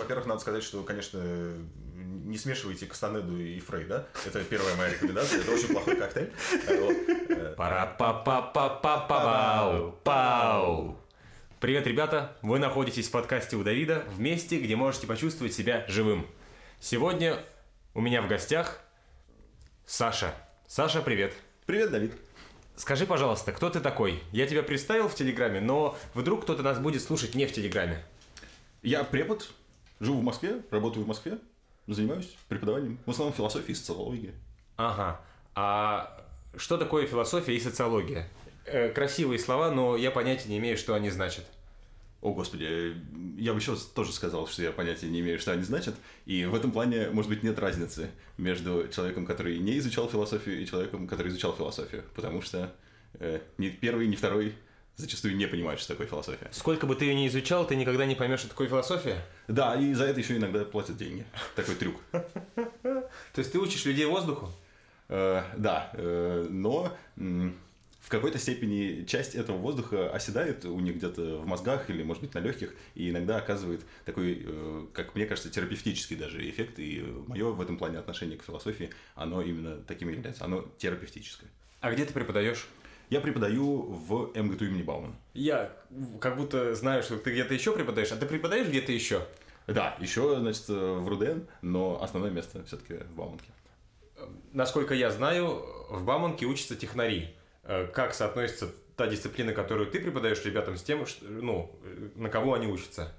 во-первых, 0.00 0.26
надо 0.26 0.40
сказать, 0.40 0.62
что, 0.62 0.82
конечно, 0.82 1.20
не 2.24 2.38
смешивайте 2.38 2.86
Кастанеду 2.86 3.38
и 3.38 3.60
Фрей, 3.60 3.84
да? 3.84 4.06
Это 4.26 4.42
первая 4.44 4.74
моя 4.76 4.90
рекомендация. 4.90 5.40
Это 5.40 5.52
очень 5.52 5.68
плохой 5.68 5.96
коктейль. 5.96 6.32
пара 7.56 7.94
па 7.98 8.12
па 8.14 8.42
па 8.42 8.68
па 8.68 8.98
пау 9.00 9.92
пау 10.02 10.96
Привет, 11.60 11.86
ребята! 11.86 12.36
Вы 12.40 12.58
находитесь 12.58 13.08
в 13.08 13.10
подкасте 13.10 13.56
у 13.56 13.62
Давида, 13.62 14.04
в 14.08 14.18
месте, 14.18 14.58
где 14.58 14.76
можете 14.76 15.06
почувствовать 15.06 15.52
себя 15.52 15.84
живым. 15.88 16.26
Сегодня 16.80 17.44
у 17.92 18.00
меня 18.00 18.22
в 18.22 18.28
гостях 18.28 18.80
Саша. 19.84 20.34
Саша, 20.66 21.02
привет. 21.02 21.34
Привет, 21.66 21.90
Давид. 21.90 22.14
Скажи, 22.76 23.04
пожалуйста, 23.04 23.52
кто 23.52 23.68
ты 23.68 23.80
такой? 23.80 24.22
Я 24.32 24.46
тебя 24.46 24.62
представил 24.62 25.08
в 25.08 25.14
Телеграме, 25.14 25.60
но 25.60 25.98
вдруг 26.14 26.44
кто-то 26.44 26.62
нас 26.62 26.78
будет 26.78 27.02
слушать 27.02 27.34
не 27.34 27.44
в 27.44 27.52
Телеграме. 27.52 28.02
Я 28.82 29.04
препод, 29.04 29.50
живу 30.00 30.20
в 30.20 30.24
Москве, 30.24 30.62
работаю 30.70 31.04
в 31.04 31.08
Москве, 31.08 31.38
занимаюсь 31.86 32.36
преподаванием, 32.48 32.98
в 33.06 33.10
основном 33.10 33.34
философией 33.34 33.72
и 33.72 33.76
социологией. 33.76 34.34
Ага. 34.76 35.20
А 35.54 36.16
что 36.56 36.78
такое 36.78 37.06
философия 37.06 37.54
и 37.54 37.60
социология? 37.60 38.28
Э, 38.64 38.88
красивые 38.90 39.38
слова, 39.38 39.70
но 39.70 39.96
я 39.96 40.10
понятия 40.10 40.48
не 40.48 40.58
имею, 40.58 40.76
что 40.76 40.94
они 40.94 41.10
значат. 41.10 41.44
О, 42.20 42.34
Господи, 42.34 42.96
я 43.38 43.54
бы 43.54 43.60
еще 43.60 43.76
тоже 43.94 44.12
сказал, 44.12 44.46
что 44.46 44.62
я 44.62 44.72
понятия 44.72 45.08
не 45.08 45.20
имею, 45.20 45.38
что 45.38 45.52
они 45.52 45.62
значат. 45.62 45.94
И 46.26 46.44
в 46.44 46.54
этом 46.54 46.70
плане, 46.70 47.08
может 47.10 47.30
быть, 47.30 47.42
нет 47.42 47.58
разницы 47.58 48.10
между 48.36 48.88
человеком, 48.88 49.24
который 49.24 49.58
не 49.58 49.78
изучал 49.78 50.08
философию, 50.08 50.60
и 50.60 50.66
человеком, 50.66 51.08
который 51.08 51.28
изучал 51.28 51.54
философию. 51.54 52.04
Потому 52.14 52.42
что 52.42 52.74
э, 53.14 53.40
ни 53.56 53.70
первый, 53.70 54.06
ни 54.06 54.16
второй 54.16 54.54
зачастую 55.00 55.36
не 55.36 55.46
понимают, 55.46 55.80
что 55.80 55.88
такое 55.94 56.06
философия. 56.06 56.48
Сколько 56.52 56.86
бы 56.86 56.94
ты 56.94 57.06
ее 57.06 57.14
не 57.14 57.26
изучал, 57.26 57.66
ты 57.66 57.76
никогда 57.76 58.06
не 58.06 58.14
поймешь, 58.14 58.40
что 58.40 58.48
такое 58.48 58.68
философия? 58.68 59.22
Да, 59.48 59.74
и 59.74 59.92
за 59.94 60.04
это 60.04 60.20
еще 60.20 60.36
иногда 60.36 60.64
платят 60.64 60.96
деньги. 60.96 61.24
Такой 61.56 61.74
трюк. 61.74 62.00
То 62.12 63.10
есть 63.36 63.52
ты 63.52 63.58
учишь 63.58 63.84
людей 63.84 64.06
воздуху? 64.06 64.52
Э, 65.08 65.42
да, 65.56 65.90
э, 65.94 66.46
но 66.48 66.96
в 67.16 68.08
какой-то 68.08 68.38
степени 68.38 69.04
часть 69.04 69.34
этого 69.34 69.56
воздуха 69.56 70.10
оседает 70.10 70.64
у 70.64 70.78
них 70.80 70.96
где-то 70.96 71.38
в 71.38 71.46
мозгах 71.46 71.90
или, 71.90 72.02
может 72.02 72.22
быть, 72.22 72.34
на 72.34 72.38
легких, 72.38 72.74
и 72.94 73.10
иногда 73.10 73.36
оказывает 73.36 73.82
такой, 74.04 74.42
э, 74.44 74.86
как 74.92 75.14
мне 75.14 75.26
кажется, 75.26 75.50
терапевтический 75.50 76.16
даже 76.16 76.48
эффект. 76.48 76.78
И 76.78 77.04
мое 77.26 77.50
в 77.50 77.60
этом 77.60 77.76
плане 77.76 77.98
отношение 77.98 78.38
к 78.38 78.44
философии, 78.44 78.90
оно 79.14 79.42
именно 79.42 79.76
таким 79.76 80.10
и 80.10 80.14
является. 80.14 80.44
Оно 80.44 80.64
терапевтическое. 80.78 81.50
А 81.80 81.92
где 81.92 82.04
ты 82.04 82.12
преподаешь? 82.12 82.66
Я 83.10 83.20
преподаю 83.20 83.82
в 83.82 84.30
МГТУ 84.34 84.66
имени 84.66 84.82
Баумана. 84.82 85.14
Я 85.34 85.72
как 86.20 86.36
будто 86.36 86.74
знаю, 86.76 87.02
что 87.02 87.18
ты 87.18 87.32
где-то 87.32 87.52
еще 87.52 87.72
преподаешь, 87.72 88.12
а 88.12 88.16
ты 88.16 88.24
преподаешь 88.24 88.68
где-то 88.68 88.92
еще? 88.92 89.26
Да, 89.66 89.96
еще, 89.98 90.38
значит, 90.38 90.68
в 90.68 91.06
РУДН, 91.08 91.40
но 91.60 92.00
основное 92.02 92.30
место 92.30 92.62
все-таки 92.64 92.94
в 92.94 93.14
Бауманке. 93.14 93.50
Насколько 94.52 94.94
я 94.94 95.10
знаю, 95.10 95.64
в 95.90 96.04
Бауманке 96.04 96.46
учатся 96.46 96.76
технари. 96.76 97.34
Э, 97.64 97.86
как 97.86 98.14
соотносится 98.14 98.68
та 98.96 99.06
дисциплина, 99.06 99.52
которую 99.52 99.90
ты 99.90 100.00
преподаешь 100.00 100.44
ребятам, 100.44 100.76
с 100.76 100.82
тем, 100.82 101.06
что, 101.06 101.24
ну, 101.26 101.70
на 102.14 102.28
кого 102.28 102.54
они 102.54 102.66
учатся? 102.66 103.12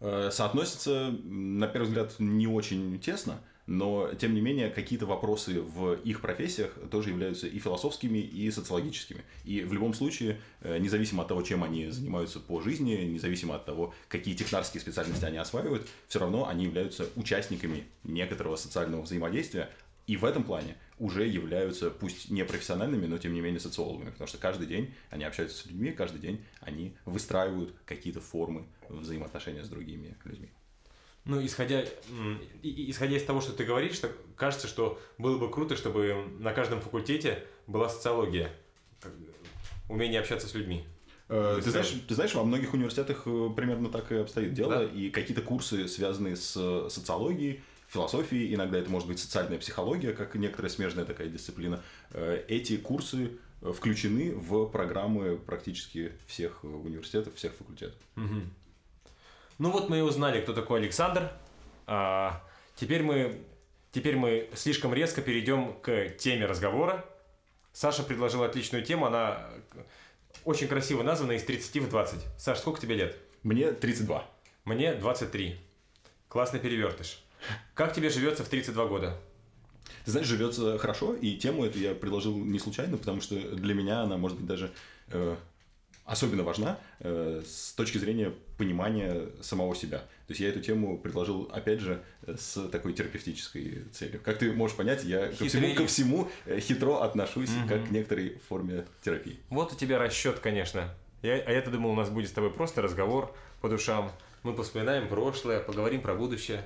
Э, 0.00 0.30
соотносится, 0.30 1.10
на 1.24 1.66
первый 1.68 1.86
взгляд, 1.86 2.14
не 2.18 2.46
очень 2.46 2.98
тесно, 3.00 3.40
но, 3.68 4.14
тем 4.14 4.34
не 4.34 4.40
менее, 4.40 4.70
какие-то 4.70 5.04
вопросы 5.04 5.60
в 5.60 5.92
их 5.96 6.22
профессиях 6.22 6.72
тоже 6.90 7.10
являются 7.10 7.46
и 7.46 7.58
философскими, 7.58 8.16
и 8.16 8.50
социологическими. 8.50 9.20
И 9.44 9.60
в 9.60 9.74
любом 9.74 9.92
случае, 9.92 10.40
э, 10.62 10.78
независимо 10.78 11.22
от 11.22 11.28
того, 11.28 11.42
чем 11.42 11.62
они 11.62 11.90
занимаются 11.90 12.40
по 12.40 12.62
жизни, 12.62 12.94
независимо 12.94 13.56
от 13.56 13.66
того, 13.66 13.92
какие 14.08 14.34
технарские 14.34 14.80
специальности 14.80 15.26
они 15.26 15.36
осваивают, 15.36 15.86
все 16.08 16.18
равно 16.18 16.48
они 16.48 16.64
являются 16.64 17.10
участниками 17.14 17.84
некоторого 18.04 18.56
социального 18.56 19.02
взаимодействия, 19.02 19.68
и 20.06 20.16
в 20.16 20.24
этом 20.24 20.44
плане 20.44 20.78
уже 20.98 21.26
являются, 21.26 21.90
пусть 21.90 22.30
не 22.30 22.46
профессиональными, 22.46 23.04
но 23.04 23.18
тем 23.18 23.34
не 23.34 23.42
менее 23.42 23.60
социологами, 23.60 24.08
потому 24.08 24.28
что 24.28 24.38
каждый 24.38 24.66
день 24.66 24.94
они 25.10 25.24
общаются 25.24 25.58
с 25.58 25.66
людьми, 25.66 25.92
каждый 25.92 26.20
день 26.22 26.42
они 26.60 26.96
выстраивают 27.04 27.74
какие-то 27.84 28.22
формы 28.22 28.64
взаимоотношения 28.88 29.62
с 29.62 29.68
другими 29.68 30.16
людьми. 30.24 30.48
Ну, 31.28 31.44
исходя, 31.44 31.84
исходя 32.62 33.16
из 33.18 33.22
того, 33.22 33.42
что 33.42 33.52
ты 33.52 33.64
говоришь, 33.64 33.94
что 33.94 34.10
кажется, 34.34 34.66
что 34.66 34.98
было 35.18 35.36
бы 35.36 35.50
круто, 35.50 35.76
чтобы 35.76 36.24
на 36.38 36.54
каждом 36.54 36.80
факультете 36.80 37.44
была 37.66 37.90
социология, 37.90 38.50
умение 39.90 40.20
общаться 40.20 40.48
с 40.48 40.54
людьми. 40.54 40.86
Э, 41.28 41.60
ты 41.62 41.70
знаешь, 41.70 41.94
ты 42.08 42.14
знаешь, 42.14 42.34
во 42.34 42.44
многих 42.44 42.72
университетах 42.72 43.24
э, 43.26 43.50
примерно 43.54 43.90
так 43.90 44.10
и 44.10 44.16
обстоит 44.16 44.54
дело, 44.54 44.76
да? 44.76 44.84
и 44.84 45.10
какие-то 45.10 45.42
курсы, 45.42 45.86
связанные 45.86 46.34
с 46.34 46.56
э, 46.56 46.88
социологией, 46.90 47.60
философией, 47.88 48.54
иногда 48.54 48.78
это 48.78 48.88
может 48.88 49.06
быть 49.06 49.18
социальная 49.18 49.58
психология, 49.58 50.14
как 50.14 50.34
некоторая 50.34 50.70
смежная 50.70 51.04
такая 51.04 51.28
дисциплина. 51.28 51.82
Эти 52.48 52.78
курсы 52.78 53.38
включены 53.60 54.34
в 54.34 54.66
программы 54.66 55.36
практически 55.36 56.12
всех 56.26 56.64
университетов, 56.64 57.34
всех 57.34 57.52
факультетов. 57.54 57.98
Угу. 58.16 58.42
Ну 59.58 59.70
вот 59.70 59.88
мы 59.88 59.98
и 59.98 60.02
узнали, 60.02 60.40
кто 60.40 60.52
такой 60.52 60.80
Александр. 60.80 61.32
А, 61.86 62.42
теперь, 62.76 63.02
мы, 63.02 63.40
теперь 63.90 64.16
мы 64.16 64.48
слишком 64.54 64.94
резко 64.94 65.20
перейдем 65.20 65.74
к 65.82 66.10
теме 66.10 66.46
разговора. 66.46 67.04
Саша 67.72 68.02
предложила 68.02 68.46
отличную 68.46 68.84
тему, 68.84 69.06
она 69.06 69.48
очень 70.44 70.68
красиво 70.68 71.02
названа 71.02 71.32
из 71.32 71.44
30 71.44 71.82
в 71.82 71.90
20. 71.90 72.20
Саш, 72.38 72.58
сколько 72.58 72.80
тебе 72.80 72.94
лет? 72.94 73.16
Мне 73.42 73.72
32. 73.72 74.24
Мне 74.64 74.94
23. 74.94 75.58
Классный 76.28 76.60
перевертыш. 76.60 77.22
Как 77.74 77.92
тебе 77.92 78.10
живется 78.10 78.44
в 78.44 78.48
32 78.48 78.86
года? 78.86 79.16
Ты 80.04 80.12
знаешь, 80.12 80.26
живется 80.26 80.78
хорошо, 80.78 81.14
и 81.14 81.36
тему 81.36 81.64
эту 81.64 81.78
я 81.78 81.94
предложил 81.94 82.36
не 82.36 82.58
случайно, 82.58 82.96
потому 82.96 83.20
что 83.20 83.34
для 83.36 83.74
меня 83.74 84.02
она, 84.02 84.16
может 84.16 84.38
быть, 84.38 84.46
даже 84.46 84.72
э, 85.08 85.36
особенно 86.08 86.42
важна 86.42 86.78
э, 87.00 87.42
с 87.46 87.72
точки 87.74 87.98
зрения 87.98 88.32
понимания 88.56 89.28
самого 89.42 89.76
себя. 89.76 89.98
То 89.98 90.30
есть 90.30 90.40
я 90.40 90.48
эту 90.48 90.60
тему 90.60 90.98
предложил, 90.98 91.50
опять 91.52 91.80
же, 91.80 92.02
с 92.26 92.68
такой 92.68 92.94
терапевтической 92.94 93.84
целью. 93.92 94.20
Как 94.22 94.38
ты 94.38 94.52
можешь 94.52 94.76
понять, 94.76 95.04
я 95.04 95.28
ко 95.28 95.44
всему, 95.44 95.74
ко 95.74 95.86
всему 95.86 96.28
э, 96.46 96.58
хитро 96.60 97.02
отношусь, 97.02 97.50
угу. 97.50 97.68
как 97.68 97.88
к 97.88 97.90
некоторой 97.90 98.38
форме 98.48 98.86
терапии. 99.02 99.38
Вот 99.50 99.72
у 99.72 99.76
тебя 99.76 99.98
расчет, 99.98 100.38
конечно. 100.38 100.94
Я, 101.22 101.34
а 101.34 101.52
я-то 101.52 101.70
думал, 101.70 101.90
у 101.90 101.96
нас 101.96 102.08
будет 102.08 102.30
с 102.30 102.32
тобой 102.32 102.50
просто 102.50 102.80
разговор 102.80 103.34
по 103.60 103.68
душам. 103.68 104.10
Мы 104.42 104.56
вспоминаем 104.62 105.08
прошлое, 105.08 105.60
поговорим 105.60 106.00
про 106.00 106.14
будущее. 106.14 106.64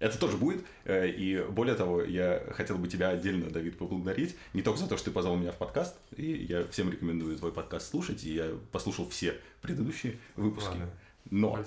Это 0.00 0.18
тоже 0.18 0.38
будет. 0.38 0.64
Э, 0.84 1.06
и 1.08 1.44
более 1.44 1.76
того, 1.76 2.02
я 2.02 2.42
хотел 2.52 2.78
бы 2.78 2.88
тебя 2.88 3.10
отдельно, 3.10 3.50
Давид, 3.50 3.76
поблагодарить. 3.76 4.34
Не 4.54 4.62
только 4.62 4.80
за 4.80 4.88
то, 4.88 4.96
что 4.96 5.06
ты 5.06 5.10
позвал 5.12 5.36
меня 5.36 5.52
в 5.52 5.58
подкаст. 5.58 5.94
И 6.16 6.24
я 6.48 6.66
всем 6.68 6.90
рекомендую 6.90 7.36
твой 7.36 7.52
подкаст 7.52 7.90
слушать. 7.90 8.24
И 8.24 8.32
я 8.32 8.50
послушал 8.72 9.08
все 9.10 9.36
предыдущие 9.60 10.16
выпуски. 10.36 10.70
Ладно. 10.70 10.90
Но 11.30 11.62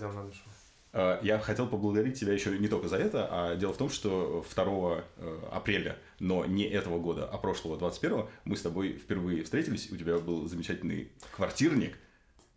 э, 0.93 1.19
я 1.21 1.37
хотел 1.37 1.67
поблагодарить 1.67 2.19
тебя 2.19 2.33
еще 2.33 2.57
не 2.57 2.67
только 2.67 2.87
за 2.87 2.97
это, 2.97 3.27
а 3.29 3.55
дело 3.55 3.71
в 3.71 3.77
том, 3.77 3.91
что 3.91 4.43
2 4.55 5.03
э, 5.17 5.39
апреля, 5.51 5.99
но 6.19 6.43
не 6.43 6.63
этого 6.63 6.99
года, 6.99 7.29
а 7.29 7.37
прошлого, 7.37 7.77
21 7.77 8.25
мы 8.45 8.57
с 8.57 8.63
тобой 8.63 8.93
впервые 8.93 9.43
встретились. 9.43 9.91
У 9.91 9.95
тебя 9.95 10.17
был 10.17 10.47
замечательный 10.47 11.11
квартирник. 11.35 11.99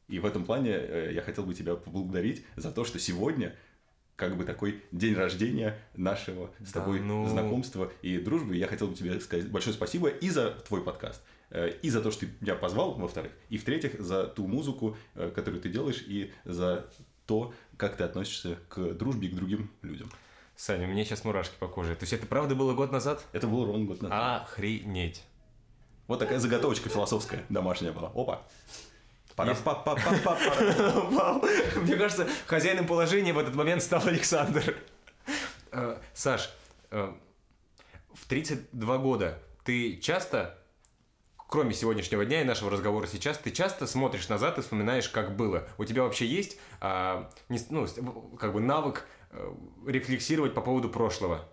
И 0.08 0.20
в 0.20 0.24
этом 0.24 0.44
плане 0.44 1.10
я 1.10 1.20
хотел 1.20 1.44
бы 1.44 1.52
тебя 1.52 1.74
поблагодарить 1.74 2.44
за 2.54 2.70
то, 2.70 2.84
что 2.84 3.00
сегодня 3.00 3.56
как 4.16 4.36
бы 4.36 4.44
такой 4.44 4.82
день 4.92 5.14
рождения 5.14 5.78
нашего 5.94 6.50
с 6.64 6.72
да, 6.72 6.80
тобой 6.80 7.00
ну... 7.00 7.28
знакомства 7.28 7.92
и 8.02 8.18
дружбы. 8.18 8.56
Я 8.56 8.66
хотел 8.66 8.88
бы 8.88 8.94
тебе 8.94 9.20
сказать 9.20 9.50
большое 9.50 9.74
спасибо 9.74 10.08
и 10.08 10.30
за 10.30 10.50
твой 10.66 10.82
подкаст, 10.82 11.22
э, 11.50 11.70
и 11.82 11.90
за 11.90 12.00
то, 12.00 12.10
что 12.10 12.26
ты 12.26 12.32
меня 12.40 12.54
позвал, 12.54 12.94
во-вторых, 12.94 13.32
и 13.50 13.58
в-третьих, 13.58 14.00
за 14.00 14.26
ту 14.26 14.46
музыку, 14.46 14.96
э, 15.14 15.30
которую 15.34 15.60
ты 15.60 15.68
делаешь, 15.68 16.02
и 16.06 16.32
за 16.44 16.86
то, 17.26 17.52
как 17.76 17.96
ты 17.96 18.04
относишься 18.04 18.58
к 18.68 18.94
дружбе 18.94 19.28
и 19.28 19.30
к 19.30 19.34
другим 19.34 19.70
людям. 19.82 20.10
Саня, 20.56 20.86
мне 20.86 21.04
сейчас 21.04 21.24
мурашки 21.24 21.54
по 21.58 21.68
коже. 21.68 21.94
То 21.94 22.04
есть 22.04 22.14
это 22.14 22.26
правда 22.26 22.54
было 22.54 22.72
год 22.72 22.90
назад? 22.90 23.26
Это 23.32 23.46
было 23.46 23.66
ровно 23.66 23.84
год 23.84 24.00
назад. 24.00 24.42
Охренеть. 24.42 25.22
Вот 26.06 26.18
такая 26.18 26.38
заготовочка 26.38 26.88
философская 26.88 27.44
домашняя 27.50 27.92
была. 27.92 28.10
Опа. 28.14 28.46
Мне 31.82 31.96
кажется, 31.96 32.26
хозяином 32.46 32.86
положения 32.86 33.32
в 33.32 33.38
этот 33.38 33.54
момент 33.54 33.82
стал 33.82 34.06
Александр. 34.06 34.76
Э, 35.72 35.98
Саш, 36.14 36.50
э, 36.90 37.12
в 38.14 38.26
32 38.26 38.98
года 38.98 39.38
ты 39.64 39.98
часто, 39.98 40.58
кроме 41.36 41.74
сегодняшнего 41.74 42.24
дня 42.24 42.40
и 42.40 42.44
нашего 42.44 42.70
разговора 42.70 43.06
сейчас, 43.06 43.36
ты 43.38 43.50
часто 43.50 43.86
смотришь 43.86 44.28
назад 44.28 44.56
и 44.58 44.62
вспоминаешь, 44.62 45.08
как 45.08 45.36
было. 45.36 45.68
У 45.76 45.84
тебя 45.84 46.02
вообще 46.02 46.24
есть 46.24 46.58
а, 46.80 47.30
ну, 47.68 47.86
как 48.40 48.54
бы 48.54 48.60
навык 48.60 49.06
э, 49.32 49.52
рефлексировать 49.86 50.54
по 50.54 50.62
поводу 50.62 50.88
прошлого? 50.88 51.46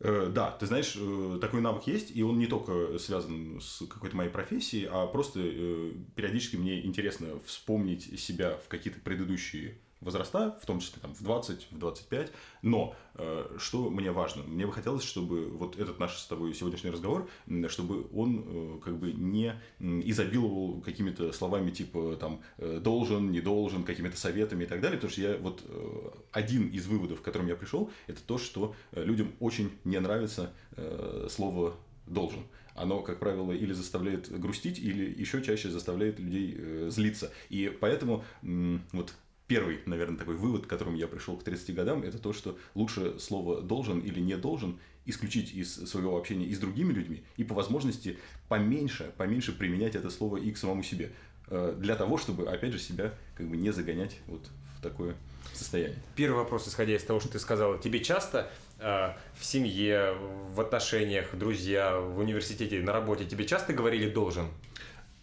Э, 0.00 0.30
да, 0.32 0.52
ты 0.52 0.66
знаешь, 0.66 0.96
э, 0.96 1.38
такой 1.40 1.60
навык 1.60 1.86
есть, 1.86 2.14
и 2.14 2.22
он 2.22 2.38
не 2.38 2.46
только 2.46 2.98
связан 2.98 3.60
с 3.60 3.84
какой-то 3.86 4.16
моей 4.16 4.30
профессией, 4.30 4.86
а 4.90 5.06
просто 5.06 5.40
э, 5.42 5.92
периодически 6.14 6.56
мне 6.56 6.84
интересно 6.84 7.40
вспомнить 7.44 8.18
себя 8.20 8.58
в 8.64 8.68
какие-то 8.68 9.00
предыдущие 9.00 9.78
возраста, 10.00 10.58
в 10.62 10.66
том 10.66 10.80
числе 10.80 11.00
там, 11.00 11.14
в 11.14 11.22
20, 11.22 11.68
в 11.70 11.78
25. 11.78 12.32
Но 12.62 12.94
э, 13.14 13.56
что 13.58 13.90
мне 13.90 14.12
важно? 14.12 14.42
Мне 14.44 14.66
бы 14.66 14.72
хотелось, 14.72 15.02
чтобы 15.02 15.46
вот 15.48 15.78
этот 15.78 15.98
наш 15.98 16.16
с 16.16 16.26
тобой 16.26 16.54
сегодняшний 16.54 16.90
разговор, 16.90 17.28
чтобы 17.68 18.06
он 18.14 18.44
э, 18.46 18.78
как 18.84 18.98
бы 18.98 19.12
не 19.12 19.54
изобиловал 19.80 20.80
какими-то 20.80 21.32
словами 21.32 21.70
типа 21.70 22.16
там 22.16 22.40
э, 22.58 22.80
должен, 22.82 23.30
не 23.30 23.40
должен, 23.40 23.84
какими-то 23.84 24.16
советами 24.16 24.64
и 24.64 24.66
так 24.66 24.80
далее. 24.80 24.98
Потому 24.98 25.10
что 25.10 25.20
я 25.20 25.36
вот 25.38 25.62
э, 25.66 26.08
один 26.32 26.68
из 26.68 26.86
выводов, 26.86 27.20
к 27.20 27.24
которым 27.24 27.48
я 27.48 27.56
пришел, 27.56 27.90
это 28.06 28.20
то, 28.22 28.38
что 28.38 28.74
э, 28.92 29.02
людям 29.02 29.32
очень 29.40 29.70
не 29.84 29.98
нравится 29.98 30.52
э, 30.76 31.26
слово 31.30 31.74
должен 32.06 32.40
оно, 32.78 33.02
как 33.02 33.18
правило, 33.18 33.52
или 33.52 33.72
заставляет 33.72 34.30
грустить, 34.30 34.78
или 34.78 35.12
еще 35.20 35.42
чаще 35.42 35.68
заставляет 35.68 36.18
людей 36.18 36.54
э, 36.56 36.88
злиться. 36.90 37.32
И 37.48 37.76
поэтому 37.80 38.24
м, 38.42 38.82
вот 38.92 39.12
первый, 39.48 39.80
наверное, 39.86 40.18
такой 40.18 40.36
вывод, 40.36 40.66
к 40.66 40.68
которому 40.68 40.96
я 40.96 41.08
пришел 41.08 41.36
к 41.36 41.42
30 41.42 41.74
годам, 41.74 42.02
это 42.02 42.18
то, 42.18 42.32
что 42.32 42.56
лучше 42.74 43.18
слово 43.18 43.62
«должен» 43.62 43.98
или 43.98 44.20
«не 44.20 44.36
должен» 44.36 44.78
исключить 45.06 45.54
из 45.54 45.74
своего 45.74 46.18
общения 46.18 46.44
и 46.44 46.54
с 46.54 46.58
другими 46.58 46.92
людьми, 46.92 47.24
и 47.38 47.44
по 47.44 47.54
возможности 47.54 48.18
поменьше, 48.48 49.10
поменьше 49.16 49.52
применять 49.52 49.94
это 49.94 50.10
слово 50.10 50.36
и 50.36 50.52
к 50.52 50.58
самому 50.58 50.82
себе. 50.82 51.10
Э, 51.48 51.74
для 51.78 51.96
того, 51.96 52.18
чтобы, 52.18 52.46
опять 52.46 52.72
же, 52.72 52.78
себя 52.78 53.14
как 53.34 53.48
бы 53.48 53.56
не 53.56 53.72
загонять 53.72 54.18
вот 54.26 54.42
в 54.78 54.82
такое 54.82 55.16
состояние. 55.54 55.96
Первый 56.14 56.36
вопрос, 56.36 56.68
исходя 56.68 56.94
из 56.94 57.02
того, 57.02 57.20
что 57.20 57.30
ты 57.30 57.38
сказал, 57.38 57.78
тебе 57.78 58.00
часто 58.04 58.50
э, 58.78 59.14
в 59.34 59.44
семье, 59.44 60.14
в 60.52 60.60
отношениях, 60.60 61.34
друзья, 61.34 61.98
в 61.98 62.18
университете, 62.18 62.82
на 62.82 62.92
работе 62.92 63.24
тебе 63.24 63.46
часто 63.46 63.72
говорили 63.72 64.10
«должен»? 64.10 64.48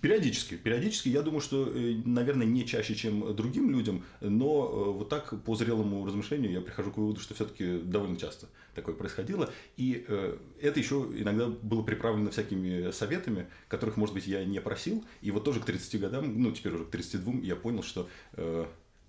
Периодически. 0.06 0.56
Периодически, 0.56 1.10
я 1.10 1.24
думаю, 1.24 1.42
что, 1.42 1.68
э, 1.68 1.96
наверное, 2.06 2.46
не 2.46 2.64
чаще, 2.64 2.94
чем 2.94 3.36
другим 3.36 3.72
людям, 3.72 4.06
но 4.22 4.70
э, 4.70 4.92
вот 4.92 5.10
так 5.10 5.34
по 5.44 5.56
зрелому 5.56 6.06
размышлению 6.06 6.52
я 6.52 6.62
прихожу 6.62 6.92
к 6.92 6.98
выводу, 6.98 7.20
что 7.20 7.34
все-таки 7.34 7.80
довольно 7.80 8.16
часто 8.16 8.48
такое 8.76 8.94
происходило. 8.94 9.52
И 9.78 10.06
э, 10.08 10.38
это 10.62 10.80
еще 10.80 11.10
иногда 11.12 11.48
было 11.48 11.82
приправлено 11.82 12.30
всякими 12.30 12.92
советами, 12.92 13.48
которых, 13.68 13.98
может 13.98 14.14
быть, 14.14 14.28
я 14.28 14.46
не 14.46 14.62
просил. 14.62 15.04
И 15.22 15.32
вот 15.32 15.44
тоже 15.44 15.60
к 15.60 15.66
30 15.66 16.00
годам, 16.00 16.40
ну, 16.40 16.52
теперь 16.52 16.74
уже 16.74 16.86
к 16.86 16.92
32, 16.92 17.42
я 17.42 17.56
понял, 17.56 17.82
что 17.82 18.08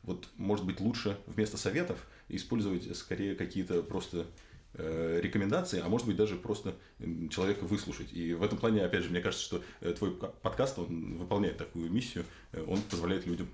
вот, 0.02 0.28
может 0.36 0.64
быть, 0.64 0.80
лучше 0.80 1.18
вместо 1.26 1.58
советов 1.58 2.06
использовать 2.30 2.96
скорее 2.96 3.34
какие-то 3.34 3.82
просто 3.82 4.24
рекомендации, 4.76 5.80
а 5.84 5.88
может 5.88 6.06
быть 6.06 6.16
даже 6.16 6.36
просто 6.36 6.74
человека 7.30 7.64
выслушать. 7.64 8.12
И 8.12 8.34
в 8.34 8.42
этом 8.42 8.58
плане, 8.58 8.84
опять 8.84 9.04
же, 9.04 9.10
мне 9.10 9.20
кажется, 9.20 9.44
что 9.44 9.62
э, 9.80 9.92
твой 9.92 10.12
подкаст, 10.12 10.78
он 10.78 11.16
выполняет 11.16 11.56
такую 11.56 11.90
миссию, 11.90 12.24
э, 12.52 12.62
он 12.66 12.80
позволяет 12.82 13.26
людям 13.26 13.48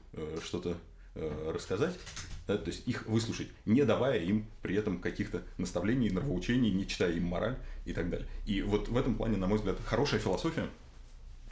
что-то 0.45 0.77
рассказать, 1.15 1.99
да, 2.47 2.57
то 2.57 2.71
есть 2.71 2.89
их 2.89 3.07
выслушать, 3.07 3.49
не 3.67 3.85
давая 3.85 4.19
им 4.21 4.47
при 4.63 4.77
этом 4.77 4.99
каких-то 4.99 5.43
наставлений, 5.59 6.09
нравоучений, 6.09 6.71
не 6.71 6.87
читая 6.87 7.13
им 7.13 7.25
мораль 7.25 7.59
и 7.85 7.93
так 7.93 8.09
далее. 8.09 8.27
И 8.47 8.63
вот 8.63 8.89
в 8.89 8.97
этом 8.97 9.17
плане, 9.17 9.37
на 9.37 9.47
мой 9.47 9.59
взгляд, 9.59 9.77
хорошая 9.85 10.21
философия 10.21 10.71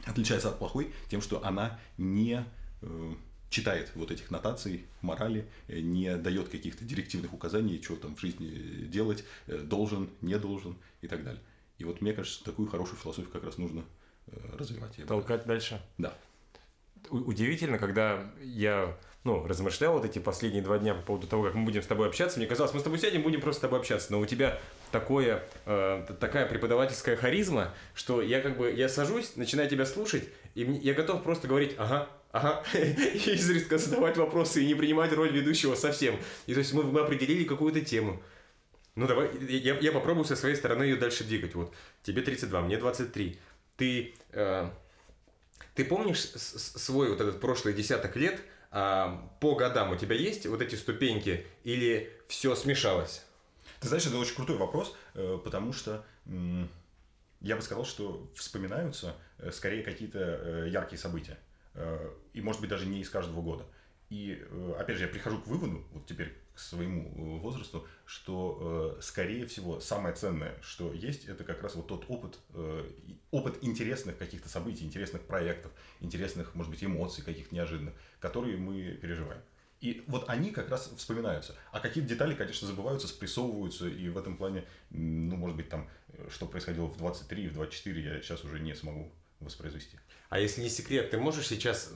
отличается 0.03 0.49
от 0.49 0.57
плохой 0.57 0.91
тем, 1.09 1.21
что 1.21 1.45
она 1.45 1.79
не 1.99 2.43
читает 3.51 3.91
вот 3.95 4.09
этих 4.09 4.31
нотаций, 4.31 4.85
морали, 5.01 5.45
э, 5.67 5.81
не 5.81 6.15
дает 6.15 6.49
каких-то 6.49 6.83
директивных 6.83 7.33
указаний, 7.33 7.79
что 7.83 7.97
там 7.97 8.15
в 8.15 8.19
жизни 8.19 8.47
делать, 8.85 9.23
э, 9.45 9.57
должен, 9.59 10.09
не 10.21 10.39
должен 10.39 10.75
и 11.01 11.07
так 11.07 11.23
далее. 11.23 11.41
И 11.77 11.83
вот 11.83 12.01
мне 12.01 12.13
кажется, 12.13 12.43
такую 12.43 12.67
хорошую 12.67 12.97
философию 12.97 13.31
как 13.31 13.43
раз 13.43 13.57
нужно 13.57 13.83
э, 14.27 14.55
развивать. 14.57 14.95
Толкать 15.05 15.45
дальше? 15.45 15.81
Да. 15.97 16.17
Удивительно, 17.09 17.77
когда 17.77 18.31
я 18.41 18.97
ну, 19.23 19.45
размышлял 19.45 19.93
вот 19.93 20.05
эти 20.05 20.19
последние 20.19 20.63
два 20.63 20.79
дня 20.79 20.93
по 20.93 21.01
поводу 21.01 21.27
того, 21.27 21.43
как 21.43 21.53
мы 21.53 21.65
будем 21.65 21.83
с 21.83 21.87
тобой 21.87 22.07
общаться, 22.07 22.39
мне 22.39 22.47
казалось, 22.47 22.73
мы 22.73 22.79
с 22.79 22.83
тобой 22.83 22.99
сядем, 22.99 23.21
будем 23.21 23.41
просто 23.41 23.59
с 23.59 23.61
тобой 23.61 23.79
общаться, 23.79 24.11
но 24.11 24.19
у 24.19 24.25
тебя 24.25 24.59
такое, 24.91 25.43
э, 25.65 26.07
такая 26.19 26.47
преподавательская 26.47 27.17
харизма, 27.17 27.73
что 27.93 28.21
я 28.21 28.39
как 28.39 28.57
бы, 28.57 28.71
я 28.71 28.87
сажусь, 28.87 29.35
начинаю 29.35 29.69
тебя 29.69 29.85
слушать, 29.85 30.29
и 30.55 30.61
я 30.61 30.93
готов 30.93 31.21
просто 31.23 31.47
говорить, 31.47 31.75
ага, 31.77 32.07
Ага, 32.31 32.63
и 32.73 32.77
изредка 33.33 33.77
задавать 33.77 34.17
вопросы 34.17 34.63
и 34.63 34.67
не 34.67 34.75
принимать 34.75 35.11
роль 35.13 35.31
ведущего 35.31 35.75
совсем. 35.75 36.17
И 36.47 36.53
то 36.53 36.59
есть 36.59 36.73
мы, 36.73 36.83
мы 36.83 37.01
определили 37.01 37.43
какую-то 37.43 37.81
тему. 37.81 38.21
Ну 38.95 39.07
давай, 39.07 39.29
я, 39.47 39.77
я 39.79 39.91
попробую 39.91 40.25
со 40.25 40.35
своей 40.35 40.55
стороны 40.55 40.83
ее 40.83 40.95
дальше 40.95 41.23
двигать. 41.23 41.55
Вот, 41.55 41.73
тебе 42.03 42.21
32, 42.21 42.61
мне 42.61 42.77
23. 42.77 43.39
Ты, 43.77 44.13
э, 44.31 44.69
ты 45.75 45.85
помнишь 45.85 46.19
свой 46.19 47.09
вот 47.09 47.21
этот 47.21 47.39
прошлый 47.39 47.73
десяток 47.73 48.15
лет, 48.15 48.41
э, 48.71 49.17
по 49.39 49.55
годам 49.55 49.91
у 49.91 49.95
тебя 49.95 50.15
есть 50.15 50.45
вот 50.45 50.61
эти 50.61 50.75
ступеньки 50.75 51.45
или 51.63 52.11
все 52.27 52.55
смешалось? 52.55 53.23
Ты 53.79 53.87
знаешь, 53.87 54.05
это 54.05 54.17
очень 54.17 54.35
крутой 54.35 54.57
вопрос, 54.57 54.95
э, 55.15 55.39
потому 55.43 55.73
что 55.73 56.05
я 57.41 57.55
бы 57.55 57.61
сказал, 57.61 57.85
что 57.85 58.29
вспоминаются 58.35 59.15
э, 59.39 59.51
скорее 59.51 59.83
какие-то 59.83 60.19
э, 60.19 60.69
яркие 60.69 60.99
события. 60.99 61.37
Э, 62.33 62.37
и, 62.37 62.41
может 62.41 62.61
быть, 62.61 62.69
даже 62.69 62.85
не 62.85 63.01
из 63.01 63.09
каждого 63.09 63.41
года. 63.41 63.65
И, 64.09 64.37
э, 64.39 64.73
опять 64.77 64.97
же, 64.97 65.03
я 65.03 65.09
прихожу 65.09 65.39
к 65.39 65.47
выводу, 65.47 65.83
вот 65.93 66.05
теперь 66.05 66.35
к 66.53 66.59
своему 66.59 67.09
э, 67.15 67.39
возрасту, 67.39 67.87
что, 68.05 68.97
скорее 69.01 69.45
всего, 69.45 69.79
самое 69.79 70.13
ценное, 70.13 70.57
что 70.61 70.91
есть, 70.91 71.25
это 71.25 71.43
как 71.45 71.63
раз 71.63 71.75
вот 71.75 71.87
тот 71.87 72.05
опыт, 72.09 72.37
опыт 73.31 73.59
интересных 73.61 74.17
каких-то 74.17 74.49
событий, 74.49 74.83
интересных 74.83 75.21
проектов, 75.21 75.71
интересных, 76.01 76.53
может 76.55 76.71
быть, 76.71 76.83
эмоций 76.83 77.23
каких-то 77.23 77.55
неожиданных, 77.55 77.93
которые 78.19 78.57
мы 78.57 78.97
переживаем. 79.01 79.41
И 79.79 80.03
вот 80.07 80.29
они 80.29 80.51
как 80.51 80.69
раз 80.69 80.91
вспоминаются. 80.95 81.55
А 81.71 81.79
какие-то 81.79 82.07
детали, 82.07 82.35
конечно, 82.35 82.67
забываются, 82.67 83.07
спрессовываются, 83.07 83.87
и 83.87 84.09
в 84.09 84.17
этом 84.17 84.35
плане, 84.35 84.65
ну, 84.89 85.37
может 85.37 85.55
быть, 85.55 85.69
там, 85.69 85.89
что 86.29 86.45
происходило 86.45 86.85
в 86.85 86.97
23, 86.97 87.47
в 87.47 87.53
24, 87.53 88.03
я 88.03 88.21
сейчас 88.21 88.43
уже 88.43 88.59
не 88.59 88.75
смогу 88.75 89.11
воспроизвести. 89.41 89.97
А 90.29 90.39
если 90.39 90.61
не 90.61 90.69
секрет, 90.69 91.09
ты 91.09 91.17
можешь 91.17 91.47
сейчас, 91.47 91.91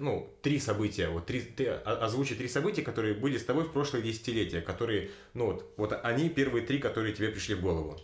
ну, 0.00 0.34
три 0.40 0.58
события, 0.58 1.08
вот 1.08 1.26
три, 1.26 1.42
ты 1.42 1.68
озвучи 1.68 2.34
три 2.34 2.48
события, 2.48 2.80
которые 2.80 3.14
были 3.14 3.36
с 3.36 3.44
тобой 3.44 3.64
в 3.64 3.72
прошлые 3.72 4.02
десятилетия, 4.02 4.62
которые, 4.62 5.10
ну, 5.34 5.52
вот, 5.52 5.74
вот 5.76 6.00
они 6.02 6.30
первые 6.30 6.64
три, 6.64 6.78
которые 6.78 7.14
тебе 7.14 7.28
пришли 7.28 7.54
в 7.54 7.60
голову. 7.60 8.00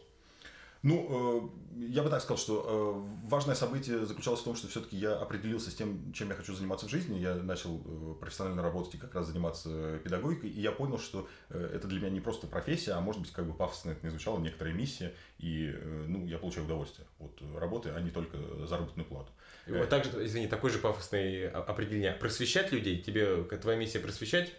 Ну, 0.82 1.50
э, 1.76 1.84
я 1.92 2.02
бы 2.02 2.08
так 2.08 2.22
сказал, 2.22 2.38
что 2.38 3.04
э, 3.04 3.28
важное 3.28 3.54
событие 3.54 4.06
заключалось 4.06 4.40
в 4.40 4.44
том, 4.44 4.56
что 4.56 4.66
все-таки 4.68 4.96
я 4.96 5.14
определился 5.14 5.70
с 5.70 5.74
тем, 5.74 6.12
чем 6.14 6.30
я 6.30 6.34
хочу 6.34 6.54
заниматься 6.54 6.86
в 6.86 6.90
жизни. 6.90 7.18
Я 7.18 7.34
начал 7.34 7.82
э, 7.84 8.14
профессионально 8.18 8.62
работать 8.62 8.94
и 8.94 8.98
как 8.98 9.14
раз 9.14 9.26
заниматься 9.26 9.98
педагогикой, 9.98 10.48
и 10.48 10.60
я 10.60 10.72
понял, 10.72 10.98
что 10.98 11.28
это 11.50 11.86
для 11.86 12.00
меня 12.00 12.10
не 12.10 12.20
просто 12.20 12.46
профессия, 12.46 12.92
а 12.92 13.00
может 13.00 13.20
быть, 13.20 13.30
как 13.30 13.46
бы 13.46 13.52
пафосно 13.52 13.90
это 13.90 14.04
не 14.04 14.10
звучало, 14.10 14.38
некоторая 14.38 14.72
миссия, 14.72 15.14
и 15.38 15.74
ну, 16.06 16.26
я 16.26 16.38
получаю 16.38 16.64
удовольствие 16.64 17.06
от 17.18 17.42
работы, 17.56 17.90
а 17.90 18.00
не 18.00 18.10
только 18.10 18.38
заработную 18.66 19.06
плату. 19.06 19.30
И 19.66 19.72
вот 19.72 19.88
также, 19.88 20.24
извини, 20.24 20.46
такое 20.46 20.70
же 20.70 20.78
пафосное 20.78 21.50
определение. 21.50 22.12
Просвещать 22.12 22.72
людей? 22.72 23.02
Тебе 23.02 23.42
твоя 23.42 23.78
миссия 23.78 23.98
просвещать? 23.98 24.52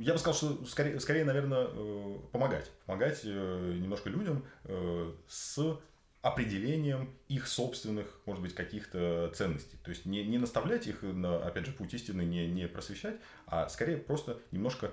Я 0.00 0.12
бы 0.12 0.18
сказал, 0.18 0.34
что 0.34 0.64
скорее, 0.66 1.00
скорее 1.00 1.24
наверное, 1.24 1.68
э, 1.70 2.18
помогать. 2.32 2.70
Помогать 2.86 3.20
э, 3.24 3.78
немножко 3.80 4.10
людям 4.10 4.44
э, 4.64 5.12
с 5.28 5.78
определением 6.22 7.14
их 7.28 7.46
собственных, 7.46 8.20
может 8.26 8.42
быть, 8.42 8.54
каких-то 8.54 9.32
ценностей. 9.34 9.78
То 9.82 9.90
есть 9.90 10.04
не, 10.04 10.22
не 10.24 10.36
наставлять 10.36 10.86
их 10.86 11.02
на, 11.02 11.42
опять 11.42 11.64
же, 11.64 11.72
путь 11.72 11.94
истины, 11.94 12.22
не, 12.22 12.46
не 12.46 12.68
просвещать, 12.68 13.16
а 13.46 13.68
скорее 13.70 13.96
просто 13.96 14.38
немножко 14.50 14.92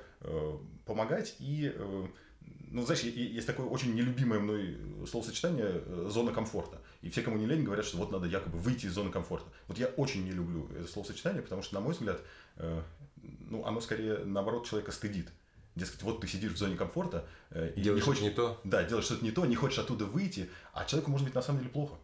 помогать 0.85 1.35
и 1.39 1.75
ну, 2.69 2.85
знаешь, 2.85 3.01
есть 3.01 3.47
такое 3.47 3.65
очень 3.65 3.93
нелюбимое 3.95 4.39
мной 4.39 4.77
словосочетание 5.09 5.81
«зона 6.09 6.31
комфорта». 6.31 6.81
И 7.01 7.09
все, 7.09 7.21
кому 7.21 7.37
не 7.37 7.45
лень, 7.45 7.63
говорят, 7.63 7.85
что 7.85 7.97
вот 7.97 8.11
надо 8.11 8.27
якобы 8.27 8.57
выйти 8.57 8.87
из 8.87 8.93
зоны 8.93 9.09
комфорта. 9.09 9.49
Вот 9.67 9.77
я 9.77 9.87
очень 9.87 10.23
не 10.25 10.31
люблю 10.31 10.69
это 10.77 10.87
словосочетание, 10.87 11.41
потому 11.41 11.61
что, 11.61 11.75
на 11.75 11.81
мой 11.81 11.93
взгляд, 11.93 12.21
ну, 13.39 13.65
оно 13.65 13.81
скорее, 13.81 14.19
наоборот, 14.19 14.67
человека 14.67 14.91
стыдит. 14.91 15.29
Дескать, 15.75 16.01
вот 16.01 16.21
ты 16.21 16.27
сидишь 16.27 16.53
в 16.53 16.57
зоне 16.57 16.75
комфорта 16.75 17.27
э, 17.51 17.71
и 17.75 17.81
делаешь 17.81 18.03
не 18.03 18.05
хочешь 18.05 18.23
не 18.23 18.31
то. 18.31 18.59
Да, 18.63 18.83
делаешь 18.83 19.05
что-то 19.05 19.23
не 19.23 19.31
то, 19.31 19.45
не 19.45 19.55
хочешь 19.55 19.77
оттуда 19.77 20.05
выйти, 20.05 20.49
а 20.73 20.85
человеку 20.85 21.11
может 21.11 21.25
быть 21.25 21.35
на 21.35 21.41
самом 21.41 21.59
деле 21.59 21.71
плохо. 21.71 21.95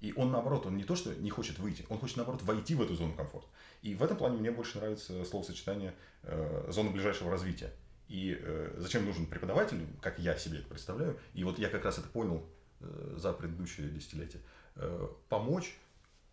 И 0.00 0.14
он 0.16 0.30
наоборот, 0.30 0.64
он 0.66 0.76
не 0.76 0.84
то, 0.84 0.94
что 0.96 1.14
не 1.14 1.28
хочет 1.28 1.58
выйти, 1.58 1.84
он 1.88 1.98
хочет 1.98 2.16
наоборот 2.16 2.42
войти 2.42 2.74
в 2.74 2.82
эту 2.82 2.94
зону 2.94 3.14
комфорта. 3.14 3.48
И 3.82 3.94
в 3.94 4.02
этом 4.02 4.16
плане 4.16 4.38
мне 4.38 4.50
больше 4.50 4.78
нравится 4.78 5.24
словосочетание 5.24 5.94
э, 6.22 6.68
зона 6.70 6.90
ближайшего 6.90 7.30
развития. 7.30 7.72
И 8.08 8.38
э, 8.40 8.74
зачем 8.78 9.04
нужен 9.04 9.26
преподаватель, 9.26 9.86
как 10.00 10.18
я 10.18 10.36
себе 10.36 10.60
это 10.60 10.68
представляю, 10.68 11.18
и 11.34 11.44
вот 11.44 11.58
я 11.58 11.68
как 11.68 11.84
раз 11.84 11.98
это 11.98 12.08
понял 12.08 12.48
э, 12.80 13.14
за 13.16 13.32
предыдущее 13.32 13.88
десятилетие, 13.88 14.40
э, 14.76 15.08
помочь 15.28 15.76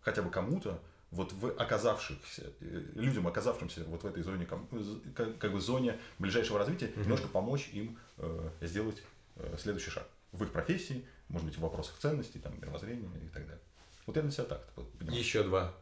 хотя 0.00 0.22
бы 0.22 0.30
кому-то 0.30 0.80
вот 1.10 1.32
в 1.32 1.50
оказавшихся, 1.58 2.52
э, 2.60 2.82
людям, 2.94 3.26
оказавшимся 3.26 3.84
вот 3.84 4.02
в 4.02 4.06
этой 4.06 4.22
зоне, 4.22 4.46
как, 5.14 5.38
как 5.38 5.52
бы 5.52 5.60
зоне 5.60 5.98
ближайшего 6.18 6.58
развития, 6.58 6.86
угу. 6.86 7.00
немножко 7.00 7.28
помочь 7.28 7.68
им 7.72 7.98
э, 8.18 8.50
сделать 8.62 9.02
э, 9.36 9.56
следующий 9.58 9.90
шаг 9.90 10.08
в 10.32 10.42
их 10.42 10.52
профессии, 10.52 11.04
может 11.28 11.46
быть, 11.46 11.56
в 11.56 11.60
вопросах 11.60 11.96
ценностей, 11.98 12.38
там, 12.38 12.58
мировоззрения 12.60 13.08
и 13.24 13.28
так 13.28 13.46
далее. 13.46 13.62
Вот 14.06 14.16
я 14.16 14.22
на 14.22 14.30
себя 14.30 14.44
так 14.44 14.66
понимаю. 14.98 15.18
Еще 15.18 15.42
два. 15.42 15.74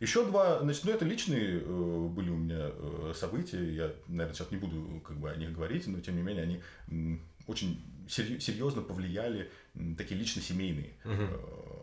Еще 0.00 0.24
два, 0.24 0.60
значит, 0.60 0.84
ну 0.84 0.92
это 0.92 1.04
личные 1.04 1.60
э, 1.60 2.08
были 2.08 2.30
у 2.30 2.36
меня 2.36 2.70
э, 2.72 3.12
события, 3.14 3.62
я, 3.62 3.92
наверное, 4.08 4.34
сейчас 4.34 4.50
не 4.50 4.56
буду 4.56 5.00
как 5.00 5.18
бы 5.18 5.30
о 5.30 5.36
них 5.36 5.52
говорить, 5.52 5.86
но 5.86 6.00
тем 6.00 6.16
не 6.16 6.22
менее 6.22 6.44
они 6.44 7.20
очень 7.46 7.84
серьезно 8.08 8.82
повлияли, 8.82 9.50
такие 9.96 10.18
лично-семейные 10.18 10.94
э, 11.04 11.28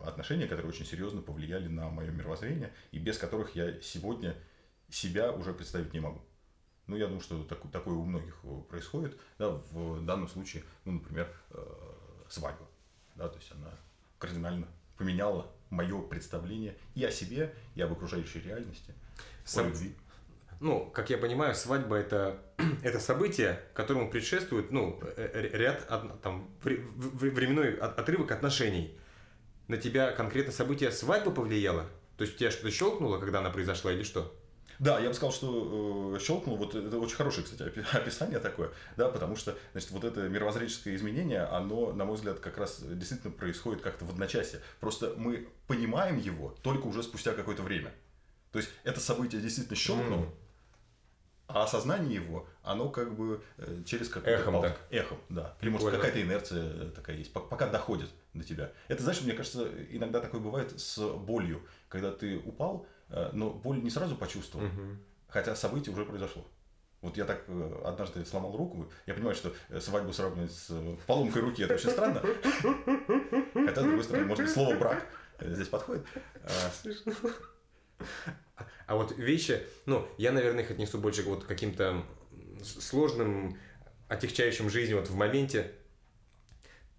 отношения, 0.04 0.46
которые 0.46 0.68
очень 0.68 0.86
серьезно 0.86 1.22
повлияли 1.22 1.68
на 1.68 1.88
мое 1.88 2.10
мировоззрение, 2.10 2.72
и 2.92 2.98
без 2.98 3.18
которых 3.18 3.54
я 3.54 3.80
сегодня 3.80 4.36
себя 4.90 5.32
уже 5.32 5.52
представить 5.52 5.92
не 5.92 6.00
могу. 6.00 6.20
Ну, 6.86 6.96
я 6.96 7.06
думаю, 7.06 7.20
что 7.20 7.44
так, 7.44 7.58
такое 7.70 7.94
у 7.94 8.04
многих 8.04 8.38
э, 8.44 8.60
происходит. 8.68 9.18
Да, 9.38 9.50
в 9.50 10.04
данном 10.04 10.28
случае, 10.28 10.62
ну, 10.86 10.92
например, 10.92 11.30
э, 11.50 11.62
свадьба. 12.30 12.66
Да, 13.14 13.28
то 13.28 13.36
есть 13.36 13.52
она 13.52 13.70
кардинально 14.18 14.66
поменяла 14.96 15.46
мое 15.70 16.00
представление 16.00 16.76
и 16.94 17.04
о 17.04 17.10
себе, 17.10 17.54
и 17.74 17.82
об 17.82 17.92
окружающей 17.92 18.40
реальности, 18.40 18.94
Сам... 19.44 19.66
о 19.66 19.68
любви. 19.68 19.94
Ну, 20.60 20.90
как 20.90 21.08
я 21.10 21.18
понимаю, 21.18 21.54
свадьба 21.54 21.96
это, 21.96 22.42
это 22.82 22.98
событие, 22.98 23.60
которому 23.74 24.10
предшествует 24.10 24.72
ну, 24.72 24.98
э, 25.02 25.30
э, 25.32 25.56
ряд 25.56 25.86
там, 26.22 26.50
временной 26.62 27.76
отрывок 27.76 28.32
отношений. 28.32 28.98
На 29.68 29.76
тебя 29.76 30.12
конкретно 30.12 30.52
событие 30.52 30.90
свадьбы 30.90 31.30
повлияло? 31.30 31.86
То 32.16 32.24
есть 32.24 32.34
у 32.34 32.38
тебя 32.38 32.50
что-то 32.50 32.70
щелкнуло, 32.70 33.18
когда 33.18 33.40
она 33.40 33.50
произошла, 33.50 33.92
или 33.92 34.02
что? 34.02 34.34
Да, 34.78 35.00
я 35.00 35.08
бы 35.08 35.14
сказал, 35.14 35.32
что 35.32 36.14
э, 36.16 36.20
щелкнул, 36.20 36.56
вот 36.56 36.74
это 36.74 36.98
очень 36.98 37.16
хорошее, 37.16 37.44
кстати, 37.44 37.84
описание 37.96 38.38
такое, 38.38 38.70
да, 38.96 39.08
потому 39.08 39.34
что, 39.34 39.56
значит, 39.72 39.90
вот 39.90 40.04
это 40.04 40.28
мировоззренческое 40.28 40.94
изменение, 40.94 41.42
оно, 41.42 41.92
на 41.92 42.04
мой 42.04 42.14
взгляд, 42.14 42.38
как 42.38 42.58
раз 42.58 42.80
действительно 42.80 43.32
происходит 43.32 43.82
как-то 43.82 44.04
в 44.04 44.10
одночасье. 44.10 44.60
Просто 44.78 45.14
мы 45.16 45.48
понимаем 45.66 46.18
его 46.18 46.56
только 46.62 46.86
уже 46.86 47.02
спустя 47.02 47.32
какое-то 47.32 47.62
время. 47.62 47.92
То 48.52 48.58
есть 48.58 48.70
это 48.84 49.00
событие 49.00 49.40
действительно 49.40 49.76
щелкнуло, 49.76 50.22
mm. 50.22 50.34
а 51.48 51.64
осознание 51.64 52.14
его, 52.14 52.46
оно 52.62 52.88
как 52.88 53.16
бы 53.16 53.42
э, 53.58 53.82
через 53.84 54.08
какой-то 54.08 54.40
эхом, 54.40 54.62
так. 54.62 54.80
эхом, 54.90 55.18
да. 55.28 55.56
Или 55.60 55.70
может 55.70 55.90
какая-то 55.90 56.22
инерция 56.22 56.90
такая 56.90 57.16
есть, 57.16 57.32
пока 57.32 57.68
доходит 57.68 58.08
до 58.34 58.44
тебя. 58.44 58.72
Это, 58.88 59.02
знаешь, 59.02 59.20
мне 59.22 59.32
кажется, 59.32 59.68
иногда 59.90 60.20
такое 60.20 60.40
бывает 60.40 60.78
с 60.78 60.98
болью, 61.16 61.62
когда 61.88 62.12
ты 62.12 62.38
упал, 62.38 62.86
Э, 63.10 63.30
но 63.32 63.50
боль 63.50 63.82
не 63.82 63.90
сразу 63.90 64.16
почувствовал, 64.16 64.66
угу. 64.66 64.96
хотя 65.28 65.54
событие 65.54 65.94
уже 65.94 66.04
произошло. 66.04 66.46
Вот 67.00 67.16
я 67.16 67.24
так 67.24 67.44
э, 67.46 67.82
однажды 67.84 68.24
сломал 68.24 68.56
руку. 68.56 68.90
Я 69.06 69.14
понимаю, 69.14 69.34
что 69.34 69.54
э, 69.68 69.80
свадьбу 69.80 70.12
сравнивать 70.12 70.52
с 70.52 70.70
поломкой 71.06 71.42
руки 71.42 71.62
это 71.62 71.74
очень 71.74 71.90
странно. 71.90 72.20
Хотя, 73.54 73.80
с 73.80 73.84
другой 73.84 74.04
стороны, 74.04 74.26
может 74.26 74.44
быть, 74.44 74.52
слово 74.52 74.74
брак 74.76 75.06
здесь 75.40 75.68
подходит. 75.68 76.04
А 78.86 78.96
вот 78.96 79.16
вещи, 79.18 79.66
ну, 79.84 80.08
я, 80.16 80.32
наверное, 80.32 80.64
их 80.64 80.70
отнесу 80.70 80.98
больше 80.98 81.22
к 81.22 81.26
вот 81.26 81.44
каким-то 81.44 82.04
сложным, 82.62 83.58
отягчающим 84.08 84.70
жизнь 84.70 84.94
вот 84.94 85.08
в 85.08 85.14
моменте 85.14 85.74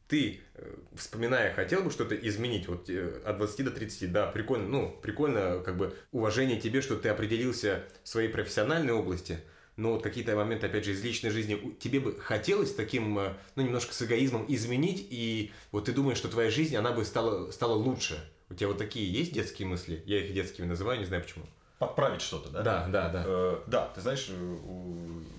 ты, 0.10 0.42
э, 0.56 0.76
вспоминая, 0.96 1.54
хотел 1.54 1.84
бы 1.84 1.92
что-то 1.92 2.16
изменить 2.16 2.68
вот 2.68 2.90
э, 2.90 3.22
от 3.24 3.38
20 3.38 3.66
до 3.66 3.72
30, 3.72 4.12
да, 4.12 4.26
прикольно, 4.26 4.68
ну, 4.68 5.00
прикольно, 5.02 5.60
как 5.60 5.78
бы, 5.78 5.96
уважение 6.12 6.60
тебе, 6.60 6.82
что 6.82 6.96
ты 6.96 7.10
определился 7.10 7.84
в 8.04 8.10
своей 8.10 8.28
профессиональной 8.28 8.92
области, 8.92 9.40
но 9.78 9.94
вот 9.94 10.04
какие-то 10.04 10.36
моменты, 10.36 10.66
опять 10.66 10.84
же, 10.84 10.92
из 10.92 11.04
личной 11.04 11.30
жизни, 11.30 11.78
тебе 11.80 12.00
бы 12.00 12.20
хотелось 12.20 12.74
таким, 12.74 13.20
э, 13.20 13.34
ну, 13.56 13.64
немножко 13.64 13.94
с 13.94 14.02
эгоизмом 14.02 14.46
изменить, 14.48 15.08
и 15.12 15.52
вот 15.72 15.86
ты 15.86 15.94
думаешь, 15.94 16.18
что 16.18 16.28
твоя 16.28 16.50
жизнь, 16.50 16.76
она 16.76 16.92
бы 16.92 17.06
стала, 17.06 17.52
стала 17.52 17.76
лучше. 17.76 18.20
У 18.50 18.56
тебя 18.56 18.70
вот 18.70 18.80
такие 18.80 19.10
есть 19.10 19.32
детские 19.32 19.68
мысли? 19.68 20.02
Я 20.08 20.26
их 20.26 20.34
детскими 20.34 20.66
называю, 20.66 21.00
не 21.00 21.06
знаю 21.06 21.22
почему. 21.22 21.46
Подправить 21.78 22.22
что-то, 22.22 22.50
да? 22.50 22.64
Да, 22.64 22.88
да, 22.88 23.10
да. 23.10 23.24
Э, 23.28 23.60
да, 23.68 23.92
ты 23.94 24.02
знаешь, 24.02 24.28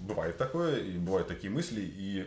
бывает 0.00 0.38
такое, 0.38 0.78
и 0.78 0.92
бывают 0.96 1.26
такие 1.26 1.52
мысли, 1.52 1.82
и 1.82 2.26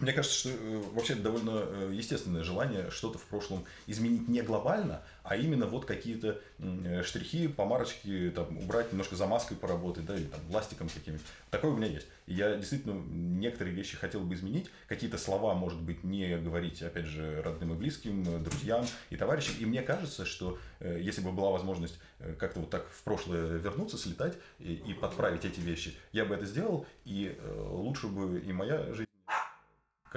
мне 0.00 0.12
кажется, 0.12 0.38
что 0.38 0.48
э, 0.50 0.82
вообще 0.92 1.14
довольно 1.14 1.64
э, 1.64 1.90
естественное 1.94 2.42
желание 2.42 2.90
что-то 2.90 3.18
в 3.18 3.24
прошлом 3.24 3.64
изменить 3.86 4.28
не 4.28 4.42
глобально, 4.42 5.02
а 5.22 5.36
именно 5.36 5.66
вот 5.66 5.86
какие-то 5.86 6.40
э, 6.58 7.02
штрихи, 7.02 7.48
помарочки, 7.48 8.30
там, 8.34 8.58
убрать, 8.58 8.92
немножко 8.92 9.16
замазкой 9.16 9.56
поработать, 9.56 10.04
да, 10.04 10.14
или 10.14 10.24
там 10.24 10.40
пластиком 10.50 10.88
каким-нибудь. 10.88 11.26
Такое 11.50 11.70
у 11.70 11.76
меня 11.76 11.86
есть. 11.86 12.06
И 12.26 12.34
я 12.34 12.56
действительно 12.56 13.02
некоторые 13.10 13.74
вещи 13.74 13.96
хотел 13.96 14.20
бы 14.20 14.34
изменить, 14.34 14.70
какие-то 14.86 15.16
слова, 15.16 15.54
может 15.54 15.80
быть, 15.80 16.04
не 16.04 16.36
говорить, 16.36 16.82
опять 16.82 17.06
же, 17.06 17.40
родным 17.42 17.72
и 17.72 17.76
близким, 17.76 18.42
друзьям 18.42 18.86
и 19.10 19.16
товарищам. 19.16 19.54
И 19.60 19.64
мне 19.64 19.82
кажется, 19.82 20.26
что 20.26 20.58
если 20.80 21.20
бы 21.20 21.32
была 21.32 21.50
возможность 21.50 21.98
как-то 22.38 22.60
вот 22.60 22.70
так 22.70 22.88
в 22.88 23.02
прошлое 23.02 23.58
вернуться, 23.58 23.96
слетать 23.96 24.34
и, 24.58 24.74
и 24.74 24.94
подправить 24.94 25.44
эти 25.44 25.60
вещи, 25.60 25.94
я 26.12 26.24
бы 26.24 26.34
это 26.34 26.44
сделал, 26.44 26.86
и 27.04 27.38
лучше 27.70 28.08
бы 28.08 28.40
и 28.40 28.52
моя 28.52 28.92
жизнь 28.92 29.06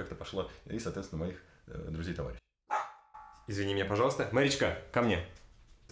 как-то 0.00 0.14
пошло, 0.14 0.50
и, 0.66 0.78
соответственно, 0.78 1.24
моих 1.24 1.36
э, 1.66 1.88
друзей 1.90 2.14
товарищей. 2.14 2.40
Извини 3.46 3.74
меня, 3.74 3.84
пожалуйста. 3.84 4.28
Маричка, 4.32 4.78
ко 4.92 5.02
мне. 5.02 5.24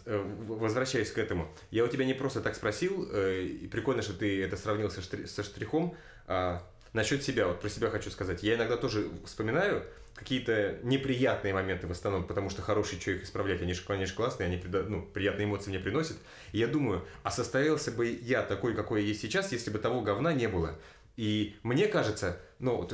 Э, 0.05 0.19
возвращаясь 0.47 1.11
к 1.11 1.19
этому. 1.19 1.49
Я 1.71 1.85
у 1.85 1.89
тебя 1.89 2.05
не 2.05 2.15
просто 2.15 2.41
так 2.41 2.55
спросил, 2.55 3.09
э, 3.13 3.43
и 3.43 3.67
прикольно, 3.69 4.03
что 4.03 4.15
ты 4.15 4.43
это 4.43 4.57
сравнил 4.57 4.91
со, 4.91 5.01
штри- 5.01 5.27
со 5.27 5.43
штрихом. 5.43 5.97
А 6.27 6.63
насчет 6.93 7.23
себя, 7.23 7.47
вот 7.47 7.61
про 7.61 7.69
себя 7.69 7.91
хочу 7.91 8.11
сказать. 8.11 8.43
Я 8.43 8.55
иногда 8.55 8.77
тоже 8.77 9.11
вспоминаю 9.25 9.85
какие-то 10.15 10.79
неприятные 10.83 11.55
моменты 11.55 11.87
в 11.87 11.93
основном, 11.93 12.27
потому 12.27 12.51
что 12.51 12.63
хорошие, 12.63 13.01
что 13.01 13.13
их 13.13 13.23
исправлять, 13.23 13.63
они 13.63 13.73
же, 13.73 13.83
конечно, 13.85 14.17
классные, 14.17 14.47
они 14.47 14.61
ну, 14.89 15.03
приятные 15.03 15.45
эмоции 15.45 15.71
мне 15.71 15.79
приносят. 15.79 16.17
И 16.53 16.59
я 16.59 16.67
думаю, 16.67 17.07
а 17.23 17.31
состоялся 17.31 17.93
бы 17.93 18.07
я 18.07 18.43
такой, 18.43 18.75
какой 18.75 19.03
я 19.03 19.09
есть 19.09 19.21
сейчас, 19.21 19.53
если 19.53 19.71
бы 19.71 19.79
того 19.79 20.01
говна 20.01 20.33
не 20.33 20.49
было. 20.49 20.77
И 21.17 21.57
мне 21.63 21.87
кажется, 21.89 22.41
ну, 22.59 22.89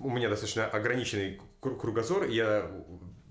у 0.00 0.10
меня 0.10 0.28
достаточно 0.28 0.66
ограниченный 0.66 1.40
кругозор, 1.60 2.24
я 2.24 2.70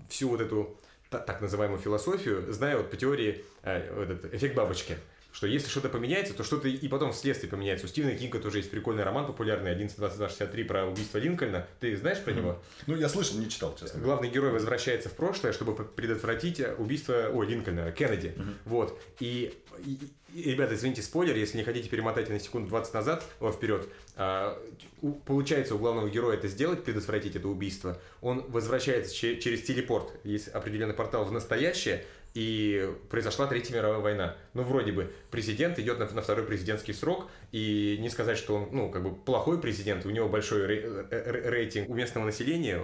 всю 0.08 0.28
вот 0.28 0.40
эту 0.40 0.78
так 1.10 1.40
называемую 1.40 1.78
философию 1.78 2.52
знаю 2.52 2.78
вот 2.78 2.90
по 2.90 2.96
теории 2.96 3.44
э, 3.62 4.02
этот 4.02 4.34
эффект 4.34 4.54
бабочки 4.54 4.98
что 5.38 5.46
если 5.46 5.68
что-то 5.68 5.88
поменяется, 5.88 6.34
то 6.34 6.42
что-то 6.42 6.66
и 6.66 6.88
потом 6.88 7.12
вследствие 7.12 7.48
поменяется. 7.48 7.86
У 7.86 7.88
Стивена 7.88 8.12
Кинга 8.16 8.40
тоже 8.40 8.58
есть 8.58 8.72
прикольный 8.72 9.04
роман 9.04 9.24
популярный 9.24 9.72
11.22.63 9.72 10.64
про 10.64 10.84
убийство 10.86 11.18
Линкольна. 11.18 11.64
Ты 11.78 11.96
знаешь 11.96 12.20
про 12.24 12.32
него? 12.32 12.60
Ну, 12.88 12.96
я 12.96 13.08
слышал, 13.08 13.38
не 13.38 13.48
читал, 13.48 13.76
честно. 13.78 14.00
Главный 14.00 14.30
герой 14.30 14.50
возвращается 14.50 15.08
в 15.08 15.12
прошлое, 15.12 15.52
чтобы 15.52 15.76
предотвратить 15.84 16.60
убийство, 16.76 17.30
ой, 17.32 17.46
Линкольна, 17.46 17.92
Кеннеди. 17.92 18.34
Вот. 18.64 19.00
И, 19.20 19.54
и, 19.86 20.00
и, 20.34 20.50
ребята, 20.50 20.74
извините, 20.74 21.02
спойлер, 21.02 21.36
если 21.36 21.56
не 21.56 21.62
хотите 21.62 21.88
перемотать 21.88 22.28
на 22.28 22.40
секунду 22.40 22.68
20 22.70 22.94
назад, 22.94 23.24
о, 23.38 23.52
вперед. 23.52 23.88
А, 24.16 24.60
у, 25.02 25.12
получается 25.12 25.76
у 25.76 25.78
главного 25.78 26.10
героя 26.10 26.36
это 26.36 26.48
сделать, 26.48 26.82
предотвратить 26.82 27.36
это 27.36 27.46
убийство. 27.46 28.00
Он 28.22 28.44
возвращается 28.50 29.14
через 29.14 29.62
телепорт, 29.62 30.10
есть 30.24 30.48
определенный 30.48 30.94
портал 30.94 31.24
в 31.24 31.30
настоящее, 31.30 32.04
и 32.34 32.92
произошла 33.10 33.46
Третья 33.46 33.74
мировая 33.74 34.00
война. 34.00 34.36
Ну, 34.54 34.62
вроде 34.62 34.92
бы, 34.92 35.12
президент 35.30 35.78
идет 35.78 35.98
на, 35.98 36.08
на 36.08 36.22
второй 36.22 36.44
президентский 36.44 36.92
срок, 36.92 37.28
и 37.52 37.96
не 38.00 38.08
сказать, 38.08 38.38
что 38.38 38.56
он, 38.56 38.68
ну, 38.72 38.90
как 38.90 39.02
бы 39.02 39.14
плохой 39.14 39.60
президент, 39.60 40.06
у 40.06 40.10
него 40.10 40.28
большой 40.28 40.66
рейтинг 40.66 41.88
у 41.88 41.94
местного 41.94 42.26
населения, 42.26 42.82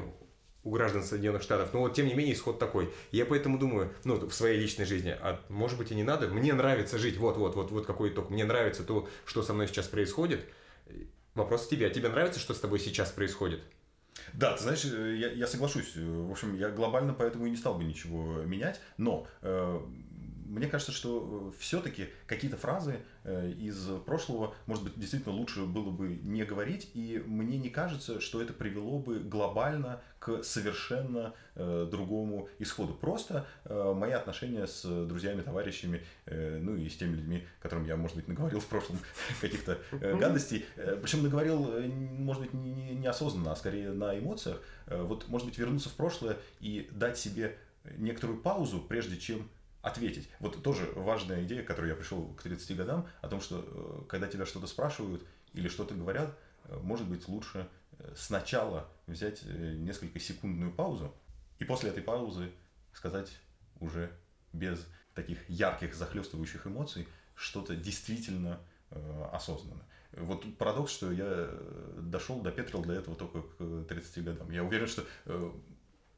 у 0.65 0.71
граждан 0.71 1.03
Соединенных 1.03 1.43
Штатов, 1.43 1.73
но 1.73 1.81
вот 1.81 1.95
тем 1.95 2.07
не 2.07 2.15
менее 2.15 2.35
исход 2.35 2.59
такой. 2.59 2.91
Я 3.13 3.27
поэтому 3.27 3.59
думаю, 3.59 3.93
ну, 4.05 4.17
в 4.17 4.33
своей 4.33 4.59
личной 4.59 4.87
жизни, 4.87 5.15
а 5.21 5.41
может 5.49 5.79
быть 5.79 5.91
и 5.93 5.95
не 5.95 6.03
надо, 6.05 6.29
мне 6.29 6.55
нравится 6.55 6.99
жить, 6.99 7.19
вот, 7.19 7.37
вот, 7.37 7.55
вот, 7.55 7.71
вот 7.71 7.87
какой 7.87 8.09
итог, 8.11 8.31
мне 8.31 8.45
нравится 8.45 8.83
то, 8.83 9.09
что 9.27 9.43
со 9.43 9.53
мной 9.53 9.69
сейчас 9.69 9.87
происходит. 9.87 10.45
Вопрос 11.35 11.67
к 11.67 11.69
тебе, 11.69 11.87
а 11.87 11.91
тебе 11.91 12.09
нравится, 12.09 12.41
что 12.41 12.55
с 12.55 12.61
тобой 12.61 12.79
сейчас 12.79 13.11
происходит? 13.11 13.61
Да, 14.33 14.53
ты 14.55 14.63
знаешь, 14.63 14.85
э, 14.85 15.17
я, 15.17 15.31
я 15.33 15.47
соглашусь. 15.47 15.97
В 15.97 16.31
общем, 16.31 16.57
я 16.57 16.71
глобально 16.71 17.15
поэтому 17.15 17.47
и 17.47 17.51
не 17.51 17.57
стал 17.57 17.75
бы 17.75 17.85
ничего 17.85 18.43
менять. 18.43 18.81
Но 18.97 19.27
э, 19.43 19.81
мне 20.47 20.67
кажется, 20.67 20.93
что 20.93 21.53
э, 21.53 21.59
все-таки 21.59 22.09
какие-то 22.27 22.57
фразы 22.57 23.01
э, 23.25 23.51
из 23.51 23.87
прошлого, 24.07 24.55
может 24.67 24.85
быть, 24.85 24.99
действительно 24.99 25.35
лучше 25.35 25.65
было 25.65 25.91
бы 25.91 26.09
не 26.23 26.45
говорить, 26.45 26.91
и 26.95 27.23
мне 27.27 27.59
не 27.59 27.71
кажется, 27.71 28.21
что 28.21 28.41
это 28.43 28.53
привело 28.53 28.99
бы 28.99 29.19
глобально 29.19 30.01
к 30.19 30.43
совершенно 30.43 31.35
э, 31.55 31.89
другому 31.91 32.49
исходу. 32.59 32.95
Просто 32.95 33.47
мои 33.69 34.13
отношения 34.13 34.67
с 34.67 34.83
друзьями, 35.07 35.43
товарищами, 35.43 36.03
ну 36.27 36.77
и 36.77 36.89
с 36.89 36.97
теми 36.97 37.17
людьми, 37.17 37.47
которым 37.61 37.85
я, 37.85 37.97
может 37.97 38.17
быть, 38.17 38.29
наговорил 38.29 38.61
в 38.61 38.67
прошлом 38.67 38.99
каких-то 39.41 39.79
гадостей, 39.93 40.65
причем 41.03 41.23
наговорил, 41.23 41.81
может 41.91 42.43
быть, 42.43 42.55
не, 42.55 42.95
неосознанно, 42.95 43.53
а 43.53 43.57
скорее 43.57 43.93
на 43.93 44.19
эмоциях, 44.19 44.63
вот, 44.87 45.29
может 45.29 45.47
быть, 45.47 45.59
вернуться 45.59 45.89
в 45.89 45.95
прошлое 45.95 46.37
и 46.61 46.89
дать 46.93 47.19
себе 47.19 47.57
некоторую 47.97 48.41
паузу, 48.41 48.81
прежде 48.81 49.19
чем 49.19 49.49
ответить. 49.85 50.31
Вот 50.41 50.63
тоже 50.63 50.91
важная 50.97 51.45
идея, 51.45 51.63
к 51.63 51.67
которой 51.67 51.91
я 51.91 51.95
пришел 51.95 52.27
к 52.35 52.43
30 52.43 52.77
годам, 52.77 53.07
о 53.21 53.29
том, 53.29 53.41
что 53.41 53.63
э, 53.67 54.09
когда 54.09 54.27
тебя 54.27 54.47
что-то 54.47 54.67
спрашивают 54.67 55.23
или 55.53 55.69
что-то 55.69 55.95
говорят, 55.95 56.35
э, 56.65 56.79
может 56.83 57.07
быть 57.07 57.29
лучше 57.29 57.69
э, 57.99 58.15
сначала 58.17 58.89
взять 59.07 59.43
несколько 59.45 60.19
секундную 60.19 60.73
паузу 60.73 61.15
и 61.59 61.65
после 61.65 61.91
этой 61.91 62.03
паузы 62.03 62.51
сказать 62.95 63.39
уже 63.79 64.11
без 64.55 64.87
таких 65.15 65.39
ярких, 65.51 65.95
захлестывающих 65.95 66.67
эмоций 66.67 67.07
что-то 67.35 67.77
действительно 67.77 68.61
осознанное. 69.33 69.85
Вот 70.13 70.57
парадокс, 70.57 70.93
что 70.93 71.11
я 71.11 71.51
дошел, 71.99 72.41
допетрил 72.41 72.85
до 72.85 72.93
этого 72.93 73.17
только 73.17 73.43
к 73.43 73.85
30 73.89 74.25
годам. 74.25 74.51
Я 74.51 74.63
уверен, 74.63 74.87
что 74.87 75.05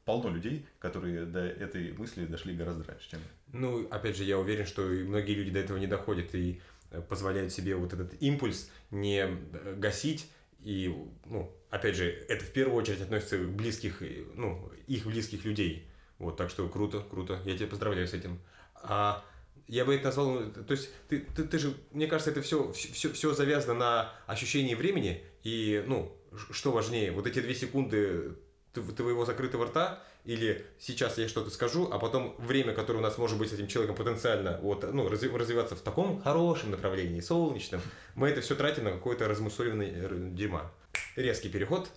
полно 0.07 0.29
людей, 0.29 0.65
которые 0.79 1.25
до 1.25 1.41
этой 1.41 1.91
мысли 1.91 2.25
дошли 2.25 2.55
гораздо 2.55 2.85
раньше, 2.85 3.11
чем. 3.11 3.19
Ну, 3.51 3.85
опять 3.89 4.15
же, 4.15 4.23
я 4.23 4.39
уверен, 4.39 4.65
что 4.65 4.81
многие 4.81 5.33
люди 5.33 5.51
до 5.51 5.59
этого 5.59 5.77
не 5.77 5.85
доходят 5.85 6.33
и 6.33 6.61
э, 6.91 7.01
позволяют 7.01 7.51
себе 7.51 7.75
вот 7.75 7.91
этот 7.91 8.13
импульс 8.21 8.71
не 8.89 9.27
э, 9.27 9.75
гасить. 9.75 10.31
И, 10.61 10.95
ну, 11.25 11.53
опять 11.69 11.97
же, 11.97 12.05
это 12.05 12.45
в 12.45 12.51
первую 12.51 12.77
очередь 12.77 13.01
относится 13.01 13.37
к 13.37 13.49
близких, 13.49 14.01
ну, 14.35 14.71
их 14.87 15.05
близких 15.05 15.43
людей. 15.43 15.85
Вот, 16.19 16.37
так 16.37 16.49
что 16.49 16.69
круто, 16.69 17.01
круто. 17.01 17.41
Я 17.43 17.57
тебя 17.57 17.67
поздравляю 17.67 18.07
с 18.07 18.13
этим. 18.13 18.39
А 18.75 19.25
я 19.67 19.83
бы 19.83 19.93
это 19.93 20.05
назвал, 20.05 20.39
то 20.51 20.71
есть 20.71 20.89
ты, 21.09 21.19
ты, 21.19 21.43
ты 21.43 21.59
же, 21.59 21.73
мне 21.91 22.07
кажется, 22.07 22.31
это 22.31 22.41
все, 22.41 22.71
все, 22.71 23.11
все 23.11 23.33
завязано 23.33 23.73
на 23.73 24.13
ощущении 24.25 24.73
времени, 24.73 25.21
и, 25.43 25.83
ну, 25.85 26.15
что 26.51 26.71
важнее, 26.71 27.11
вот 27.11 27.27
эти 27.27 27.41
две 27.41 27.53
секунды 27.53 28.37
твоего 28.81 29.25
закрытого 29.25 29.65
рта, 29.65 30.03
или 30.25 30.65
сейчас 30.79 31.17
я 31.17 31.27
что-то 31.27 31.49
скажу, 31.49 31.89
а 31.91 31.99
потом 31.99 32.35
время, 32.37 32.73
которое 32.73 32.99
у 32.99 33.01
нас 33.01 33.17
может 33.17 33.37
быть 33.37 33.49
с 33.49 33.53
этим 33.53 33.67
человеком 33.67 33.95
потенциально 33.95 34.59
вот, 34.61 34.91
ну, 34.93 35.07
развиваться 35.09 35.75
в 35.75 35.81
таком 35.81 36.21
хорошем 36.21 36.71
направлении, 36.71 37.19
солнечном, 37.19 37.81
мы 38.15 38.29
это 38.29 38.41
все 38.41 38.55
тратим 38.55 38.85
на 38.85 38.91
какой-то 38.91 39.27
размусоленный 39.27 39.91
э, 39.93 40.29
дерьма. 40.31 40.71
Резкий 41.15 41.49
переход. 41.49 41.89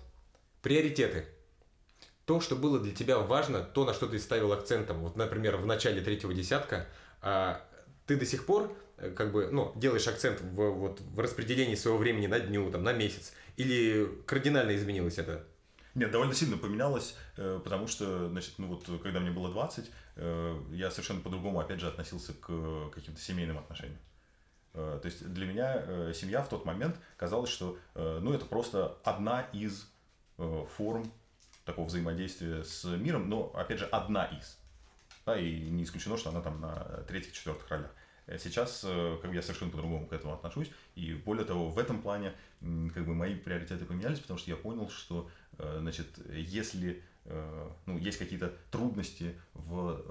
Приоритеты. 0.62 1.24
То, 2.26 2.40
что 2.40 2.54
было 2.54 2.78
для 2.78 2.94
тебя 2.94 3.18
важно, 3.18 3.60
то, 3.60 3.84
на 3.84 3.94
что 3.94 4.06
ты 4.06 4.18
ставил 4.18 4.52
акцентом. 4.52 5.00
Вот, 5.00 5.16
например, 5.16 5.56
в 5.56 5.66
начале 5.66 6.00
третьего 6.00 6.32
десятка– 6.32 6.86
а 7.22 7.66
ты 8.06 8.16
до 8.16 8.26
сих 8.26 8.46
пор 8.46 8.76
э, 8.96 9.10
как 9.10 9.32
бы, 9.32 9.48
ну, 9.50 9.72
делаешь 9.76 10.06
акцент 10.08 10.40
в, 10.40 10.54
вот, 10.54 11.00
в 11.00 11.20
распределении 11.20 11.74
своего 11.74 11.98
времени 11.98 12.26
на 12.26 12.40
дню, 12.40 12.70
там, 12.70 12.82
на 12.82 12.92
месяц, 12.92 13.32
или 13.56 14.08
кардинально 14.26 14.74
изменилось 14.74 15.18
это? 15.18 15.46
Нет, 15.94 16.10
довольно 16.10 16.34
сильно 16.34 16.56
поменялось, 16.56 17.16
э, 17.36 17.60
потому 17.62 17.86
что, 17.86 18.28
значит, 18.28 18.54
ну 18.58 18.68
вот, 18.68 18.84
когда 19.02 19.20
мне 19.20 19.30
было 19.30 19.50
20, 19.50 19.90
э, 20.16 20.62
я 20.72 20.90
совершенно 20.90 21.20
по-другому, 21.20 21.60
опять 21.60 21.80
же, 21.80 21.88
относился 21.88 22.32
к 22.32 22.90
каким-то 22.90 23.20
семейным 23.20 23.58
отношениям. 23.58 23.98
То 24.72 25.00
есть 25.02 25.26
для 25.32 25.46
меня 25.46 26.12
семья 26.14 26.42
в 26.42 26.48
тот 26.48 26.64
момент 26.64 26.96
казалось, 27.16 27.50
что, 27.50 27.76
ну, 27.96 28.32
это 28.32 28.44
просто 28.44 28.96
одна 29.02 29.40
из 29.52 29.90
форм 30.76 31.12
такого 31.64 31.86
взаимодействия 31.86 32.62
с 32.62 32.84
миром, 32.84 33.28
но, 33.28 33.50
опять 33.52 33.80
же, 33.80 33.86
одна 33.86 34.26
из 34.26 34.60
да, 35.26 35.38
и 35.38 35.70
не 35.70 35.84
исключено, 35.84 36.16
что 36.16 36.30
она 36.30 36.40
там 36.40 36.60
на 36.60 37.04
третьих-четвертых 37.08 37.68
ролях. 37.68 37.90
Э, 38.26 38.38
сейчас 38.38 38.82
э, 38.84 39.18
как 39.20 39.30
бы 39.30 39.36
я 39.36 39.42
совершенно 39.42 39.70
по-другому 39.70 40.06
к 40.06 40.12
этому 40.12 40.34
отношусь, 40.34 40.70
и 40.94 41.14
более 41.14 41.44
того, 41.44 41.68
в 41.68 41.78
этом 41.78 42.02
плане 42.02 42.32
как 42.60 43.06
бы 43.06 43.14
мои 43.14 43.34
приоритеты 43.34 43.84
поменялись, 43.84 44.20
потому 44.20 44.38
что 44.38 44.50
я 44.50 44.56
понял, 44.56 44.88
что 44.90 45.30
э, 45.58 45.78
значит, 45.80 46.06
если 46.32 47.02
ну, 47.86 47.98
есть 47.98 48.18
какие-то 48.18 48.52
трудности 48.72 49.38
в 49.52 50.02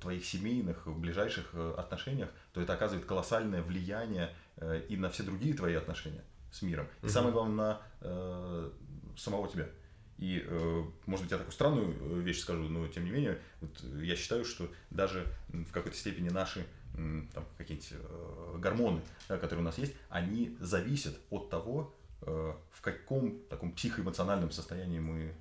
твоих 0.00 0.24
семейных, 0.24 0.86
в 0.86 0.98
ближайших 0.98 1.52
отношениях, 1.76 2.30
то 2.54 2.62
это 2.62 2.72
оказывает 2.72 3.04
колоссальное 3.04 3.62
влияние 3.62 4.32
и 4.88 4.96
на 4.96 5.10
все 5.10 5.24
другие 5.24 5.54
твои 5.54 5.74
отношения 5.74 6.22
с 6.52 6.62
миром. 6.62 6.86
И 7.02 7.06
угу. 7.06 7.12
самое 7.12 7.32
главное, 7.32 7.78
на 8.00 8.70
самого 9.18 9.48
тебя. 9.48 9.68
И, 10.22 10.40
э, 10.46 10.84
может 11.06 11.24
быть, 11.24 11.32
я 11.32 11.38
такую 11.38 11.52
странную 11.52 12.20
вещь 12.22 12.38
скажу, 12.38 12.62
но 12.68 12.86
тем 12.86 13.04
не 13.04 13.10
менее, 13.10 13.40
вот 13.60 13.82
я 14.00 14.14
считаю, 14.14 14.44
что 14.44 14.70
даже 14.90 15.26
в 15.48 15.72
какой-то 15.72 15.96
степени 15.96 16.28
наши 16.28 16.64
там, 16.94 17.44
какие-нибудь 17.58 17.92
э, 17.92 18.58
гормоны, 18.58 19.00
да, 19.28 19.38
которые 19.38 19.60
у 19.60 19.64
нас 19.64 19.78
есть, 19.78 19.94
они 20.08 20.56
зависят 20.60 21.18
от 21.30 21.50
того, 21.50 21.94
в 22.24 22.80
каком 22.82 23.40
таком 23.50 23.72
психоэмоциональном 23.72 24.52
состоянии 24.52 25.00
мы 25.00 25.34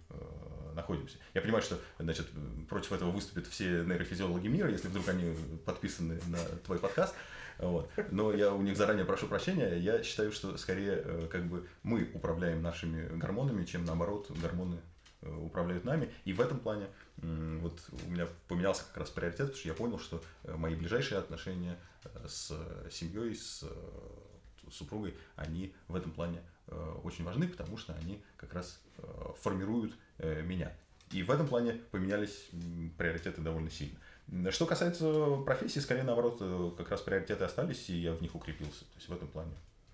находимся. 0.73 1.17
Я 1.35 1.41
понимаю, 1.41 1.61
что 1.61 1.79
значит, 1.99 2.27
против 2.69 2.91
этого 2.91 3.11
выступят 3.11 3.45
все 3.45 3.83
нейрофизиологи 3.83 4.47
мира, 4.47 4.69
если 4.69 4.87
вдруг 4.87 5.07
они 5.09 5.35
подписаны 5.65 6.19
на 6.27 6.39
твой 6.65 6.79
подкаст. 6.79 7.13
Вот. 7.59 7.89
Но 8.09 8.33
я 8.33 8.53
у 8.53 8.61
них 8.61 8.75
заранее 8.75 9.05
прошу 9.05 9.27
прощения. 9.27 9.75
Я 9.77 10.01
считаю, 10.03 10.31
что 10.31 10.57
скорее 10.57 11.01
э, 11.03 11.27
как 11.31 11.45
бы 11.45 11.67
мы 11.83 12.09
управляем 12.13 12.61
нашими 12.61 13.07
гормонами, 13.17 13.65
чем 13.65 13.85
наоборот 13.85 14.31
гормоны 14.41 14.77
э, 15.21 15.31
управляют 15.31 15.85
нами. 15.85 16.09
И 16.25 16.33
в 16.33 16.41
этом 16.41 16.59
плане 16.59 16.87
вот 17.21 17.79
у 18.05 18.09
меня 18.09 18.27
поменялся 18.47 18.83
как 18.85 18.97
раз 18.97 19.09
приоритет, 19.09 19.47
потому 19.47 19.57
что 19.57 19.67
я 19.67 19.73
понял, 19.73 19.99
что 19.99 20.23
э, 20.43 20.55
мои 20.55 20.75
ближайшие 20.75 21.19
отношения 21.19 21.77
с 22.27 22.51
семьей, 22.91 23.35
с 23.35 23.63
супругой, 24.71 25.15
они 25.35 25.73
в 25.87 25.95
этом 25.95 26.11
плане 26.11 26.41
очень 27.03 27.23
важны, 27.25 27.47
потому 27.47 27.77
что 27.77 27.93
они 27.93 28.23
как 28.37 28.53
раз 28.53 28.81
формируют 29.41 29.93
меня. 30.17 30.71
И 31.11 31.23
в 31.23 31.31
этом 31.31 31.47
плане 31.47 31.73
поменялись 31.91 32.49
приоритеты 32.97 33.41
довольно 33.41 33.69
сильно. 33.69 33.97
Что 34.51 34.65
касается 34.65 35.37
профессии, 35.45 35.79
скорее 35.79 36.03
наоборот, 36.03 36.37
э, 36.39 36.71
как 36.77 36.89
раз 36.89 37.01
приоритеты 37.01 37.43
остались, 37.43 37.89
и 37.89 37.97
я 37.97 38.13
в 38.13 38.21
них 38.21 38.33
укрепился. 38.33 38.85
То 38.85 38.95
есть 38.95 39.09
в 39.09 39.13
этом 39.13 39.27
плане 39.27 39.51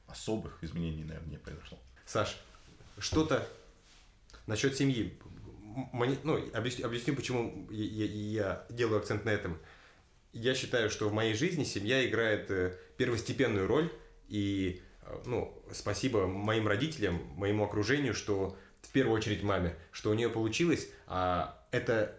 особых 0.07 0.63
изменений, 0.63 1.03
наверное, 1.03 1.31
не 1.31 1.37
произошло. 1.37 1.79
Саш, 2.05 2.37
что-то 2.99 3.47
насчет 4.45 4.75
семьи. 4.75 5.17
Ну, 6.23 6.39
объясню, 6.53 6.85
объясню 6.87 7.15
почему 7.15 7.67
я, 7.69 8.05
я 8.05 8.65
делаю 8.69 8.97
акцент 8.97 9.25
на 9.25 9.29
этом. 9.29 9.59
Я 10.33 10.55
считаю, 10.55 10.89
что 10.89 11.07
в 11.07 11.13
моей 11.13 11.35
жизни 11.35 11.63
семья 11.63 12.03
играет 12.07 12.49
э, 12.49 12.75
первостепенную 12.97 13.67
роль, 13.67 13.91
и 14.27 14.81
э, 15.03 15.17
ну, 15.25 15.55
спасибо 15.71 16.25
моим 16.25 16.67
родителям, 16.67 17.21
моему 17.35 17.63
окружению, 17.63 18.15
что 18.15 18.57
в 18.81 18.89
первую 18.89 19.15
очередь 19.15 19.43
маме, 19.43 19.75
что 19.91 20.09
у 20.09 20.15
нее 20.15 20.29
получилось, 20.29 20.89
а 21.05 21.63
это 21.71 22.15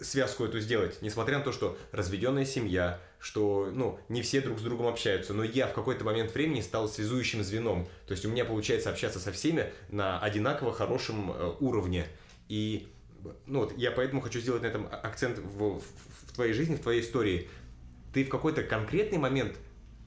связку 0.00 0.44
эту 0.44 0.58
сделать, 0.58 1.00
несмотря 1.00 1.38
на 1.38 1.44
то, 1.44 1.52
что 1.52 1.78
разведенная 1.92 2.44
семья, 2.44 3.00
что, 3.20 3.70
ну, 3.72 4.00
не 4.08 4.22
все 4.22 4.40
друг 4.40 4.58
с 4.58 4.62
другом 4.62 4.88
общаются, 4.88 5.32
но 5.32 5.44
я 5.44 5.68
в 5.68 5.72
какой-то 5.72 6.04
момент 6.04 6.34
времени 6.34 6.60
стал 6.60 6.88
связующим 6.88 7.44
звеном. 7.44 7.86
То 8.06 8.12
есть 8.12 8.24
у 8.24 8.28
меня 8.28 8.44
получается 8.44 8.90
общаться 8.90 9.20
со 9.20 9.30
всеми 9.30 9.72
на 9.90 10.18
одинаково 10.18 10.72
хорошем 10.72 11.30
э, 11.30 11.54
уровне. 11.60 12.06
И, 12.48 12.88
ну, 13.46 13.60
вот 13.60 13.76
я 13.78 13.90
поэтому 13.90 14.20
хочу 14.20 14.40
сделать 14.40 14.62
на 14.62 14.66
этом 14.66 14.86
акцент 14.90 15.38
в, 15.38 15.78
в, 15.78 15.82
в 16.28 16.32
твоей 16.34 16.52
жизни, 16.52 16.76
в 16.76 16.80
твоей 16.80 17.00
истории. 17.00 17.48
Ты 18.12 18.24
в 18.24 18.28
какой-то 18.28 18.62
конкретный 18.62 19.18
момент 19.18 19.56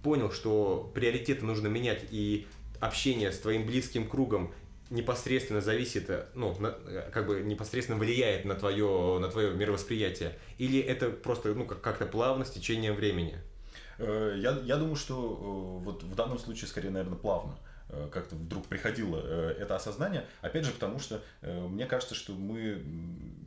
понял, 0.04 0.32
что 0.32 0.92
приоритеты 0.94 1.46
нужно 1.46 1.68
менять, 1.68 2.06
и 2.12 2.48
общение 2.80 3.32
с 3.32 3.40
твоим 3.40 3.66
близким 3.66 4.08
кругом 4.08 4.54
непосредственно 4.90 5.62
зависит, 5.62 6.10
э, 6.10 6.28
ну, 6.34 6.56
на, 6.60 6.76
э, 6.86 7.10
как 7.12 7.28
бы 7.28 7.42
непосредственно 7.42 8.00
влияет 8.00 8.46
на 8.46 8.56
твое, 8.56 9.20
на 9.20 9.28
твое 9.28 9.54
мировосприятие? 9.54 10.38
Или 10.58 10.80
это 10.80 11.10
просто, 11.10 11.54
ну, 11.54 11.66
как- 11.66 11.82
как-то 11.82 12.06
плавно 12.06 12.46
с 12.46 12.52
течением 12.52 12.96
времени? 12.96 13.38
Э, 13.98 14.36
я, 14.38 14.58
я 14.64 14.78
думаю, 14.78 14.96
что 14.96 15.18
вот 15.84 16.04
в 16.04 16.16
данном 16.16 16.40
случае 16.40 16.68
скорее, 16.68 16.90
наверное, 16.90 17.18
плавно. 17.18 17.58
Э, 17.90 18.10
как-то 18.12 18.36
вдруг 18.36 18.68
приходило 18.68 19.22
э, 19.24 19.56
это 19.60 19.76
осознание. 19.76 20.26
Опять 20.42 20.66
же, 20.66 20.72
потому 20.72 21.00
что 21.00 21.22
э, 21.42 21.60
мне 21.68 21.86
кажется, 21.86 22.16
что 22.16 22.34
мы 22.34 22.84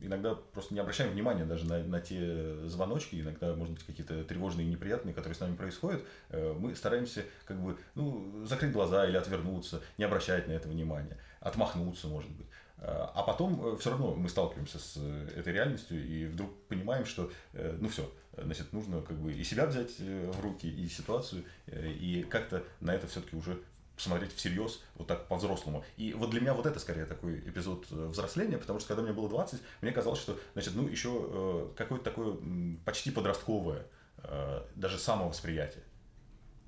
иногда 0.03 0.35
просто 0.35 0.73
не 0.73 0.81
обращаем 0.81 1.13
внимания 1.13 1.45
даже 1.45 1.67
на, 1.67 1.83
на 1.83 2.01
те 2.01 2.67
звоночки, 2.67 3.17
иногда, 3.17 3.55
может 3.55 3.75
быть, 3.75 3.85
какие-то 3.85 4.25
тревожные 4.25 4.67
и 4.67 4.71
неприятные, 4.71 5.15
которые 5.15 5.35
с 5.35 5.41
нами 5.41 5.57
происходят. 5.57 6.03
Мы 6.31 6.75
стараемся 6.75 7.25
как 7.45 7.61
бы 7.61 7.77
ну, 7.95 8.47
закрыть 8.47 8.73
глаза 8.73 9.07
или 9.07 9.17
отвернуться, 9.17 9.83
не 9.99 10.05
обращать 10.05 10.49
на 10.49 10.53
это 10.53 10.69
внимания, 10.69 11.19
отмахнуться, 11.41 12.07
может 12.07 12.31
быть. 12.31 12.47
А 12.79 13.23
потом 13.27 13.77
все 13.77 13.91
равно 13.91 14.15
мы 14.15 14.31
сталкиваемся 14.31 14.79
с 14.79 14.97
этой 15.37 15.53
реальностью 15.53 16.03
и 16.03 16.27
вдруг 16.27 16.51
понимаем, 16.69 17.05
что 17.05 17.31
ну 17.53 17.89
все, 17.89 18.11
значит, 18.39 18.73
нужно 18.73 19.03
как 19.03 19.19
бы 19.19 19.35
и 19.35 19.45
себя 19.45 19.67
взять 19.67 19.99
в 19.99 20.41
руки, 20.41 20.67
и 20.67 20.89
ситуацию, 20.89 21.45
и 21.67 22.27
как-то 22.31 22.65
на 22.81 22.95
это 22.95 23.07
все-таки 23.07 23.37
уже 23.37 23.61
посмотреть 24.01 24.35
всерьез, 24.35 24.83
вот 24.95 25.09
так 25.09 25.29
по-взрослому. 25.29 25.85
И 25.99 26.15
вот 26.15 26.31
для 26.31 26.41
меня 26.41 26.55
вот 26.55 26.65
это 26.65 26.81
скорее 26.81 27.05
такой 27.05 27.39
эпизод 27.41 27.87
э, 27.91 28.07
взросления, 28.07 28.57
потому 28.57 28.79
что 28.79 28.89
когда 28.89 29.03
мне 29.03 29.13
было 29.13 29.29
20, 29.29 29.61
мне 29.83 29.93
казалось, 29.93 30.19
что, 30.19 30.39
значит, 30.55 30.75
ну, 30.75 30.89
еще 30.89 31.11
э, 31.13 31.69
какое-то 31.77 32.05
такое 32.05 32.37
почти 32.87 33.11
подростковое, 33.11 33.87
э, 34.19 34.63
даже 34.75 34.99
самовосприятие. 34.99 35.85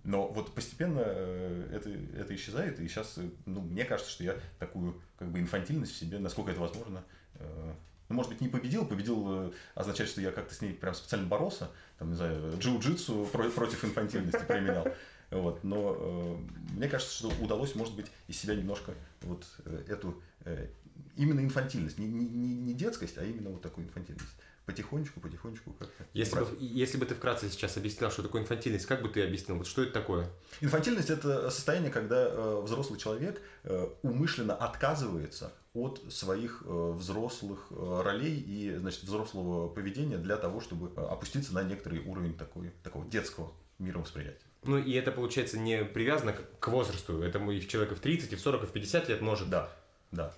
Но 0.04 0.28
вот 0.28 0.52
постепенно 0.52 0.98
это, 0.98 1.88
это 2.18 2.34
исчезает, 2.34 2.80
и 2.80 2.88
сейчас, 2.88 3.18
ну, 3.46 3.60
мне 3.60 3.84
кажется, 3.84 4.10
что 4.10 4.24
я 4.24 4.36
такую 4.58 5.00
как 5.16 5.30
бы 5.30 5.38
инфантильность 5.38 5.92
в 5.94 5.96
себе, 5.96 6.18
насколько 6.18 6.50
это 6.50 6.60
возможно, 6.60 7.04
ну, 7.38 8.16
может 8.16 8.32
быть, 8.32 8.40
не 8.40 8.48
победил, 8.48 8.84
победил 8.84 9.54
означает, 9.76 10.10
что 10.10 10.20
я 10.20 10.32
как-то 10.32 10.52
с 10.54 10.60
ней 10.60 10.72
прям 10.72 10.92
специально 10.92 11.28
боролся, 11.28 11.70
там, 11.98 12.10
не 12.10 12.16
знаю, 12.16 12.58
джиу-джитсу 12.58 13.26
против 13.26 13.84
инфантильности 13.84 14.42
применял. 14.46 14.88
Вот, 15.32 15.64
но 15.64 15.96
э, 15.98 16.36
мне 16.76 16.88
кажется, 16.88 17.14
что 17.14 17.32
удалось, 17.40 17.74
может 17.74 17.96
быть, 17.96 18.06
из 18.28 18.38
себя 18.38 18.54
немножко 18.54 18.92
вот 19.22 19.46
э, 19.64 19.84
эту 19.88 20.22
э, 20.44 20.68
именно 21.16 21.40
инфантильность, 21.40 21.98
не, 21.98 22.06
не, 22.06 22.26
не 22.26 22.74
детскость, 22.74 23.16
а 23.16 23.24
именно 23.24 23.50
вот 23.50 23.62
такую 23.62 23.86
инфантильность 23.86 24.28
потихонечку, 24.66 25.20
потихонечку 25.20 25.72
как-то. 25.72 26.04
Если 26.12 26.38
бы, 26.38 26.46
если 26.60 26.98
бы 26.98 27.06
ты 27.06 27.14
вкратце 27.14 27.48
сейчас 27.48 27.76
объяснял, 27.76 28.10
что 28.10 28.22
такое 28.22 28.42
инфантильность, 28.42 28.86
как 28.86 29.02
бы 29.02 29.08
ты 29.08 29.22
объяснил? 29.24 29.56
Вот 29.56 29.66
что 29.66 29.82
это 29.82 29.92
такое? 29.92 30.28
Инфантильность 30.60 31.10
это 31.10 31.50
состояние, 31.50 31.90
когда 31.90 32.28
э, 32.28 32.60
взрослый 32.62 32.98
человек 32.98 33.40
э, 33.64 33.88
умышленно 34.02 34.54
отказывается 34.54 35.52
от 35.74 36.00
своих 36.12 36.62
э, 36.64 36.92
взрослых 36.92 37.66
э, 37.70 38.02
ролей 38.04 38.38
и 38.38 38.76
значит, 38.76 39.02
взрослого 39.02 39.68
поведения 39.68 40.18
для 40.18 40.36
того, 40.36 40.60
чтобы 40.60 40.92
э, 40.94 41.00
опуститься 41.00 41.54
на 41.54 41.62
некоторый 41.62 42.00
уровень 42.00 42.36
такой, 42.36 42.70
такого 42.82 43.04
детского 43.06 43.52
мировосприятия. 43.78 44.51
Ну 44.64 44.78
и 44.78 44.92
это 44.92 45.10
получается 45.10 45.58
не 45.58 45.84
привязано 45.84 46.34
к 46.60 46.68
возрасту, 46.68 47.22
это 47.22 47.38
и 47.38 47.60
в 47.60 47.68
человека 47.68 47.94
в 47.94 48.00
30, 48.00 48.32
и 48.32 48.36
в 48.36 48.40
40, 48.40 48.62
и 48.62 48.66
в 48.66 48.70
50 48.70 49.08
лет 49.08 49.20
может. 49.20 49.50
Да, 49.50 49.70
да. 50.12 50.32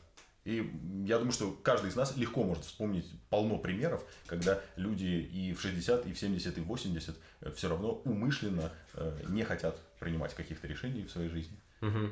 И 0.45 0.71
я 1.07 1.19
думаю, 1.19 1.33
что 1.33 1.53
каждый 1.63 1.89
из 1.89 1.97
нас 1.97 2.17
легко 2.17 2.43
может 2.43 2.65
вспомнить 2.65 3.11
полно 3.31 3.59
примеров, 3.59 4.05
когда 4.27 4.61
люди 4.77 5.05
и 5.05 5.55
в 5.55 5.61
60, 5.61 6.07
и 6.07 6.13
в 6.13 6.19
70, 6.19 6.59
и 6.59 6.61
в 6.61 6.65
80 6.65 7.17
э, 7.41 7.51
все 7.53 7.69
равно 7.69 8.03
умышленно 8.05 8.71
э, 8.93 9.21
не 9.29 9.43
хотят 9.43 9.81
принимать 10.01 10.35
каких-то 10.35 10.67
решений 10.67 11.05
в 11.05 11.11
своей 11.11 11.31
жизни. 11.31 11.57
Угу. 11.81 12.11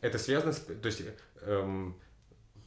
Это 0.00 0.18
связано 0.18 0.52
с... 0.52 0.60
То 0.60 0.86
есть 0.86 1.02
эм, 1.40 1.96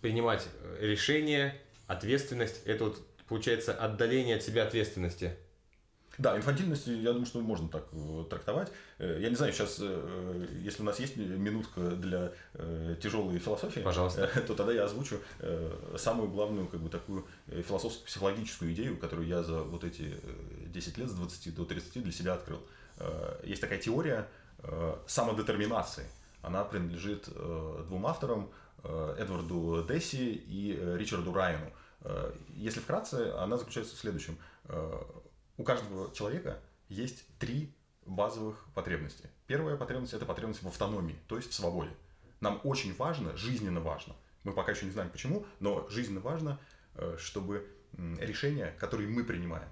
принимать 0.02 0.48
решения, 0.80 1.56
ответственность, 1.88 2.62
это 2.66 2.86
вот 2.86 3.08
получается 3.28 3.74
отдаление 3.74 4.36
от 4.36 4.44
себя 4.44 4.64
ответственности. 4.64 5.38
Да, 6.18 6.38
инфантильность, 6.38 6.88
я 6.88 7.12
думаю, 7.12 7.26
что 7.26 7.42
можно 7.42 7.68
так 7.68 7.86
э, 7.92 8.24
трактовать. 8.30 8.72
Э, 9.00 9.18
я 9.20 9.30
не 9.30 9.36
знаю, 9.36 9.52
сейчас, 9.52 9.78
э, 9.82 10.48
если 10.62 10.82
у 10.82 10.86
нас 10.86 11.00
есть 11.00 11.18
минутка 11.18 11.82
для 11.92 12.32
тяжелой 13.02 13.38
философии, 13.40 13.82
Пожалуйста. 13.82 14.28
то 14.48 14.56
тогда 14.56 14.72
я 14.72 14.86
озвучу 14.86 15.20
самую 15.98 16.30
главную, 16.30 16.68
как 16.68 16.80
бы, 16.80 16.90
такую 16.90 17.26
философско-психологическую 17.48 18.74
идею, 18.74 18.98
которую 18.98 19.28
я 19.28 19.44
за 19.44 19.62
вот 19.62 19.84
эти 19.84 20.14
10 20.68 20.98
лет, 20.98 21.10
с 21.10 21.14
20 21.14 21.56
до 21.56 21.66
30 21.66 22.04
для 22.04 22.12
себя 22.12 22.34
открыл. 22.34 22.62
Есть 23.44 23.62
такая 23.62 23.80
теория 23.80 24.28
самодетерминации. 25.08 26.06
Она 26.42 26.64
принадлежит 26.64 27.28
двум 27.88 28.08
авторам, 28.08 28.50
Эдварду 28.84 29.84
Десси 29.84 30.34
и 30.34 30.80
Ричарду 30.98 31.34
Райану. 31.34 31.72
Если 32.50 32.80
вкратце, 32.80 33.34
она 33.38 33.58
заключается 33.58 33.96
в 33.96 34.00
следующем 34.00 34.38
у 35.58 35.64
каждого 35.64 36.14
человека 36.14 36.60
есть 36.90 37.26
три 37.40 37.74
базовых 38.06 38.66
потребности. 38.74 39.30
Первая 39.48 39.78
потребность– 39.78 40.14
это 40.16 40.26
потребность 40.26 40.62
в 40.62 40.68
автономии, 40.68 41.16
то 41.28 41.38
есть 41.38 41.50
в 41.50 41.54
свободе. 41.54 41.92
Нам 42.40 42.60
очень 42.64 42.96
важно, 42.96 43.36
жизненно 43.36 43.80
важно, 43.80 44.16
мы 44.44 44.54
пока 44.54 44.72
еще 44.72 44.86
не 44.86 44.92
знаем 44.92 45.10
почему, 45.10 45.46
но 45.60 45.88
жизненно 45.90 46.20
важно, 46.20 46.60
э, 46.96 47.18
чтобы 47.18 47.68
решения, 48.20 48.76
которые 48.80 49.10
мы 49.10 49.24
принимаем, 49.24 49.70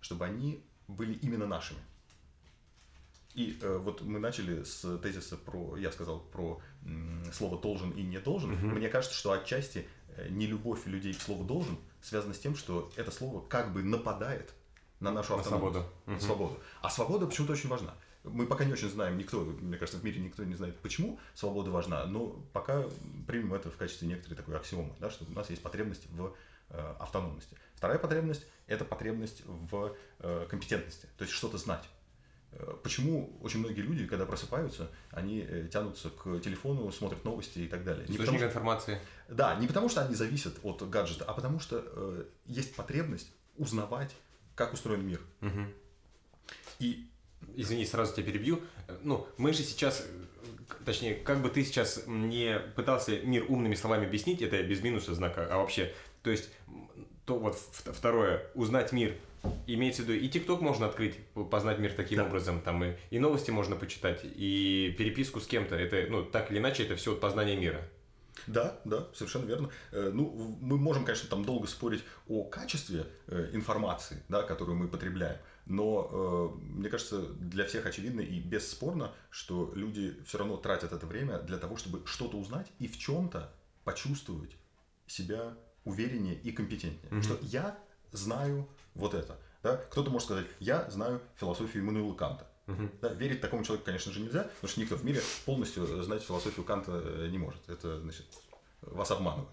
чтобы 0.00 0.24
они 0.24 0.64
были 0.86 1.12
именно 1.14 1.46
нашими. 1.46 1.80
И 3.34 3.58
э, 3.60 3.78
вот 3.78 4.00
мы 4.02 4.18
начали 4.18 4.62
с 4.62 4.98
тезиса 4.98 5.36
про, 5.36 5.76
я 5.76 5.92
сказал 5.92 6.20
про 6.20 6.60
м, 6.82 7.22
слово 7.32 7.60
должен 7.60 7.90
и 7.90 8.02
не 8.02 8.18
должен. 8.18 8.52
Угу. 8.52 8.76
Мне 8.76 8.88
кажется, 8.88 9.16
что 9.16 9.32
отчасти 9.32 9.86
э, 10.16 10.28
не 10.30 10.46
любовь 10.46 10.86
людей 10.86 11.12
к 11.12 11.20
слову 11.20 11.44
должен 11.44 11.78
связана 12.00 12.34
с 12.34 12.38
тем, 12.38 12.56
что 12.56 12.90
это 12.96 13.10
слово 13.10 13.46
как 13.46 13.72
бы 13.72 13.82
нападает 13.82 14.54
на 15.00 15.10
нашу 15.12 15.34
автономию. 15.34 15.72
На 16.06 16.18
свободу. 16.18 16.20
свободу. 16.20 16.60
А 16.82 16.90
свобода 16.90 17.26
почему-то 17.26 17.52
очень 17.52 17.68
важна. 17.68 17.94
Мы 18.24 18.46
пока 18.46 18.64
не 18.64 18.72
очень 18.72 18.90
знаем, 18.90 19.16
никто, 19.16 19.40
мне 19.40 19.76
кажется, 19.76 20.00
в 20.00 20.04
мире 20.04 20.20
никто 20.20 20.44
не 20.44 20.54
знает, 20.54 20.76
почему 20.80 21.18
свобода 21.34 21.70
важна, 21.70 22.04
но 22.06 22.30
пока 22.52 22.84
примем 23.26 23.54
это 23.54 23.70
в 23.70 23.76
качестве 23.76 24.08
некоторой 24.08 24.36
такой 24.36 24.56
аксиомы, 24.56 24.92
да, 24.98 25.08
что 25.10 25.24
у 25.24 25.32
нас 25.32 25.48
есть 25.50 25.62
потребность 25.62 26.06
в 26.10 26.34
э, 26.70 26.94
автономности. 26.98 27.56
Вторая 27.74 27.98
потребность– 27.98 28.44
это 28.66 28.84
потребность 28.84 29.42
в 29.46 29.96
э, 30.18 30.46
компетентности, 30.50 31.06
то 31.16 31.22
есть 31.22 31.32
что-то 31.32 31.58
знать. 31.58 31.88
Э, 32.52 32.74
почему 32.82 33.38
очень 33.40 33.60
многие 33.60 33.80
люди, 33.80 34.06
когда 34.06 34.26
просыпаются, 34.26 34.90
они 35.10 35.40
э, 35.40 35.68
тянутся 35.70 36.10
к 36.10 36.40
телефону, 36.40 36.90
смотрят 36.90 37.24
новости 37.24 37.60
и 37.60 37.68
так 37.68 37.84
далее? 37.84 38.06
Не 38.08 38.18
потому, 38.18 38.38
информации. 38.38 38.98
Да, 39.28 39.54
не 39.56 39.66
потому 39.66 39.88
что 39.88 40.04
они 40.04 40.14
зависят 40.14 40.58
от 40.62 40.82
гаджета, 40.88 41.24
а 41.24 41.34
потому 41.34 41.60
что 41.60 41.84
э, 41.84 42.24
есть 42.46 42.74
потребность 42.74 43.30
узнавать 43.56 44.14
как 44.58 44.74
устроен 44.74 45.06
мир. 45.06 45.20
Угу. 45.40 45.60
И 46.80 47.06
извини, 47.54 47.86
сразу 47.86 48.12
тебя 48.12 48.26
перебью. 48.26 48.60
Ну, 49.02 49.26
мы 49.36 49.52
же 49.52 49.62
сейчас, 49.62 50.04
точнее, 50.84 51.14
как 51.14 51.40
бы 51.40 51.48
ты 51.48 51.64
сейчас 51.64 52.02
не 52.06 52.58
пытался 52.74 53.20
мир 53.20 53.46
умными 53.48 53.76
словами 53.76 54.06
объяснить, 54.06 54.42
это 54.42 54.60
без 54.64 54.82
минуса 54.82 55.14
знака, 55.14 55.46
а 55.48 55.58
вообще, 55.58 55.94
то 56.22 56.30
есть, 56.30 56.50
то 57.24 57.38
вот 57.38 57.56
второе, 57.56 58.44
узнать 58.54 58.90
мир, 58.92 59.14
имеется 59.68 60.02
в 60.02 60.06
виду, 60.06 60.18
и 60.18 60.28
ТикТок 60.28 60.60
можно 60.60 60.86
открыть, 60.86 61.16
познать 61.50 61.78
мир 61.78 61.92
таким 61.92 62.18
да. 62.18 62.24
образом, 62.24 62.60
там 62.60 62.82
и, 62.82 62.96
и 63.10 63.20
новости 63.20 63.52
можно 63.52 63.76
почитать, 63.76 64.22
и 64.24 64.94
переписку 64.98 65.40
с 65.40 65.46
кем-то, 65.46 65.76
это, 65.76 66.10
ну, 66.10 66.24
так 66.24 66.50
или 66.50 66.58
иначе, 66.58 66.82
это 66.82 66.96
все 66.96 67.14
познание 67.14 67.56
мира. 67.56 67.88
Да, 68.46 68.80
да, 68.84 69.06
совершенно 69.14 69.44
верно. 69.46 69.70
Э, 69.92 70.10
ну, 70.12 70.56
мы 70.60 70.78
можем, 70.78 71.04
конечно, 71.04 71.28
там 71.28 71.44
долго 71.44 71.66
спорить 71.66 72.04
о 72.28 72.44
качестве 72.44 73.06
э, 73.26 73.50
информации, 73.52 74.22
да, 74.28 74.42
которую 74.42 74.76
мы 74.78 74.88
потребляем, 74.88 75.38
но 75.66 76.08
э, 76.10 76.58
мне 76.60 76.88
кажется, 76.88 77.20
для 77.20 77.64
всех 77.66 77.86
очевидно 77.86 78.20
и 78.20 78.40
бесспорно, 78.40 79.12
что 79.30 79.72
люди 79.74 80.16
все 80.26 80.38
равно 80.38 80.56
тратят 80.56 80.92
это 80.92 81.06
время 81.06 81.38
для 81.40 81.58
того, 81.58 81.76
чтобы 81.76 82.06
что-то 82.06 82.38
узнать 82.38 82.66
и 82.78 82.88
в 82.88 82.98
чем-то 82.98 83.52
почувствовать 83.84 84.56
себя 85.06 85.54
увереннее 85.84 86.34
и 86.34 86.52
компетентнее. 86.52 87.12
Mm-hmm. 87.12 87.22
Что 87.22 87.38
я 87.42 87.78
знаю 88.12 88.68
вот 88.94 89.14
это. 89.14 89.38
Да? 89.62 89.76
Кто-то 89.76 90.10
может 90.10 90.26
сказать, 90.26 90.46
я 90.60 90.88
знаю 90.90 91.20
философию 91.36 91.82
Иммануила 91.82 92.14
Канта. 92.14 92.46
Угу. 92.68 92.90
Да, 93.00 93.08
верить 93.14 93.40
такому 93.40 93.64
человеку, 93.64 93.86
конечно 93.86 94.12
же, 94.12 94.20
нельзя, 94.20 94.42
потому 94.42 94.68
что 94.68 94.80
никто 94.80 94.96
в 94.96 95.04
мире 95.04 95.22
полностью 95.46 96.02
знать 96.02 96.22
философию 96.22 96.64
Канта 96.64 97.02
э, 97.02 97.28
не 97.30 97.38
может. 97.38 97.66
Это, 97.68 97.98
значит, 98.00 98.26
вас 98.82 99.10
обманывают. 99.10 99.48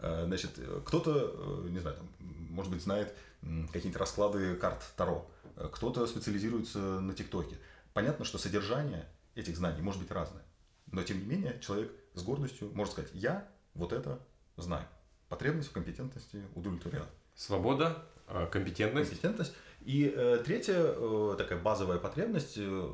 Э, 0.00 0.24
значит, 0.26 0.50
кто-то, 0.84 1.62
э, 1.64 1.68
не 1.70 1.78
знаю, 1.78 1.96
там, 1.96 2.08
может 2.50 2.70
быть, 2.70 2.82
знает 2.82 3.14
какие-нибудь 3.40 3.96
расклады 3.96 4.54
карт 4.56 4.82
Таро, 4.96 5.30
кто-то 5.72 6.06
специализируется 6.06 6.78
на 6.78 7.14
ТикТоке. 7.14 7.56
Понятно, 7.94 8.24
что 8.24 8.36
содержание 8.36 9.08
этих 9.34 9.56
знаний 9.56 9.80
может 9.80 10.02
быть 10.02 10.10
разное. 10.10 10.42
Но, 10.90 11.02
тем 11.02 11.20
не 11.20 11.24
менее, 11.24 11.58
человек 11.60 11.90
с 12.14 12.22
гордостью 12.22 12.70
может 12.74 12.92
сказать, 12.92 13.10
я 13.14 13.48
вот 13.74 13.92
это 13.92 14.20
знаю. 14.56 14.86
Потребность 15.28 15.68
в 15.68 15.72
компетентности 15.72 16.42
удовлетворена. 16.54 17.06
Свобода, 17.36 18.04
компетентность. 18.50 19.10
Компетентность. 19.10 19.54
И 19.84 20.12
э, 20.14 20.42
третья 20.44 20.76
э, 20.76 21.34
такая 21.38 21.58
базовая 21.60 21.98
потребность, 21.98 22.54
э, 22.56 22.92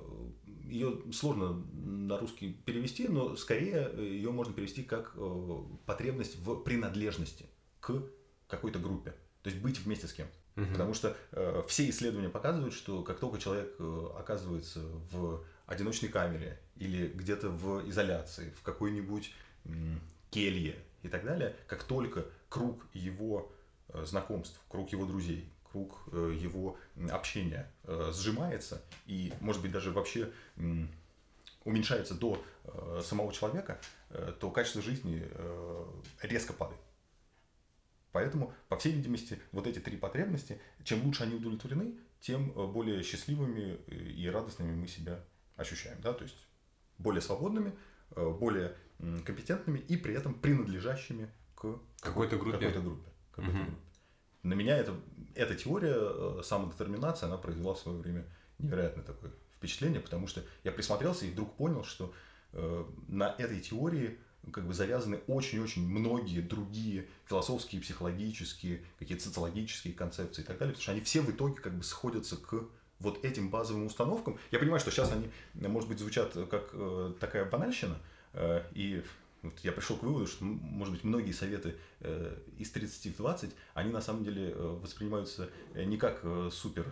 ее 0.65 1.01
сложно 1.13 1.65
на 1.73 2.19
русский 2.19 2.53
перевести, 2.65 3.09
но 3.09 3.37
скорее 3.37 3.91
ее 3.97 4.31
можно 4.31 4.53
перевести 4.53 4.83
как 4.83 5.13
э, 5.17 5.57
потребность 5.87 6.39
в 6.39 6.57
принадлежности 6.63 7.47
к 7.81 8.03
какой-то 8.49 8.79
группе. 8.79 9.15
То 9.43 9.51
есть 9.51 9.61
быть 9.61 9.79
вместе 9.81 10.07
с 10.07 10.13
кем. 10.13 10.27
Угу. 10.57 10.67
Потому 10.67 10.95
что 10.95 11.17
э, 11.33 11.63
все 11.69 11.89
исследования 11.91 12.29
показывают, 12.29 12.75
что 12.75 13.03
как 13.03 13.19
только 13.19 13.39
человек 13.39 13.75
э, 13.79 14.09
оказывается 14.17 14.81
в 15.11 15.45
одиночной 15.67 16.09
камере 16.09 16.61
или 16.77 17.09
где-то 17.09 17.51
в 17.51 17.89
изоляции, 17.89 18.55
в 18.59 18.63
какой-нибудь 18.63 19.33
э, 19.65 19.71
келье 20.31 20.77
и 21.03 21.09
так 21.09 21.25
далее, 21.25 21.57
как 21.67 21.85
только 21.85 22.27
круг 22.49 22.87
его 22.93 23.53
э, 23.89 24.05
знакомств, 24.05 24.61
круг 24.69 24.93
его 24.93 25.07
друзей, 25.07 25.49
круг 25.75 26.05
э, 26.13 26.39
его 26.41 26.79
общения 27.11 27.69
э, 27.83 28.13
сжимается 28.15 28.81
и, 29.07 29.33
может 29.41 29.61
быть, 29.61 29.73
даже 29.73 29.91
вообще 29.91 30.31
уменьшается 31.65 32.15
до 32.15 32.41
э, 32.65 33.03
самого 33.05 33.33
человека, 33.33 33.81
то 34.39 34.51
качество 34.53 34.81
жизни 34.81 35.29
резко 36.23 36.53
падает. 36.53 36.81
Поэтому, 38.13 38.53
по 38.69 38.77
всей 38.77 38.93
видимости, 38.93 39.41
вот 39.51 39.67
эти 39.67 39.81
три 39.81 39.97
потребности, 39.97 40.61
чем 40.85 41.05
лучше 41.05 41.25
они 41.25 41.35
удовлетворены, 41.35 41.95
тем 42.21 42.51
более 42.73 43.03
счастливыми 43.03 43.77
и 43.89 44.29
радостными 44.29 44.73
мы 44.73 44.87
себя 44.87 45.25
ощущаем. 45.57 46.01
Да? 46.01 46.13
То 46.13 46.23
есть 46.23 46.47
более 46.99 47.21
свободными, 47.21 47.73
более 48.15 48.77
компетентными 49.27 49.81
и 49.81 49.97
при 49.97 50.15
этом 50.15 50.35
принадлежащими 50.35 51.29
к 51.57 51.81
какой-то 52.01 52.37
группе. 52.37 52.59
Какой-то 52.59 52.81
группе. 52.81 53.11
Какой-то 53.33 53.51
угу. 53.51 53.65
группе. 53.65 53.81
На 54.45 54.55
меня 54.55 54.77
это 54.77 54.95
эта 55.35 55.55
теория 55.55 55.97
э, 55.97 56.41
самодетерминации, 56.45 57.27
она 57.27 57.37
произвела 57.37 57.75
в 57.75 57.79
свое 57.79 57.99
время 57.99 58.25
невероятное 58.59 59.05
такое 59.05 59.33
впечатление, 59.57 60.01
потому 60.01 60.27
что 60.27 60.43
я 60.63 60.73
присмотрелся 60.73 61.27
и 61.27 61.31
вдруг 61.31 61.55
понял, 61.57 61.85
что 61.85 62.13
э, 62.53 62.85
на 63.09 63.35
этой 63.39 63.61
теории 63.61 64.19
как 64.53 64.67
бы 64.67 64.75
завязаны 64.75 65.21
очень-очень 65.27 65.87
многие 65.89 66.41
другие 66.41 67.09
философские, 67.27 67.81
психологические, 67.81 68.85
какие-то 68.99 69.25
социологические 69.25 69.95
концепции 69.95 70.43
и 70.43 70.45
так 70.45 70.59
далее, 70.59 70.75
потому 70.75 70.83
что 70.83 70.93
они 70.93 71.01
все 71.01 71.21
в 71.23 71.31
итоге 71.31 71.55
как 71.55 71.75
бы 71.75 71.83
сходятся 71.83 72.37
к 72.37 72.65
вот 73.01 73.25
этим 73.25 73.51
базовым 73.51 73.87
установкам. 73.87 74.39
Я 74.51 74.59
понимаю, 74.59 74.81
что 74.81 74.91
сейчас 74.91 75.11
они, 75.13 75.31
может 75.55 75.89
быть, 75.89 75.99
звучат 75.99 76.33
как 76.51 76.71
э, 76.75 77.15
такая 77.19 77.45
банальщина, 77.47 77.97
э, 78.35 78.63
и 78.75 79.03
вот 79.45 79.61
я 79.61 79.73
пришел 79.73 79.97
к 79.97 80.03
выводу, 80.03 80.27
что, 80.27 80.45
может 80.45 80.95
быть, 80.95 81.05
многие 81.05 81.33
советы 81.33 81.77
э, 82.01 82.37
из 82.59 82.71
30 82.71 83.15
в 83.15 83.17
20, 83.17 83.51
они 83.75 83.93
на 83.93 84.01
самом 84.01 84.25
деле 84.25 84.51
э, 84.51 84.79
воспринимаются 84.83 85.51
э, 85.75 85.85
не 85.85 85.97
как 85.97 86.25
супер 86.51 86.87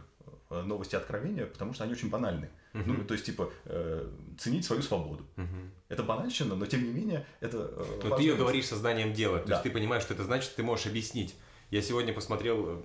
новости 0.50 0.94
откровения, 0.96 1.46
потому 1.46 1.72
что 1.72 1.84
они 1.84 1.94
очень 1.94 2.10
банальны. 2.10 2.50
Uh-huh. 2.74 2.82
Ну, 2.86 3.04
то 3.04 3.14
есть, 3.14 3.26
типа, 3.26 3.50
э, 3.64 4.08
ценить 4.38 4.64
свою 4.64 4.82
свободу. 4.82 5.24
Uh-huh. 5.36 5.70
Это 5.88 6.02
банальщина, 6.02 6.54
но 6.54 6.66
тем 6.66 6.84
не 6.84 6.90
менее, 6.90 7.26
это... 7.40 7.70
Э, 7.74 8.00
но 8.04 8.16
ты 8.16 8.22
ее 8.22 8.34
говоришь 8.34 8.66
сознанием 8.66 9.12
дела. 9.12 9.38
То 9.38 9.48
да. 9.48 9.52
есть, 9.54 9.62
ты 9.62 9.70
понимаешь, 9.70 10.02
что 10.02 10.14
это 10.14 10.24
значит, 10.24 10.54
ты 10.54 10.62
можешь 10.62 10.86
объяснить. 10.86 11.34
Я 11.70 11.82
сегодня 11.82 12.12
посмотрел 12.12 12.82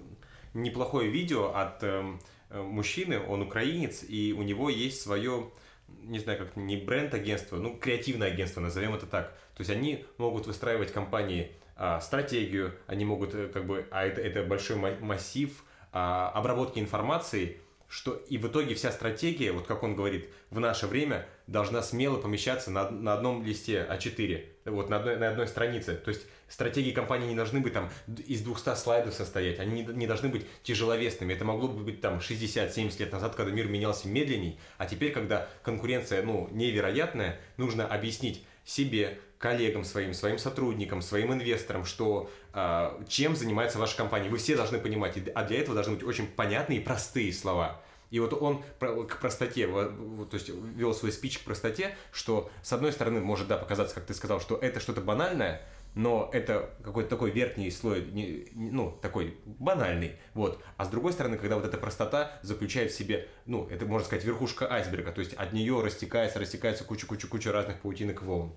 неплохое 0.53 1.09
видео 1.09 1.53
от 1.53 1.83
э, 1.83 2.17
мужчины, 2.49 3.19
он 3.19 3.41
украинец, 3.41 4.03
и 4.07 4.33
у 4.33 4.43
него 4.43 4.69
есть 4.69 5.01
свое 5.01 5.51
не 5.87 6.19
знаю, 6.19 6.39
как 6.39 6.55
не 6.55 6.77
бренд-агентство, 6.77 7.57
ну, 7.57 7.77
креативное 7.77 8.29
агентство, 8.29 8.61
назовем 8.61 8.93
это 8.95 9.05
так. 9.05 9.31
То 9.55 9.61
есть 9.61 9.69
они 9.69 10.05
могут 10.17 10.47
выстраивать 10.47 10.91
компании 10.91 11.51
а, 11.75 11.99
стратегию, 11.99 12.73
они 12.87 13.05
могут, 13.05 13.35
э, 13.35 13.47
как 13.47 13.65
бы, 13.65 13.87
а 13.91 14.05
это, 14.05 14.21
это 14.21 14.43
большой 14.43 14.77
массив 14.77 15.63
а, 15.91 16.31
обработки 16.33 16.79
информации, 16.79 17.61
что 17.87 18.13
и 18.13 18.37
в 18.37 18.47
итоге 18.47 18.75
вся 18.75 18.91
стратегия, 18.91 19.51
вот 19.51 19.65
как 19.65 19.83
он 19.83 19.95
говорит, 19.95 20.29
в 20.49 20.59
наше 20.59 20.87
время 20.87 21.25
должна 21.47 21.81
смело 21.81 22.17
помещаться 22.17 22.69
на, 22.69 22.89
на 22.89 23.13
одном 23.13 23.45
листе 23.45 23.87
А4, 23.89 24.45
вот 24.65 24.89
на 24.89 24.97
одной, 24.97 25.15
на 25.15 25.29
одной 25.29 25.47
странице. 25.47 25.95
То 25.95 26.09
есть 26.09 26.23
стратегии 26.49 26.91
компании 26.91 27.27
не 27.27 27.35
должны 27.35 27.61
быть 27.61 27.73
там 27.73 27.89
из 28.25 28.41
200 28.41 28.75
слайдов 28.75 29.13
состоять, 29.13 29.59
они 29.59 29.83
не, 29.83 29.93
не 29.93 30.07
должны 30.07 30.27
быть 30.27 30.45
тяжеловесными. 30.63 31.33
Это 31.33 31.45
могло 31.45 31.69
бы 31.69 31.83
быть 31.83 32.01
там 32.01 32.17
60-70 32.17 32.99
лет 32.99 33.11
назад, 33.11 33.35
когда 33.35 33.51
мир 33.51 33.67
менялся 33.67 34.09
медленней, 34.09 34.59
а 34.77 34.85
теперь, 34.85 35.11
когда 35.11 35.47
конкуренция 35.63 36.23
ну, 36.23 36.49
невероятная, 36.51 37.39
нужно 37.55 37.87
объяснить 37.87 38.45
себе, 38.67 39.17
коллегам 39.39 39.85
своим, 39.85 40.13
своим 40.13 40.37
сотрудникам, 40.37 41.01
своим 41.01 41.31
инвесторам, 41.31 41.85
что 41.85 42.29
э, 42.53 43.03
чем 43.07 43.35
занимается 43.35 43.79
ваша 43.79 43.95
компания. 43.95 44.29
Вы 44.29 44.37
все 44.37 44.57
должны 44.57 44.77
понимать, 44.77 45.17
а 45.33 45.43
для 45.45 45.59
этого 45.59 45.73
должны 45.73 45.95
быть 45.95 46.03
очень 46.03 46.27
понятные 46.27 46.79
и 46.79 46.83
простые 46.83 47.31
слова. 47.31 47.81
И 48.09 48.19
вот 48.19 48.33
он 48.33 48.63
к 48.79 49.19
простоте, 49.19 49.67
то 49.67 50.29
есть 50.31 50.49
вел 50.49 50.93
свой 50.93 51.11
спич 51.11 51.39
к 51.39 51.43
простоте, 51.43 51.95
что 52.11 52.49
с 52.61 52.71
одной 52.71 52.91
стороны 52.91 53.19
может 53.19 53.47
да 53.47 53.57
показаться, 53.57 53.95
как 53.95 54.05
ты 54.05 54.13
сказал, 54.13 54.39
что 54.39 54.57
это 54.57 54.79
что-то 54.79 55.01
банальное, 55.01 55.61
но 55.97 56.29
это 56.31 56.69
какой-то 56.83 57.09
такой 57.09 57.31
верхний 57.31 57.71
слой, 57.71 58.05
ну, 58.53 58.91
такой 59.01 59.39
банальный, 59.45 60.15
вот. 60.35 60.61
А 60.77 60.85
с 60.85 60.89
другой 60.89 61.11
стороны, 61.11 61.39
когда 61.39 61.55
вот 61.55 61.65
эта 61.65 61.77
простота 61.77 62.39
заключает 62.43 62.91
в 62.91 62.95
себе, 62.95 63.27
ну, 63.47 63.67
это, 63.67 63.87
можно 63.87 64.05
сказать, 64.05 64.23
верхушка 64.23 64.71
айсберга, 64.71 65.11
то 65.11 65.21
есть 65.21 65.33
от 65.33 65.53
нее 65.53 65.81
растекается, 65.81 66.39
растекается 66.39 66.83
куча-куча-куча 66.83 67.51
разных 67.51 67.81
паутинок 67.81 68.21
волн. 68.21 68.53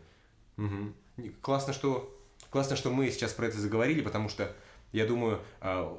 Угу. 0.59 1.33
Классно, 1.41 1.73
что, 1.73 2.15
классно, 2.51 2.77
что 2.77 2.91
мы 2.91 3.11
сейчас 3.11 3.33
про 3.33 3.47
это 3.47 3.59
заговорили, 3.59 4.03
потому 4.03 4.29
что, 4.29 4.55
я 4.93 5.07
думаю, 5.07 5.41
а, 5.63 5.97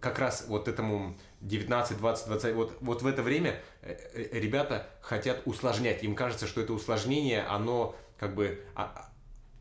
как 0.00 0.18
раз 0.18 0.44
вот 0.48 0.68
этому 0.68 1.16
19, 1.40 1.96
20, 1.96 2.26
20, 2.26 2.54
вот, 2.54 2.76
вот 2.82 3.00
в 3.00 3.06
это 3.06 3.22
время 3.22 3.58
э, 3.80 3.96
э, 4.12 4.38
ребята 4.38 4.86
хотят 5.00 5.40
усложнять. 5.46 6.04
Им 6.04 6.14
кажется, 6.14 6.46
что 6.46 6.60
это 6.60 6.74
усложнение, 6.74 7.42
оно 7.44 7.96
как 8.18 8.34
бы 8.34 8.62
а, 8.74 9.08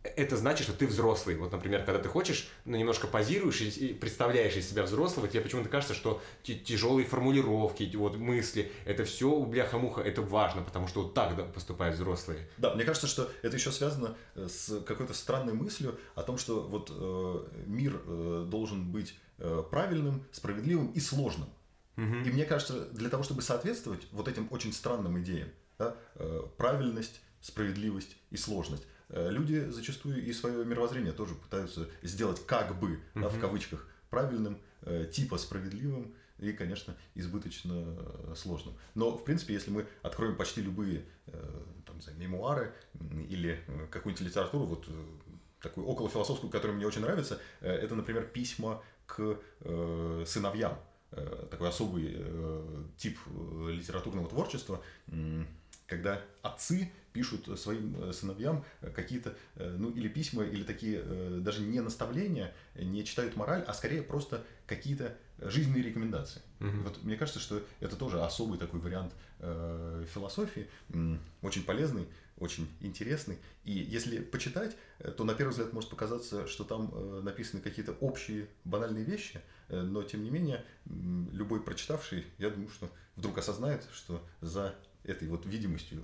это 0.04 0.36
значит, 0.36 0.68
что 0.68 0.78
ты 0.78 0.86
взрослый. 0.86 1.36
Вот, 1.36 1.52
например, 1.52 1.84
когда 1.84 2.00
ты 2.00 2.10
хочешь, 2.10 2.50
ну, 2.66 2.78
немножко 2.78 3.08
позируешь 3.08 3.62
и 3.62 3.94
представляешь 3.94 4.56
из 4.56 4.70
себя 4.70 4.84
взрослого, 4.84 5.28
тебе 5.28 5.42
почему-то 5.42 5.70
кажется, 5.70 5.94
что 5.94 6.22
тяжелые 6.44 7.08
формулировки, 7.08 7.90
вот 7.96 8.18
мысли, 8.18 8.72
это 8.86 9.06
все 9.06 9.40
бляха-муха, 9.44 10.02
это 10.02 10.22
важно, 10.22 10.62
потому 10.62 10.88
что 10.88 11.04
вот 11.04 11.14
так 11.14 11.36
да, 11.36 11.44
поступают 11.44 11.96
взрослые. 11.96 12.48
Да, 12.58 12.76
мне 12.76 12.84
кажется, 12.84 13.08
что 13.08 13.32
это 13.42 13.56
еще 13.56 13.72
связано 13.72 14.16
э, 14.36 14.48
с 14.50 14.82
какой-то 14.82 15.14
странной 15.14 15.54
мыслью 15.54 15.98
о 16.16 16.24
том, 16.24 16.38
что 16.38 16.62
вот 16.62 16.92
э, 16.94 17.64
мир 17.66 18.02
э, 18.06 18.46
должен 18.50 18.92
быть 18.92 19.16
э, 19.38 19.64
правильным, 19.72 20.26
справедливым 20.32 20.92
и 20.92 21.00
сложным. 21.00 21.50
Угу. 21.96 22.16
И 22.26 22.32
мне 22.32 22.46
кажется, 22.46 22.86
для 22.92 23.10
того, 23.10 23.24
чтобы 23.24 23.42
соответствовать 23.42 24.08
вот 24.12 24.28
этим 24.28 24.48
очень 24.52 24.74
странным 24.74 25.22
идеям, 25.22 25.50
да, 25.78 25.96
э, 26.16 26.42
правильность, 26.58 27.22
справедливость 27.42 28.18
и 28.32 28.38
сложность, 28.38 28.84
люди 29.14 29.70
зачастую 29.70 30.26
и 30.26 30.34
свое 30.34 30.66
мировоззрение 30.66 31.14
тоже 31.14 31.36
пытаются 31.36 31.88
сделать 32.02 32.46
как 32.46 32.80
бы, 32.80 33.00
да, 33.14 33.30
в 33.30 33.40
кавычках, 33.40 33.88
правильным, 34.10 34.60
э, 34.82 35.06
типа 35.12 35.38
справедливым 35.38 36.14
и, 36.40 36.52
конечно, 36.52 36.96
избыточно 37.16 37.74
э, 37.76 38.34
сложным. 38.36 38.76
Но, 38.96 39.16
в 39.18 39.24
принципе, 39.24 39.54
если 39.54 39.72
мы 39.72 39.86
откроем 40.02 40.36
почти 40.36 40.62
любые 40.62 41.06
там, 41.86 42.02
знаю, 42.02 42.18
мемуары 42.20 42.74
или 43.30 43.60
какую-нибудь 43.92 44.28
литературу, 44.28 44.66
вот 44.66 44.88
такую 45.62 45.88
околофилософскую, 45.88 46.52
которая 46.52 46.76
мне 46.76 46.86
очень 46.86 47.02
нравится, 47.02 47.40
это, 47.62 47.96
например, 47.96 48.26
письма 48.26 48.84
к 49.06 49.40
сыновьям. 50.26 50.80
Такой 51.52 51.70
особый 51.70 52.18
тип 52.98 53.20
литературного 53.68 54.28
творчества, 54.28 54.84
когда 55.94 56.22
отцы 56.42 56.92
пишут 57.14 57.60
своим 57.60 57.96
э, 58.02 58.14
сыновьям 58.14 58.66
э, 58.82 58.90
какие-то, 58.90 59.36
э, 59.56 59.76
ну, 59.78 59.92
или 59.92 60.08
письма, 60.08 60.44
или 60.44 60.64
такие, 60.64 61.02
даже 61.40 61.62
не 61.62 61.80
наставления, 61.80 62.52
не 62.76 63.06
читают 63.06 63.36
мораль, 63.36 63.64
а 63.68 63.74
скорее 63.74 64.02
просто 64.02 64.44
какие-то 64.66 65.16
жизненные 65.40 65.84
рекомендации. 65.84 66.42
Угу. 66.60 66.78
Вот 66.84 67.04
мне 67.04 67.16
кажется, 67.16 67.40
что 67.40 67.62
это 67.80 67.96
тоже 67.96 68.24
особый 68.24 68.58
такой 68.58 68.80
вариант 68.80 69.14
э, 69.40 70.06
философии, 70.12 70.68
очень 71.42 71.64
полезный, 71.64 72.08
очень 72.38 72.68
интересный. 72.80 73.38
И 73.64 73.72
если 73.72 74.20
почитать, 74.20 74.76
то 75.18 75.24
на 75.24 75.36
первый 75.36 75.52
взгляд 75.52 75.72
может 75.74 75.90
показаться, 75.90 76.48
что 76.48 76.64
там 76.64 76.92
э, 76.92 77.22
написаны 77.24 77.62
какие-то 77.62 77.94
общие 77.94 78.48
банальные 78.64 79.04
вещи, 79.04 79.40
э, 79.70 79.82
но 79.82 80.02
тем 80.04 80.24
не 80.24 80.32
менее 80.32 80.66
любой 81.32 81.62
прочитавший, 81.62 82.26
я 82.40 82.50
думаю, 82.50 82.70
что 82.70 82.90
вдруг 83.16 83.38
осознает, 83.38 83.86
что 83.94 84.26
за 84.42 84.76
этой 85.04 85.28
вот 85.28 85.46
видимостью 85.46 86.02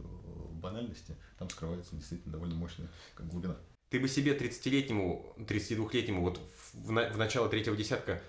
банальности, 0.53 1.15
там 1.38 1.49
скрывается 1.49 1.95
действительно 1.95 2.33
довольно 2.33 2.55
мощная 2.55 2.89
как 3.15 3.27
глубина. 3.27 3.57
Ты 3.89 3.99
бы 3.99 4.07
себе 4.07 4.38
30-летнему, 4.38 5.35
32-летнему, 5.38 6.21
вот 6.21 6.39
в, 6.73 6.91
на, 6.91 7.09
в 7.09 7.17
начало 7.17 7.49
третьего 7.49 7.75
десятка, 7.75 8.21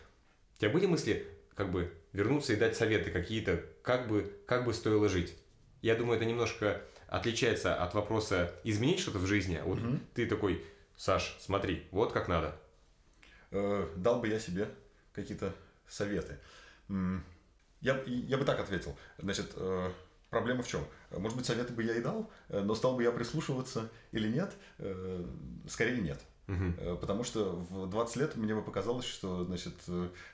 у 0.57 0.61
тебя 0.61 0.71
были 0.71 0.87
мысли, 0.87 1.27
как 1.55 1.71
бы, 1.71 1.93
вернуться 2.13 2.53
и 2.55 2.57
дать 2.57 2.77
советы 2.77 3.11
какие-то, 3.11 3.65
как 3.83 4.09
бы, 4.09 4.33
как 4.47 4.65
бы 4.65 4.73
стоило 4.73 5.09
жить? 5.09 5.35
Я 5.83 5.97
думаю, 5.97 6.17
это 6.17 6.25
немножко 6.25 6.83
отличается 7.09 7.75
от 7.75 7.93
вопроса 7.95 8.55
изменить 8.65 9.01
что-то 9.01 9.19
в 9.19 9.27
жизни. 9.27 9.61
Вот 9.65 9.79
угу. 9.79 9.99
ты 10.15 10.27
такой, 10.27 10.65
Саш, 10.97 11.37
смотри, 11.41 11.87
вот 11.91 12.13
как 12.13 12.29
надо. 12.29 12.57
Э, 13.51 13.89
дал 13.97 14.21
бы 14.21 14.29
я 14.29 14.39
себе 14.39 14.69
какие-то 15.13 15.55
советы. 15.89 16.39
Я, 16.89 18.03
я 18.07 18.37
бы 18.37 18.45
так 18.45 18.61
ответил. 18.61 18.97
Значит, 19.19 19.53
э, 19.57 19.91
Проблема 20.31 20.63
в 20.63 20.69
чем? 20.69 20.85
Может 21.11 21.37
быть, 21.37 21.47
советы 21.47 21.73
бы 21.73 21.83
я 21.83 21.95
и 21.97 22.01
дал, 22.01 22.31
э, 22.49 22.61
но 22.61 22.75
стал 22.75 22.97
бы 22.97 23.03
я 23.03 23.11
прислушиваться 23.11 23.91
или 24.13 24.29
нет? 24.29 24.55
Э, 24.79 25.25
скорее 25.69 26.01
нет. 26.01 26.21
Угу. 26.47 26.97
Потому 26.97 27.23
что 27.23 27.57
в 27.57 27.89
20 27.89 28.17
лет 28.17 28.37
мне 28.37 28.55
бы 28.57 28.63
показалось, 28.63 29.05
что 29.05 29.45
значит, 29.45 29.75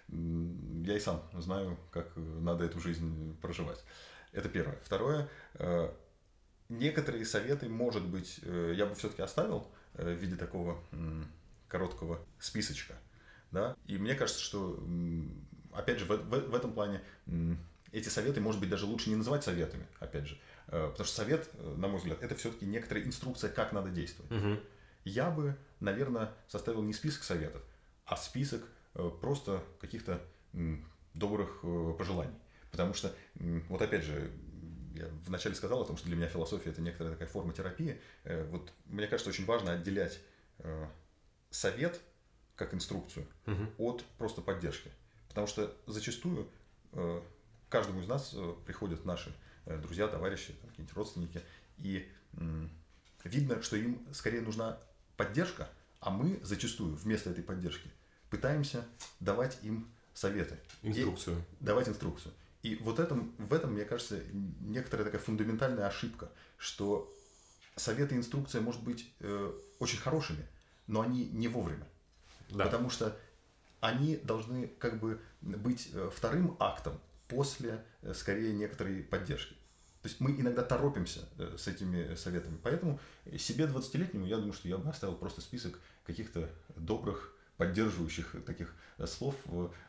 я 0.08 0.96
и 0.96 1.00
сам 1.00 1.22
знаю, 1.34 1.76
как 1.90 2.10
надо 2.16 2.64
эту 2.64 2.80
жизнь 2.80 3.36
проживать. 3.42 3.84
Это 4.32 4.48
первое. 4.48 4.78
Второе, 4.82 5.28
некоторые 6.70 7.26
советы, 7.26 7.68
может 7.68 8.06
быть, 8.06 8.38
я 8.38 8.86
бы 8.86 8.94
все-таки 8.94 9.20
оставил 9.20 9.68
в 9.92 10.08
виде 10.08 10.36
такого 10.36 10.78
короткого 11.68 12.18
списочка. 12.38 12.94
Да? 13.50 13.76
И 13.86 13.98
мне 13.98 14.14
кажется, 14.14 14.40
что, 14.40 14.82
опять 15.74 15.98
же, 15.98 16.06
в, 16.06 16.16
в, 16.16 16.50
в 16.50 16.54
этом 16.54 16.72
плане 16.72 17.02
эти 17.96 18.10
советы, 18.10 18.40
может 18.40 18.60
быть, 18.60 18.68
даже 18.68 18.84
лучше 18.84 19.08
не 19.08 19.16
называть 19.16 19.42
советами, 19.42 19.86
опять 20.00 20.26
же. 20.26 20.38
Э, 20.68 20.88
потому 20.90 21.06
что 21.06 21.16
совет, 21.16 21.48
э, 21.54 21.74
на 21.78 21.88
мой 21.88 21.98
взгляд, 21.98 22.22
это 22.22 22.34
все-таки 22.34 22.66
некоторая 22.66 23.04
инструкция, 23.04 23.50
как 23.50 23.72
надо 23.72 23.88
действовать. 23.88 24.30
Угу. 24.30 24.60
Я 25.04 25.30
бы, 25.30 25.56
наверное, 25.80 26.32
составил 26.46 26.82
не 26.82 26.92
список 26.92 27.22
советов, 27.22 27.62
а 28.04 28.16
список 28.16 28.62
э, 28.94 29.10
просто 29.20 29.62
каких-то 29.80 30.20
добрых 31.12 31.60
пожеланий. 31.98 32.36
Потому 32.70 32.94
что, 32.94 33.14
вот 33.34 33.82
опять 33.82 34.04
же, 34.04 34.30
я 34.94 35.06
вначале 35.26 35.54
сказал 35.54 35.82
о 35.82 35.84
том, 35.84 35.98
что 35.98 36.06
для 36.06 36.16
меня 36.16 36.28
философия 36.28 36.70
это 36.70 36.80
некоторая 36.80 37.12
такая 37.12 37.28
форма 37.28 37.52
терапии. 37.52 38.00
Вот 38.24 38.72
мне 38.86 39.06
кажется, 39.06 39.28
очень 39.28 39.44
важно 39.44 39.72
отделять 39.72 40.18
совет 41.50 42.00
как 42.54 42.72
инструкцию 42.72 43.26
угу. 43.46 43.90
от 43.90 44.04
просто 44.16 44.40
поддержки. 44.40 44.90
Потому 45.28 45.46
что 45.46 45.74
зачастую 45.86 46.48
каждому 47.68 48.00
из 48.00 48.08
нас 48.08 48.32
э, 48.34 48.54
приходят 48.64 49.04
наши 49.04 49.34
э, 49.66 49.78
друзья, 49.78 50.08
товарищи, 50.08 50.54
какие-нибудь 50.66 50.96
родственники, 50.96 51.42
и 51.78 52.08
видно, 53.24 53.62
что 53.62 53.76
им 53.76 54.06
скорее 54.12 54.40
нужна 54.40 54.78
поддержка, 55.16 55.68
а 56.00 56.10
мы 56.10 56.38
зачастую 56.42 56.94
вместо 56.96 57.30
этой 57.30 57.42
поддержки 57.42 57.90
пытаемся 58.30 58.84
давать 59.20 59.58
им 59.62 59.88
советы. 60.14 60.58
Инструкцию. 60.82 61.42
Давать 61.60 61.88
инструкцию. 61.88 62.32
И 62.62 62.76
вот 62.76 62.98
этом, 62.98 63.34
в 63.38 63.52
этом, 63.52 63.72
мне 63.72 63.84
кажется, 63.84 64.20
некоторая 64.60 65.04
такая 65.04 65.20
фундаментальная 65.20 65.86
ошибка, 65.86 66.30
что 66.56 67.14
советы 67.76 68.14
и 68.14 68.18
инструкция 68.18 68.60
может 68.60 68.82
быть 68.82 69.08
э, 69.20 69.52
очень 69.78 69.98
хорошими, 69.98 70.46
но 70.86 71.02
они 71.02 71.26
не 71.26 71.48
вовремя. 71.48 71.86
Да. 72.50 72.64
Потому 72.64 72.90
что 72.90 73.16
они 73.80 74.16
должны 74.16 74.68
как 74.78 74.98
бы 74.98 75.20
быть 75.40 75.90
э, 75.92 76.10
вторым 76.14 76.56
актом 76.58 76.98
после, 77.28 77.84
э, 78.02 78.14
скорее, 78.14 78.52
некоторой 78.52 79.02
поддержки. 79.02 79.54
То 80.02 80.08
есть 80.08 80.20
мы 80.20 80.30
иногда 80.32 80.62
торопимся 80.62 81.28
э, 81.38 81.56
с 81.58 81.66
этими 81.66 82.14
советами. 82.14 82.58
Поэтому 82.62 83.00
себе 83.38 83.64
20-летнему, 83.64 84.26
я 84.26 84.36
думаю, 84.36 84.52
что 84.52 84.68
я 84.68 84.78
бы 84.78 84.88
оставил 84.88 85.16
просто 85.16 85.40
список 85.40 85.78
каких-то 86.04 86.48
добрых 86.76 87.35
поддерживающих 87.56 88.36
таких 88.44 88.74
э, 88.98 89.06
слов, 89.06 89.34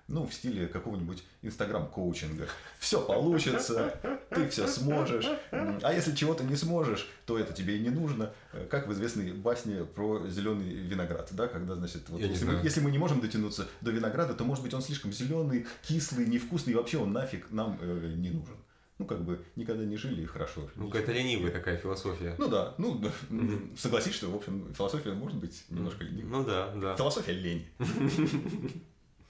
ну, 0.08 0.26
в 0.26 0.34
стиле 0.34 0.68
какого-нибудь 0.68 1.24
инстаграм-коучинга. 1.42 2.48
Все 2.80 3.02
получится, 3.02 4.00
ты 4.30 4.48
все 4.48 4.68
сможешь. 4.68 5.28
А 5.52 5.94
если 5.94 6.16
чего-то 6.16 6.44
не 6.44 6.56
сможешь, 6.56 7.10
то 7.26 7.38
это 7.38 7.54
тебе 7.54 7.78
и 7.78 7.80
не 7.80 7.90
нужно. 7.90 8.32
Э, 8.54 8.66
как 8.70 8.88
в 8.88 8.94
известной 8.94 9.34
басне 9.34 9.84
про 9.84 10.28
зеленый 10.28 10.70
виноград, 10.70 11.30
да, 11.32 11.48
когда, 11.48 11.76
значит, 11.76 12.10
вот, 12.10 12.22
если, 12.22 12.46
мы, 12.46 12.54
если 12.64 12.80
мы 12.80 12.92
не 12.92 12.98
можем 12.98 13.20
дотянуться 13.20 13.68
до 13.82 13.92
винограда, 13.92 14.34
то, 14.34 14.44
может 14.44 14.64
быть, 14.64 14.74
он 14.74 14.82
слишком 14.82 15.12
зеленый, 15.12 15.68
кислый, 15.84 16.26
невкусный, 16.26 16.74
и 16.74 16.76
вообще 16.76 16.98
он 16.98 17.12
нафиг 17.12 17.52
нам 17.52 17.78
э, 17.82 18.14
не 18.16 18.30
нужен 18.30 18.56
ну, 19.00 19.06
как 19.06 19.24
бы, 19.24 19.44
никогда 19.56 19.86
не 19.86 19.96
жили 19.96 20.24
и 20.24 20.26
хорошо. 20.26 20.70
Ну, 20.76 20.88
какая-то 20.88 21.12
ленивая 21.12 21.52
такая 21.52 21.78
философия. 21.78 22.36
Ну 22.38 22.48
да, 22.48 22.74
ну, 22.78 23.00
mm-hmm. 23.00 23.78
согласись, 23.78 24.16
что, 24.16 24.30
в 24.30 24.36
общем, 24.36 24.74
философия 24.74 25.14
может 25.14 25.38
быть 25.38 25.64
немножко 25.70 26.04
ленивой. 26.04 26.30
Ну 26.32 26.44
да, 26.44 26.74
да. 26.74 26.96
Философия 26.96 27.34
лень. 27.34 27.68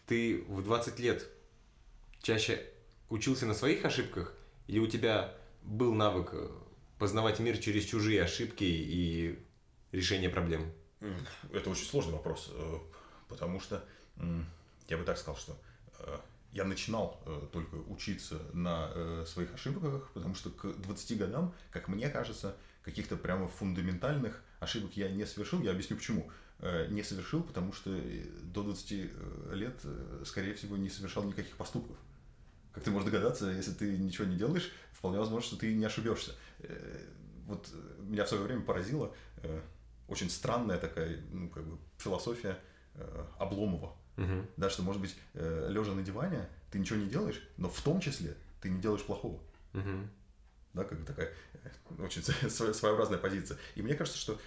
Ты 0.07 0.45
в 0.47 0.63
20 0.63 0.99
лет 0.99 1.27
чаще 2.21 2.65
учился 3.09 3.45
на 3.45 3.53
своих 3.53 3.83
ошибках, 3.83 4.33
или 4.67 4.79
у 4.79 4.87
тебя 4.87 5.33
был 5.63 5.93
навык 5.93 6.29
э, 6.31 6.49
познавать 6.97 7.39
мир 7.39 7.57
через 7.57 7.85
чужие 7.85 8.23
ошибки 8.23 8.63
и 8.63 9.39
решение 9.91 10.29
проблем? 10.29 10.71
Это 11.51 11.69
очень 11.69 11.85
сложный 11.85 12.13
вопрос, 12.13 12.51
э, 12.53 12.77
потому 13.27 13.59
что 13.59 13.83
я 14.87 14.97
бы 14.97 15.03
так 15.03 15.17
сказал, 15.17 15.37
что 15.37 15.57
э, 15.99 16.17
я 16.51 16.63
начинал 16.63 17.21
э, 17.25 17.47
только 17.51 17.75
учиться 17.75 18.41
на 18.53 18.89
э, 18.93 19.25
своих 19.27 19.53
ошибках, 19.53 20.09
потому 20.13 20.35
что 20.35 20.49
к 20.49 20.65
20 20.65 21.17
годам, 21.17 21.53
как 21.71 21.87
мне 21.87 22.09
кажется, 22.09 22.55
каких-то 22.83 23.15
прямо 23.17 23.47
фундаментальных 23.47 24.41
ошибок 24.59 24.95
я 24.95 25.09
не 25.09 25.25
совершил. 25.25 25.61
Я 25.61 25.71
объясню 25.71 25.97
почему. 25.97 26.31
Э, 26.59 26.87
не 26.89 27.03
совершил, 27.03 27.43
потому 27.43 27.73
что 27.73 27.91
э, 27.91 28.25
до 28.41 28.63
20 28.63 28.91
э, 28.91 29.53
лет, 29.53 29.79
э, 29.83 30.23
скорее 30.25 30.53
всего, 30.55 30.77
не 30.77 30.89
совершал 30.89 31.23
никаких 31.23 31.55
поступков. 31.57 31.97
Как 32.73 32.83
ты 32.83 32.91
можешь 32.91 33.11
догадаться, 33.11 33.49
если 33.49 33.73
ты 33.73 33.97
ничего 33.97 34.25
не 34.25 34.35
делаешь, 34.35 34.71
вполне 34.91 35.19
возможно, 35.19 35.47
что 35.47 35.57
ты 35.57 35.73
не 35.75 35.85
ошибешься. 35.85 36.33
Э, 36.59 37.05
вот 37.45 37.69
меня 37.99 38.25
в 38.25 38.29
свое 38.29 38.43
время 38.43 38.61
поразила 38.61 39.13
э, 39.43 39.61
очень 40.07 40.29
странная 40.29 40.77
такая 40.77 41.19
ну, 41.31 41.49
как 41.49 41.65
бы 41.65 41.77
философия 41.97 42.57
э, 42.95 43.25
Обломова 43.37 43.95
Угу. 44.17 44.45
Да, 44.57 44.69
что, 44.69 44.81
может 44.81 45.01
быть, 45.01 45.15
э, 45.35 45.67
лежа 45.69 45.93
на 45.93 46.01
диване, 46.01 46.47
ты 46.71 46.79
ничего 46.79 46.99
не 46.99 47.07
делаешь, 47.07 47.41
но 47.57 47.69
в 47.69 47.81
том 47.81 47.99
числе 48.01 48.35
ты 48.61 48.69
не 48.69 48.81
делаешь 48.81 49.03
плохого. 49.03 49.39
Угу. 49.73 50.09
Да, 50.73 50.83
как 50.83 50.99
бы 50.99 51.05
такая 51.05 51.33
э, 51.63 52.03
очень 52.03 52.21
своеобразная 52.49 53.19
позиция. 53.19 53.57
И 53.75 53.81
мне 53.81 53.95
кажется, 53.95 54.19
что 54.19 54.39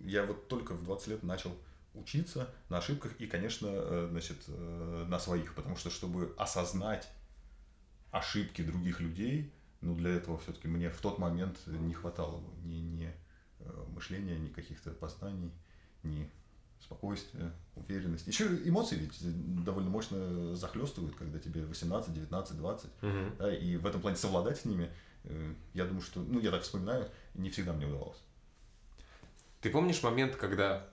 я 0.00 0.24
вот 0.24 0.48
только 0.48 0.74
в 0.74 0.84
20 0.84 1.08
лет 1.08 1.22
начал 1.22 1.56
учиться 1.94 2.50
на 2.68 2.78
ошибках 2.78 3.12
и, 3.18 3.26
конечно, 3.26 3.68
э, 3.70 4.08
значит, 4.10 4.38
э, 4.48 5.04
на 5.08 5.18
своих, 5.18 5.54
потому 5.54 5.76
что, 5.76 5.90
чтобы 5.90 6.34
осознать 6.36 7.08
ошибки 8.10 8.62
других 8.62 9.00
людей, 9.00 9.52
ну, 9.80 9.94
для 9.94 10.10
этого 10.10 10.38
все-таки 10.38 10.66
мне 10.66 10.90
в 10.90 11.00
тот 11.00 11.18
момент 11.18 11.58
не 11.66 11.94
хватало 11.94 12.42
ни, 12.64 12.76
ни 12.76 13.14
мышления, 13.88 14.38
ни 14.38 14.48
каких-то 14.48 14.90
познаний, 14.90 15.52
ни 16.02 16.30
спокойствие, 16.84 17.52
уверенность. 17.76 18.26
Еще 18.26 18.44
эмоции 18.64 18.96
ведь 18.96 19.64
довольно 19.64 19.90
мощно 19.90 20.54
захлестывают, 20.54 21.16
когда 21.16 21.38
тебе 21.38 21.64
18, 21.64 22.12
19, 22.12 22.56
20. 22.58 22.84
Угу. 23.02 23.10
Да, 23.38 23.54
и 23.54 23.76
в 23.76 23.86
этом 23.86 24.00
плане 24.00 24.16
совладать 24.16 24.58
с 24.58 24.64
ними, 24.64 24.90
э, 25.24 25.54
я 25.72 25.86
думаю, 25.86 26.02
что, 26.02 26.20
ну, 26.20 26.40
я 26.40 26.50
так 26.50 26.62
вспоминаю, 26.62 27.10
не 27.34 27.50
всегда 27.50 27.72
мне 27.72 27.86
удавалось. 27.86 28.22
Ты 29.60 29.70
помнишь 29.70 30.02
момент, 30.02 30.36
когда... 30.36 30.88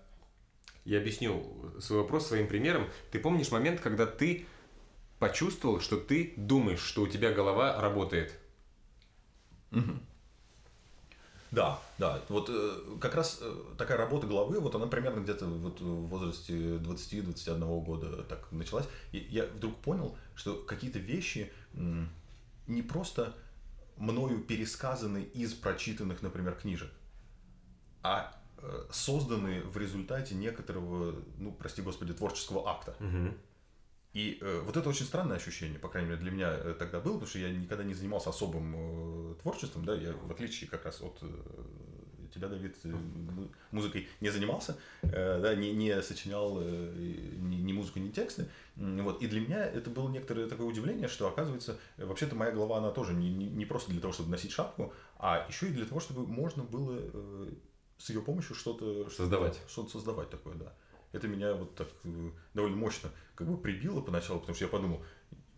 Я 0.83 0.97
объясню 0.97 1.45
свой 1.79 1.99
вопрос 1.99 2.27
своим 2.27 2.47
примером. 2.47 2.89
Ты 3.11 3.19
помнишь 3.19 3.51
момент, 3.51 3.81
когда 3.81 4.07
ты 4.07 4.47
почувствовал, 5.19 5.79
что 5.79 5.97
ты 5.97 6.33
думаешь, 6.37 6.79
что 6.79 7.03
у 7.03 7.07
тебя 7.07 7.31
голова 7.31 7.79
работает? 7.79 8.33
Угу. 9.71 9.99
Да, 11.51 11.81
да. 11.97 12.21
Вот 12.29 12.49
э, 12.49 12.97
как 13.01 13.13
раз 13.15 13.39
э, 13.41 13.63
такая 13.77 13.97
работа 13.97 14.25
головы, 14.25 14.59
вот 14.61 14.73
она 14.73 14.87
примерно 14.87 15.19
где-то 15.19 15.45
вот 15.45 15.81
в 15.81 16.07
возрасте 16.07 16.53
20-21 16.77 17.83
года 17.83 18.23
так 18.23 18.49
началась. 18.51 18.85
И 19.11 19.17
я 19.17 19.45
вдруг 19.45 19.75
понял, 19.77 20.17
что 20.33 20.55
какие-то 20.55 20.99
вещи 20.99 21.51
м, 21.73 22.09
не 22.67 22.81
просто 22.81 23.35
мною 23.97 24.39
пересказаны 24.39 25.23
из 25.23 25.53
прочитанных, 25.53 26.21
например, 26.21 26.55
книжек, 26.55 26.89
а 28.01 28.33
э, 28.57 28.85
созданы 28.89 29.61
в 29.61 29.77
результате 29.77 30.35
некоторого, 30.35 31.15
ну, 31.37 31.51
прости 31.51 31.81
господи, 31.81 32.13
творческого 32.13 32.69
акта. 32.69 32.95
Угу. 33.01 33.33
И 34.13 34.39
э, 34.41 34.61
вот 34.65 34.75
это 34.75 34.89
очень 34.89 35.05
странное 35.05 35.37
ощущение, 35.37 35.79
по 35.79 35.87
крайней 35.87 36.09
мере, 36.09 36.21
для 36.21 36.31
меня 36.31 36.51
э, 36.51 36.75
тогда 36.77 36.99
было, 36.99 37.13
потому 37.13 37.29
что 37.29 37.39
я 37.39 37.49
никогда 37.49 37.83
не 37.85 37.93
занимался 37.93 38.29
особым 38.29 38.73
э, 38.75 39.35
творчеством, 39.41 39.85
да, 39.85 39.95
я 39.95 40.11
в 40.11 40.29
отличие 40.29 40.69
как 40.69 40.83
раз 40.83 41.01
от 41.01 41.17
э, 41.21 41.27
тебя, 42.33 42.49
Давид, 42.49 42.75
э, 42.83 42.93
музыкой 43.71 44.09
не 44.19 44.29
занимался, 44.29 44.77
э, 45.01 45.39
да, 45.41 45.55
не, 45.55 45.71
не 45.71 46.01
сочинял 46.01 46.57
э, 46.59 46.93
ни, 47.37 47.55
ни 47.55 47.71
музыку, 47.71 47.99
ни 47.99 48.09
тексты, 48.09 48.49
вот, 48.75 49.21
и 49.21 49.27
для 49.27 49.39
меня 49.39 49.63
это 49.63 49.89
было 49.89 50.09
некоторое 50.09 50.47
такое 50.47 50.67
удивление, 50.67 51.07
что, 51.07 51.29
оказывается, 51.29 51.79
вообще-то 51.95 52.35
моя 52.35 52.51
голова, 52.51 52.79
она 52.79 52.91
тоже 52.91 53.13
не, 53.13 53.31
не, 53.31 53.49
не 53.49 53.65
просто 53.65 53.91
для 53.91 54.01
того, 54.01 54.11
чтобы 54.11 54.29
носить 54.29 54.51
шапку, 54.51 54.93
а 55.19 55.45
еще 55.47 55.69
и 55.69 55.71
для 55.71 55.85
того, 55.85 56.01
чтобы 56.01 56.27
можно 56.27 56.63
было 56.63 56.99
э, 56.99 57.53
с 57.97 58.09
ее 58.09 58.21
помощью 58.21 58.55
что-то 58.55 59.09
создавать, 59.09 59.61
что-то 59.69 59.89
создавать 59.89 60.29
такое, 60.29 60.55
да 60.55 60.73
это 61.11 61.27
меня 61.27 61.53
вот 61.53 61.75
так 61.75 61.87
э, 62.03 62.31
довольно 62.53 62.77
мощно 62.77 63.09
как 63.35 63.47
бы 63.47 63.57
прибило 63.57 64.01
поначалу, 64.01 64.39
потому 64.39 64.55
что 64.55 64.65
я 64.65 64.71
подумал, 64.71 65.03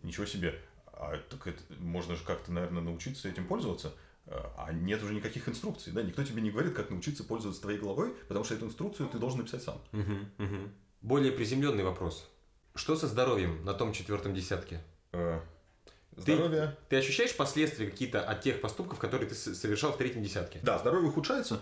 ничего 0.02 0.26
себе, 0.26 0.58
а 0.86 1.18
так 1.28 1.46
это, 1.46 1.60
можно 1.78 2.16
же 2.16 2.24
как-то, 2.24 2.52
наверное, 2.52 2.82
научиться 2.82 3.28
этим 3.28 3.46
пользоваться, 3.46 3.92
а 4.26 4.72
нет 4.72 5.02
уже 5.02 5.14
никаких 5.14 5.48
инструкций, 5.48 5.92
да, 5.92 6.02
никто 6.02 6.24
тебе 6.24 6.40
не 6.40 6.50
говорит, 6.50 6.74
как 6.74 6.90
научиться 6.90 7.24
пользоваться 7.24 7.60
твоей 7.60 7.78
головой, 7.78 8.14
потому 8.26 8.44
что 8.44 8.54
эту 8.54 8.66
инструкцию 8.66 9.08
ты 9.08 9.18
должен 9.18 9.40
написать 9.40 9.62
сам. 9.62 9.82
Угу, 9.92 10.44
угу. 10.44 10.70
Более 11.02 11.32
приземленный 11.32 11.84
вопрос. 11.84 12.30
Что 12.74 12.96
со 12.96 13.06
здоровьем 13.06 13.64
на 13.64 13.74
том 13.74 13.92
четвертом 13.92 14.34
десятке? 14.34 14.80
Э, 15.12 15.40
здоровье. 16.16 16.76
Ты, 16.88 16.88
ты 16.88 16.96
ощущаешь 16.96 17.36
последствия 17.36 17.86
какие-то 17.86 18.22
от 18.22 18.40
тех 18.40 18.60
поступков, 18.60 18.98
которые 18.98 19.28
ты 19.28 19.34
совершал 19.34 19.92
в 19.92 19.98
третьем 19.98 20.22
десятке? 20.22 20.60
Да, 20.62 20.78
здоровье 20.78 21.10
ухудшается. 21.10 21.60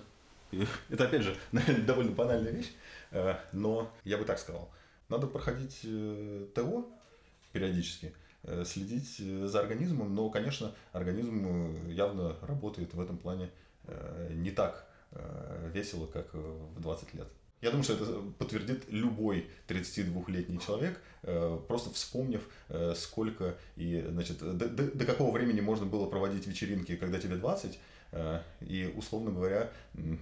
Это, 0.89 1.05
опять 1.05 1.23
же, 1.23 1.37
довольно 1.87 2.13
банальная 2.13 2.53
вещь. 2.53 2.73
Э, 3.13 3.37
но 3.53 3.93
я 4.05 4.19
бы 4.19 4.25
так 4.25 4.39
сказал, 4.39 4.71
надо 5.09 5.27
проходить 5.27 5.81
э, 5.85 6.47
ТО 6.55 6.91
периодически, 7.53 8.15
э, 8.43 8.65
следить 8.65 9.19
за 9.19 9.61
организмом, 9.61 10.15
но, 10.15 10.31
конечно, 10.31 10.75
организм 10.93 11.87
явно 11.89 12.37
работает 12.43 12.95
в 12.95 13.01
этом 13.01 13.19
плане 13.19 13.51
не 14.31 14.53
так 14.53 14.89
весело, 15.73 16.07
как 16.07 16.33
в 16.33 16.81
20 16.81 17.15
лет. 17.15 17.27
Я 17.61 17.71
думаю, 17.71 17.83
что 17.83 17.95
это 17.95 18.23
подтвердит 18.39 18.85
любой 18.89 19.51
32-летний 19.67 20.61
человек, 20.61 21.03
просто 21.67 21.91
вспомнив, 21.91 22.49
сколько 22.95 23.57
и, 23.75 24.07
значит, 24.09 24.39
до, 24.39 24.69
до, 24.69 24.85
до 24.85 25.05
какого 25.05 25.33
времени 25.33 25.61
можно 25.61 25.85
было 25.85 26.09
проводить 26.09 26.47
вечеринки, 26.47 26.95
когда 26.95 27.19
тебе 27.19 27.35
20, 27.35 27.73
Э, 27.73 27.79
и, 28.61 28.93
условно 28.95 29.31
говоря, 29.31 29.71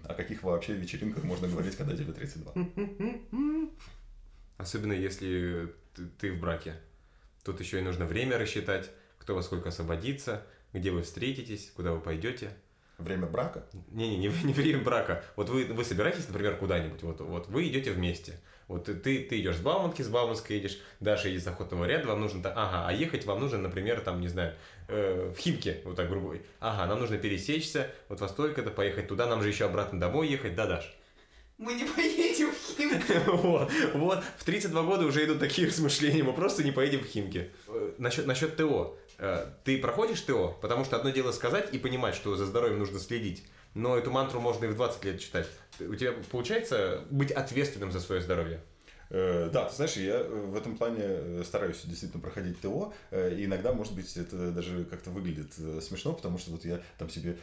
о 0.05 0.15
каких 0.15 0.43
вообще 0.43 0.75
вечеринках 0.75 1.25
можно 1.25 1.49
говорить, 1.49 1.77
когда 1.77 1.97
тебе 1.97 2.13
32? 2.13 2.53
Особенно 4.59 4.93
если 4.93 5.75
ты 6.19 6.33
в 6.33 6.41
браке. 6.41 6.75
Тут 7.45 7.61
еще 7.61 7.79
и 7.79 7.83
нужно 7.83 8.05
время 8.05 8.39
рассчитать, 8.39 8.91
кто 9.19 9.35
во 9.35 9.43
сколько 9.43 9.71
освободится, 9.71 10.47
где 10.73 10.91
вы 10.91 11.03
встретитесь, 11.03 11.71
куда 11.75 11.93
вы 11.93 12.01
пойдете. 12.01 12.51
Время 12.99 13.27
брака? 13.27 13.65
Не-не, 13.89 14.19
не, 14.19 14.29
не 14.45 14.53
время 14.53 14.83
брака. 14.83 15.25
Вот 15.37 15.49
вы, 15.49 15.65
вы 15.65 15.85
собираетесь, 15.85 16.29
например, 16.29 16.57
куда-нибудь, 16.57 17.03
вот, 17.03 17.21
вот 17.21 17.49
вы 17.49 17.69
идете 17.69 17.93
вместе. 17.93 18.39
Вот 18.71 18.85
ты, 18.85 18.95
ты 18.95 19.41
идешь 19.41 19.57
с 19.57 19.61
Бауманки, 19.61 20.01
с 20.01 20.09
Бауманской 20.09 20.55
едешь, 20.55 20.79
Даша 21.01 21.27
едет 21.27 21.43
с 21.43 21.47
охотного 21.49 21.87
ряда, 21.87 22.07
вам 22.07 22.21
нужно, 22.21 22.41
ага, 22.51 22.87
а 22.87 22.93
ехать 22.93 23.27
вам 23.27 23.41
нужно, 23.41 23.59
например, 23.59 24.01
там, 24.01 24.21
не 24.21 24.29
знаю, 24.29 24.55
э, 24.87 25.33
в 25.37 25.39
Химке, 25.41 25.81
вот 25.85 25.97
так 25.97 26.09
грубо. 26.09 26.37
Ага, 26.61 26.87
нам 26.87 27.01
нужно 27.01 27.19
пересечься, 27.19 27.91
вот 28.09 28.21
во 28.21 28.29
столько-то 28.29 28.71
поехать 28.71 29.09
туда, 29.09 29.27
нам 29.27 29.43
же 29.43 29.49
еще 29.49 29.65
обратно 29.65 29.99
домой 29.99 30.29
ехать, 30.29 30.55
да, 30.55 30.69
Даш? 30.69 30.97
Мы 31.59 31.75
не 31.75 31.85
поедем 31.85 32.53
в 32.53 32.77
Химки. 32.77 33.13
вот, 33.27 33.73
вот, 33.95 34.25
в 34.39 34.45
32 34.45 34.83
года 34.85 35.05
уже 35.05 35.25
идут 35.25 35.41
такие 35.41 35.67
размышления, 35.67 36.23
мы 36.23 36.33
просто 36.33 36.63
не 36.63 36.71
поедем 36.71 37.01
в 37.01 37.07
Химки. 37.07 37.51
Э, 37.67 37.95
насчет, 37.99 38.27
насчет 38.27 38.57
ТО. 38.57 38.97
Э, 39.19 39.47
ты 39.65 39.79
проходишь 39.79 40.21
ТО, 40.21 40.57
потому 40.63 40.85
что 40.85 40.95
одно 40.95 41.11
дело 41.11 41.33
сказать 41.33 41.75
и 41.75 41.79
понимать, 41.79 42.15
что 42.15 42.37
за 42.37 42.47
здоровьем 42.47 42.79
нужно 42.79 43.01
следить, 43.01 43.43
но 43.75 43.97
эту 43.97 44.11
мантру 44.11 44.41
можно 44.41 44.65
и 44.65 44.69
в 44.69 44.77
20 44.77 45.05
лет 45.05 45.21
читать. 45.21 45.47
У 45.81 45.95
тебя 45.95 46.13
получается 46.31 47.05
быть 47.11 47.31
ответственным 47.31 47.93
за 47.93 48.01
свое 48.01 48.21
здоровье? 48.21 48.61
Э, 49.11 49.51
Да, 49.53 49.65
ты 49.67 49.75
знаешь, 49.75 49.97
я 49.97 50.15
э, 50.21 50.47
в 50.47 50.57
этом 50.57 50.77
плане 50.77 51.03
э, 51.03 51.43
стараюсь 51.45 51.83
действительно 51.85 52.23
проходить 52.23 52.61
ТО, 52.61 52.93
и 53.11 53.45
иногда, 53.45 53.73
может 53.73 53.95
быть, 53.95 54.17
это 54.17 54.53
даже 54.53 54.85
как-то 54.85 55.11
выглядит 55.11 55.53
смешно, 55.83 56.13
потому 56.13 56.39
что 56.39 56.53
вот 56.53 56.65
я 56.65 56.81
там 56.99 57.09
себе 57.09 57.37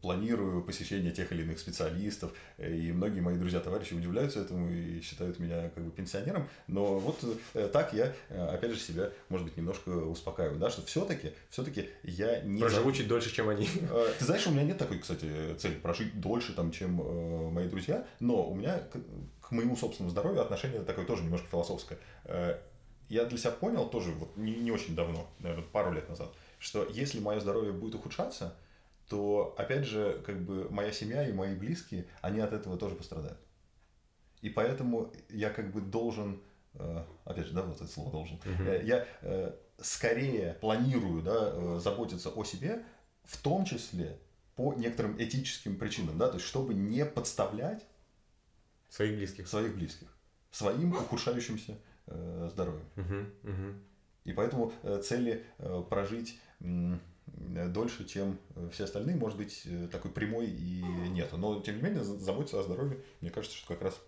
планирую 0.00 0.62
посещение 0.62 1.12
тех 1.12 1.30
или 1.32 1.42
иных 1.42 1.58
специалистов, 1.58 2.32
и 2.58 2.92
многие 2.92 3.20
мои 3.20 3.36
друзья, 3.36 3.60
товарищи 3.60 3.94
удивляются 3.94 4.40
этому 4.40 4.70
и 4.70 5.00
считают 5.00 5.38
меня 5.38 5.70
как 5.70 5.84
бы 5.84 5.90
пенсионером, 5.90 6.48
но 6.66 6.98
вот 6.98 7.22
так 7.72 7.92
я, 7.92 8.12
опять 8.30 8.72
же, 8.72 8.80
себя, 8.80 9.10
может 9.28 9.46
быть, 9.46 9.56
немножко 9.56 9.90
успокаиваю, 9.90 10.58
да, 10.58 10.70
что 10.70 10.82
все-таки, 10.82 11.32
все-таки 11.50 11.90
я 12.02 12.40
не... 12.40 12.60
Проживу 12.60 12.92
чуть 12.92 13.08
дольше, 13.08 13.34
чем 13.34 13.48
они. 13.48 13.68
Ты 14.18 14.24
знаешь, 14.24 14.46
у 14.46 14.50
меня 14.50 14.62
нет 14.62 14.78
такой, 14.78 14.98
кстати, 14.98 15.54
цели 15.58 15.74
прожить 15.74 16.20
дольше, 16.20 16.52
там, 16.54 16.70
чем 16.70 17.52
мои 17.52 17.68
друзья, 17.68 18.06
но 18.20 18.48
у 18.48 18.54
меня 18.54 18.80
к, 19.46 19.52
моему 19.52 19.76
собственному 19.76 20.10
здоровью 20.10 20.42
отношение 20.42 20.82
такое 20.82 21.04
тоже 21.06 21.22
немножко 21.22 21.46
философское. 21.48 21.98
Э, 22.24 22.58
Я 23.08 23.24
для 23.26 23.38
себя 23.38 23.52
понял 23.52 23.88
тоже 23.88 24.10
вот 24.12 24.36
не, 24.36 24.56
не 24.56 24.72
очень 24.72 24.96
давно, 24.96 25.28
наверное, 25.38 25.64
пару 25.64 25.92
лет 25.92 26.08
назад, 26.08 26.32
что 26.58 26.84
если 26.88 27.20
мое 27.20 27.38
здоровье 27.40 27.72
будет 27.72 27.94
ухудшаться, 27.94 28.56
то, 29.08 29.54
опять 29.56 29.84
же, 29.84 30.20
как 30.26 30.44
бы 30.44 30.68
моя 30.70 30.90
семья 30.90 31.28
и 31.28 31.32
мои 31.32 31.54
близкие, 31.54 32.06
они 32.22 32.40
от 32.40 32.52
этого 32.52 32.76
тоже 32.76 32.96
пострадают. 32.96 33.38
И 34.42 34.50
поэтому 34.50 35.12
я 35.28 35.50
как 35.50 35.70
бы 35.72 35.80
должен, 35.80 36.42
э, 36.74 37.04
опять 37.24 37.46
же, 37.46 37.52
да, 37.54 37.62
вот 37.62 37.76
это 37.76 37.86
слово 37.86 38.10
должен, 38.10 38.40
Э, 38.66 38.82
я 38.84 39.06
скорее 39.80 40.54
планирую, 40.54 41.22
да, 41.22 41.78
заботиться 41.78 42.30
о 42.30 42.44
себе, 42.44 42.82
в 43.24 43.36
том 43.42 43.64
числе 43.64 44.18
по 44.56 44.72
некоторым 44.74 45.20
этическим 45.22 45.76
причинам, 45.78 46.16
да, 46.18 46.28
то 46.28 46.34
есть 46.34 46.46
чтобы 46.46 46.72
не 46.74 47.04
подставлять 47.04 47.84
Своих 48.88 49.16
близких. 49.16 49.48
своих 49.48 49.74
близких 49.74 50.08
своим 50.56 50.92
ухудшающимся 50.94 51.76
э, 52.06 52.48
здоровьем. 52.50 52.84
Мгм, 52.96 53.30
мгм. 53.42 53.82
И 54.24 54.32
поэтому 54.32 54.72
э, 54.82 55.02
цели 55.02 55.44
э, 55.58 55.82
прожить 55.90 56.40
дольше, 57.26 58.06
чем 58.06 58.38
все 58.72 58.84
остальные, 58.84 59.16
может 59.16 59.36
быть, 59.36 59.62
э, 59.66 59.88
такой 59.92 60.10
прямой 60.10 60.46
и 60.46 60.82
нету. 61.10 61.36
Но, 61.36 61.60
тем 61.60 61.76
не 61.76 61.82
менее, 61.82 62.04
за- 62.04 62.18
заботиться 62.18 62.60
о 62.60 62.62
здоровье, 62.62 62.98
мне 63.20 63.30
кажется, 63.30 63.56
что 63.56 63.68
как 63.68 63.82
раз 63.82 64.00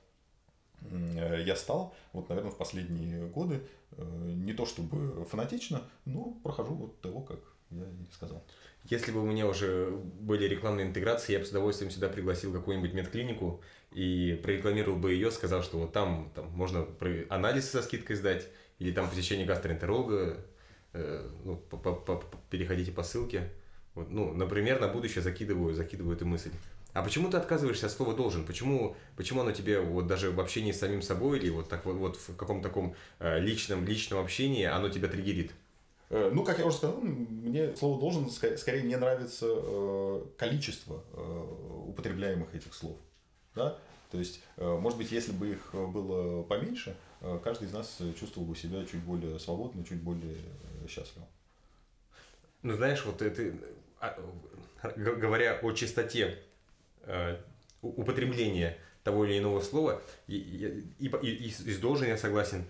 я 1.45 1.57
стал, 1.57 1.93
вот, 2.13 2.29
наверное, 2.29 2.53
в 2.53 2.57
последние 2.57 3.27
годы, 3.27 3.61
не 3.97 4.53
то 4.53 4.65
чтобы 4.65 5.25
фанатично, 5.25 5.83
но 6.05 6.39
прохожу 6.45 6.73
вот 6.75 7.01
того, 7.01 7.21
как 7.21 7.41
я 7.71 7.83
и 7.83 8.13
сказал. 8.13 8.45
Если 8.85 9.11
бы 9.11 9.21
у 9.21 9.27
меня 9.27 9.47
уже 9.49 9.91
были 9.91 10.45
рекламные 10.45 10.87
интеграции, 10.87 11.33
я 11.33 11.41
бы 11.41 11.45
с 11.45 11.51
удовольствием 11.51 11.91
сюда 11.91 12.09
пригласил 12.09 12.53
какую-нибудь 12.53 12.95
медклинику 12.95 13.61
и 13.93 14.39
прорекламировал 14.43 14.97
бы 14.97 15.13
ее, 15.13 15.31
сказал, 15.31 15.63
что 15.63 15.79
вот 15.79 15.93
там, 15.93 16.31
там 16.35 16.47
можно 16.51 16.83
про- 16.83 17.25
анализ 17.31 17.71
со 17.71 17.83
скидкой 17.83 18.17
сдать, 18.17 18.47
или 18.79 18.93
там 18.93 19.09
посещение 19.09 19.47
гастроэнтеролога, 19.47 20.45
э, 20.93 21.29
ну, 21.45 21.57
по- 21.57 21.77
по- 21.77 21.95
ссылке. 23.03 23.51
Вот, 23.95 24.11
ну, 24.11 24.33
например, 24.35 24.81
на 24.81 24.89
будущее 24.89 25.23
закидываю, 25.23 25.75
закидываю 25.75 26.17
эту 26.17 26.27
мысль. 26.27 26.51
А 26.93 27.03
почему 27.03 27.31
ты 27.31 27.37
отказываешься 27.37 27.87
от 27.87 27.93
слова 27.93 28.15
должен? 28.15 28.45
Почему, 28.45 28.97
почему 29.17 29.41
оно 29.43 29.53
тебе 29.53 29.81
вот 29.81 30.07
даже 30.07 30.31
в 30.31 30.41
общении 30.41 30.73
с 30.73 30.79
самим 30.79 31.03
собой 31.03 31.39
или 31.39 31.51
вот 31.51 31.69
так 31.69 31.85
вот, 31.85 31.97
вот 31.97 32.17
в 32.17 32.37
каком-то 32.37 32.69
таком 32.69 32.95
э, 33.19 33.41
личном 33.41 33.85
личном 33.85 34.21
общении 34.21 34.65
оно 34.65 34.89
тебя 34.89 35.09
триггерит? 35.09 35.53
Э, 36.11 36.31
Ну, 36.33 36.45
как 36.45 36.59
я 36.59 36.67
уже 36.67 36.77
сказал, 36.79 36.99
мне 37.01 37.75
слово 37.77 38.01
должен 38.01 38.31
скорее 38.31 38.83
не 38.83 38.97
нравится 38.97 39.47
э, 39.49 40.25
количество 40.39 41.05
э, 41.13 41.85
употребляемых 41.89 42.55
этих 42.55 42.73
слов. 42.75 42.97
Да? 43.59 43.77
То 44.11 44.19
есть, 44.19 44.41
э, 44.57 44.79
может 44.79 44.97
быть, 44.97 45.13
если 45.13 45.33
бы 45.33 45.51
их 45.51 45.75
было 45.75 46.43
поменьше, 46.45 46.97
э, 47.21 47.39
каждый 47.45 47.69
из 47.69 47.73
нас 47.73 47.99
чувствовал 48.19 48.47
бы 48.47 48.57
себя 48.57 48.85
чуть 48.87 49.03
более 49.03 49.39
свободно, 49.39 49.85
чуть 49.85 50.01
более 50.01 50.35
э, 50.35 50.89
счастливо. 50.89 51.27
Ну, 52.63 52.75
знаешь, 52.75 53.05
вот 53.05 53.21
это, 53.21 53.53
а, 54.01 54.19
говоря 54.97 55.59
о 55.63 55.73
чистоте 55.73 56.39
э, 57.03 57.37
употребления 57.83 58.79
того 59.05 59.25
или 59.27 59.39
иного 59.39 59.61
слова, 59.61 60.03
и, 60.27 60.37
и, 60.99 61.07
и, 61.07 61.35
и 61.47 61.51
с 61.51 61.79
должен 61.79 62.09
я 62.09 62.17
согласен, 62.17 62.65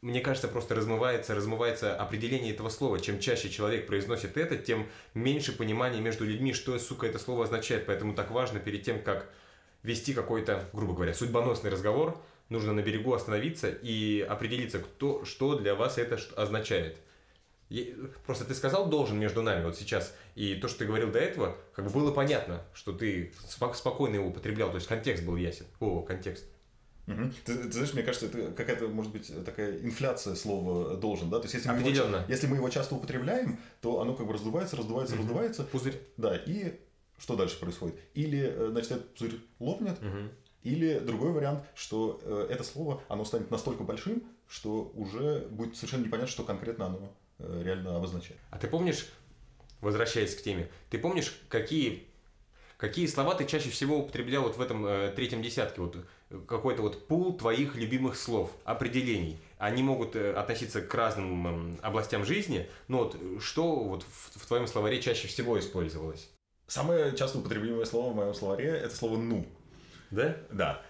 мне 0.00 0.20
кажется, 0.20 0.48
просто 0.48 0.74
размывается, 0.74 1.34
размывается 1.34 1.96
определение 1.96 2.52
этого 2.52 2.68
слова. 2.68 3.00
Чем 3.00 3.18
чаще 3.18 3.50
человек 3.50 3.86
произносит 3.86 4.36
это, 4.36 4.56
тем 4.56 4.86
меньше 5.14 5.56
понимания 5.56 6.00
между 6.00 6.24
людьми, 6.24 6.52
что, 6.52 6.78
сука, 6.78 7.06
это 7.06 7.18
слово 7.18 7.44
означает. 7.44 7.86
Поэтому 7.86 8.14
так 8.14 8.30
важно 8.30 8.60
перед 8.60 8.84
тем, 8.84 9.02
как 9.02 9.28
вести 9.82 10.14
какой-то, 10.14 10.68
грубо 10.72 10.94
говоря, 10.94 11.14
судьбоносный 11.14 11.70
разговор, 11.70 12.20
нужно 12.48 12.72
на 12.72 12.80
берегу 12.80 13.12
остановиться 13.14 13.68
и 13.68 14.20
определиться, 14.20 14.78
кто, 14.80 15.24
что 15.24 15.56
для 15.56 15.74
вас 15.74 15.98
это 15.98 16.18
означает. 16.36 16.98
И 17.68 17.94
Просто 18.24 18.44
ты 18.46 18.54
сказал 18.54 18.88
должен 18.88 19.18
между 19.18 19.42
нами 19.42 19.64
вот 19.64 19.76
сейчас, 19.76 20.14
и 20.34 20.54
то, 20.54 20.68
что 20.68 20.78
ты 20.80 20.86
говорил 20.86 21.10
до 21.10 21.18
этого, 21.18 21.56
как 21.74 21.84
бы 21.84 21.90
было 21.90 22.12
понятно, 22.12 22.62
что 22.72 22.92
ты 22.92 23.34
спок- 23.46 23.76
спокойно 23.76 24.14
его 24.16 24.28
употреблял, 24.28 24.70
то 24.70 24.76
есть 24.76 24.86
контекст 24.86 25.22
был 25.24 25.36
ясен. 25.36 25.66
О, 25.80 26.00
контекст. 26.00 26.46
Ты, 27.44 27.56
ты 27.56 27.72
знаешь, 27.72 27.94
мне 27.94 28.02
кажется, 28.02 28.26
это 28.26 28.52
какая-то, 28.52 28.86
может 28.88 29.12
быть, 29.12 29.32
такая 29.44 29.78
инфляция 29.80 30.34
слова 30.34 30.94
должен, 30.96 31.30
да? 31.30 31.38
То 31.38 31.44
есть, 31.44 31.54
если 31.54 31.68
мы, 31.68 31.76
его, 31.76 31.86
Определенно. 31.88 32.24
если 32.28 32.46
мы 32.46 32.56
его 32.56 32.68
часто 32.68 32.94
употребляем, 32.96 33.58
то 33.80 34.00
оно 34.00 34.14
как 34.14 34.26
бы 34.26 34.34
раздувается, 34.34 34.76
раздувается, 34.76 35.16
раздувается. 35.16 35.64
Пузырь. 35.64 35.98
Да, 36.18 36.36
и 36.36 36.78
что 37.18 37.36
дальше 37.36 37.58
происходит? 37.58 37.96
Или, 38.14 38.40
э, 38.40 38.68
значит, 38.70 38.92
этот 38.92 39.14
пузырь 39.14 39.40
лопнет, 39.58 40.00
Мгм. 40.02 40.30
Или 40.64 40.98
другой 40.98 41.30
вариант, 41.32 41.62
что 41.74 42.20
э, 42.22 42.48
это 42.50 42.64
слово, 42.64 43.00
оно 43.08 43.24
станет 43.24 43.50
настолько 43.50 43.84
большим, 43.84 44.22
что 44.48 44.90
уже 44.94 45.46
будет 45.50 45.76
совершенно 45.76 46.04
непонятно, 46.04 46.30
что 46.30 46.42
конкретно 46.42 46.86
оно 46.86 47.12
э, 47.38 47.62
реально 47.64 47.96
обозначает. 47.96 48.40
А 48.50 48.58
ты 48.58 48.66
помнишь, 48.66 49.06
возвращаясь 49.80 50.34
к 50.34 50.42
теме, 50.42 50.68
ты 50.90 50.98
помнишь, 50.98 51.40
какие, 51.48 52.08
какие 52.76 53.06
слова 53.06 53.34
ты 53.34 53.46
чаще 53.46 53.70
всего 53.70 53.98
употреблял 53.98 54.42
вот 54.42 54.56
в 54.56 54.60
этом 54.60 54.84
э, 54.84 55.12
третьем 55.14 55.42
десятке? 55.42 55.80
Вот 55.80 55.96
э, 56.30 56.38
какой-то 56.46 56.82
вот 56.82 57.06
пул 57.06 57.36
твоих 57.38 57.76
любимых 57.76 58.16
слов, 58.16 58.50
определений. 58.64 59.38
Они 59.58 59.82
могут 59.84 60.16
э, 60.16 60.32
относиться 60.32 60.82
к 60.82 60.92
разным 60.92 61.46
м, 61.46 61.78
областям 61.82 62.24
жизни, 62.24 62.68
но 62.88 63.04
вот 63.04 63.16
э, 63.18 63.38
что 63.40 63.76
вот 63.76 64.02
в, 64.02 64.40
в 64.40 64.46
твоем 64.46 64.66
словаре 64.66 65.00
чаще 65.00 65.28
всего 65.28 65.58
использовалось? 65.58 66.28
Самое 66.68 67.16
часто 67.16 67.38
употребляемое 67.38 67.86
слово 67.86 68.12
в 68.12 68.16
моем 68.16 68.34
словаре– 68.34 68.66
это 68.84 68.94
слово 68.94 69.16
«ну». 69.16 69.46
Да? 70.10 70.36
Да. 70.50 70.82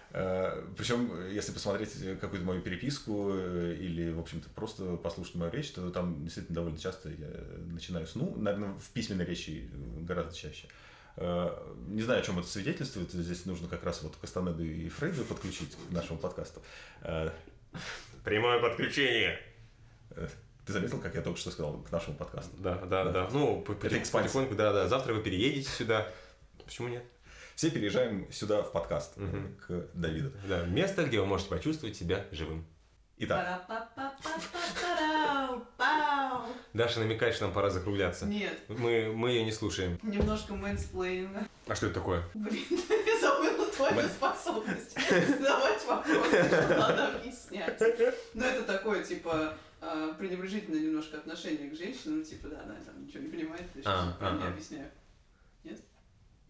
Причем, 0.76 1.28
если 1.30 1.52
посмотреть 1.52 1.92
какую-то 2.20 2.44
мою 2.44 2.62
переписку 2.62 3.30
э, 3.32 3.76
или, 3.78 4.10
в 4.10 4.20
общем-то, 4.20 4.48
просто 4.50 4.96
послушать 4.96 5.34
мою 5.36 5.52
речь, 5.52 5.70
то 5.70 5.88
там 5.90 6.24
действительно 6.24 6.56
довольно 6.56 6.78
часто 6.78 7.10
я 7.10 7.28
начинаю 7.72 8.06
с 8.06 8.14
«ну». 8.14 8.34
Наверное, 8.36 8.72
в 8.78 8.90
письменной 8.90 9.24
речи 9.24 9.70
гораздо 10.00 10.34
чаще. 10.34 10.66
Э, 11.16 11.50
Не 11.88 12.02
знаю, 12.02 12.20
о 12.20 12.22
чем 12.24 12.38
это 12.38 12.48
свидетельствует. 12.48 13.12
Здесь 13.12 13.44
нужно 13.44 13.68
как 13.68 13.84
раз 13.84 14.02
вот 14.02 14.16
Кастанеду 14.16 14.64
и 14.64 14.88
Фрейда 14.88 15.24
подключить 15.24 15.76
к 15.76 15.92
нашему 15.92 16.18
подкасту. 16.18 16.62
Э, 17.02 17.30
Прямое 18.24 18.60
подключение. 18.60 19.38
Ты 20.68 20.74
заметил, 20.74 21.00
как 21.00 21.14
я 21.14 21.22
только 21.22 21.40
что 21.40 21.50
сказал 21.50 21.78
к 21.78 21.90
нашему 21.90 22.14
подкасту? 22.18 22.54
Да, 22.58 22.74
да, 22.74 23.04
да. 23.06 23.28
Ну, 23.32 23.62
потих- 23.62 23.90
экспансия. 24.02 24.28
потихоньку, 24.28 24.54
да, 24.54 24.70
да. 24.74 24.86
Завтра 24.86 25.14
вы 25.14 25.22
переедете 25.22 25.66
сюда. 25.70 26.06
Почему 26.62 26.88
нет? 26.88 27.02
Все 27.56 27.70
переезжаем 27.70 28.30
сюда 28.30 28.60
в 28.62 28.70
подкаст 28.70 29.16
Мгм. 29.16 29.56
к 29.66 29.86
Давиду. 29.94 30.30
Да, 30.46 30.64
место, 30.66 31.04
где 31.04 31.20
вы 31.20 31.24
можете 31.26 31.48
почувствовать 31.48 31.96
себя 31.96 32.26
живым. 32.32 32.66
Итак. 33.16 33.64
Даша 36.74 37.00
намекает, 37.00 37.34
что 37.34 37.44
нам 37.46 37.54
пора 37.54 37.70
закругляться. 37.70 38.26
Нет, 38.26 38.52
Мы, 38.68 39.10
мы 39.14 39.30
ее 39.30 39.44
не 39.44 39.52
слушаем. 39.52 39.98
немножко 40.02 40.54
мэнсплейнинга. 40.54 41.48
А 41.66 41.74
что 41.74 41.86
это 41.86 41.94
такое? 41.94 42.22
Блин, 42.34 42.64
я 42.70 43.20
забыла 43.20 43.66
твою 43.72 43.94
Мэн- 43.94 44.08
способность 44.08 44.94
задавать 45.38 45.84
вопросы, 45.86 46.44
что 46.44 46.76
надо 46.78 47.08
объяснять. 47.16 47.80
Ну, 48.34 48.44
это 48.44 48.62
такое, 48.64 49.02
типа, 49.02 49.54
э, 49.80 50.14
пренебрежительное 50.18 50.80
немножко 50.80 51.18
отношение 51.18 51.70
к 51.70 51.74
женщинам, 51.76 52.22
типа, 52.24 52.48
да, 52.48 52.62
она 52.62 52.74
там 52.84 53.04
ничего 53.06 53.22
не 53.22 53.28
понимает, 53.30 53.62
я 53.74 53.82
А, 53.84 54.16
сейчас 54.18 54.40
не 54.40 54.46
объясняю. 54.48 54.90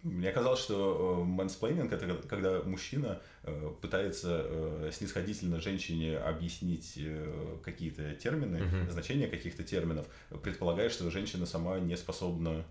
мне 0.04 0.30
казалось, 0.30 0.60
что 0.60 1.22
мэнсплейнинг 1.26 1.92
это 1.92 2.14
когда 2.28 2.62
мужчина 2.62 3.20
э, 3.42 3.72
пытается 3.82 4.42
э, 4.44 4.90
снисходительно 4.92 5.60
женщине 5.60 6.16
объяснить 6.18 6.94
э, 6.96 7.58
какие-то 7.64 8.14
термины, 8.14 8.62
Мгм. 8.64 8.90
значения 8.90 9.26
каких-то 9.26 9.64
терминов, 9.64 10.06
предполагая, 10.42 10.88
что 10.88 11.10
женщина 11.10 11.46
сама 11.46 11.78
не 11.80 11.96
способна 11.96 12.64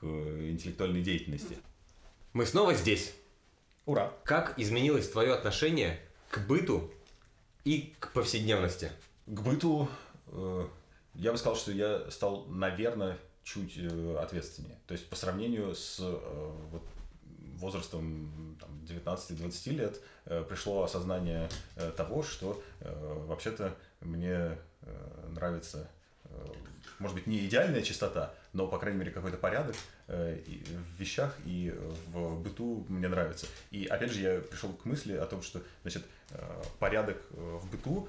к 0.00 0.04
интеллектуальной 0.04 1.02
деятельности. 1.02 1.56
Мы 2.34 2.44
снова 2.44 2.74
здесь. 2.74 3.14
Ура! 3.86 4.12
Как 4.24 4.58
изменилось 4.58 5.08
твое 5.08 5.32
отношение 5.32 5.98
к 6.28 6.46
быту 6.46 6.92
и 7.64 7.94
к 7.98 8.12
повседневности? 8.12 8.90
К 9.26 9.40
быту 9.40 9.88
э, 10.28 10.68
я 11.14 11.32
бы 11.32 11.38
сказал, 11.38 11.56
что 11.56 11.72
я 11.72 12.08
стал, 12.12 12.44
наверное, 12.46 13.18
чуть 13.42 13.76
э, 13.76 14.16
ответственнее. 14.22 14.78
То 14.86 14.92
есть 14.92 15.08
по 15.08 15.16
сравнению 15.16 15.74
с 15.74 15.98
э, 15.98 16.52
вот, 16.70 16.82
возрастом 17.56 18.56
там, 18.60 18.70
19-20 18.84 19.70
лет 19.70 20.00
пришло 20.48 20.82
осознание 20.82 21.48
того, 21.96 22.22
что 22.22 22.62
вообще-то 22.80 23.74
мне 24.00 24.58
нравится, 25.28 25.88
может 26.98 27.14
быть, 27.16 27.26
не 27.26 27.46
идеальная 27.46 27.80
чистота, 27.80 28.34
но, 28.52 28.66
по 28.66 28.78
крайней 28.78 28.98
мере, 28.98 29.10
какой-то 29.10 29.38
порядок 29.38 29.74
в 30.06 30.98
вещах 30.98 31.34
и 31.46 31.74
в 32.12 32.42
быту 32.42 32.84
мне 32.88 33.08
нравится. 33.08 33.46
И, 33.70 33.86
опять 33.86 34.10
же, 34.10 34.20
я 34.20 34.40
пришел 34.40 34.70
к 34.74 34.84
мысли 34.84 35.14
о 35.14 35.24
том, 35.24 35.40
что, 35.40 35.62
значит, 35.82 36.04
порядок 36.78 37.16
в 37.30 37.70
быту 37.70 38.08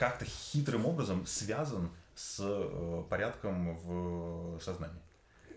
как-то 0.00 0.24
хитрым 0.24 0.86
образом 0.86 1.26
связан 1.26 1.90
с 2.14 2.38
э, 2.40 3.02
порядком 3.10 3.76
в 3.76 4.58
сознании 4.62 5.02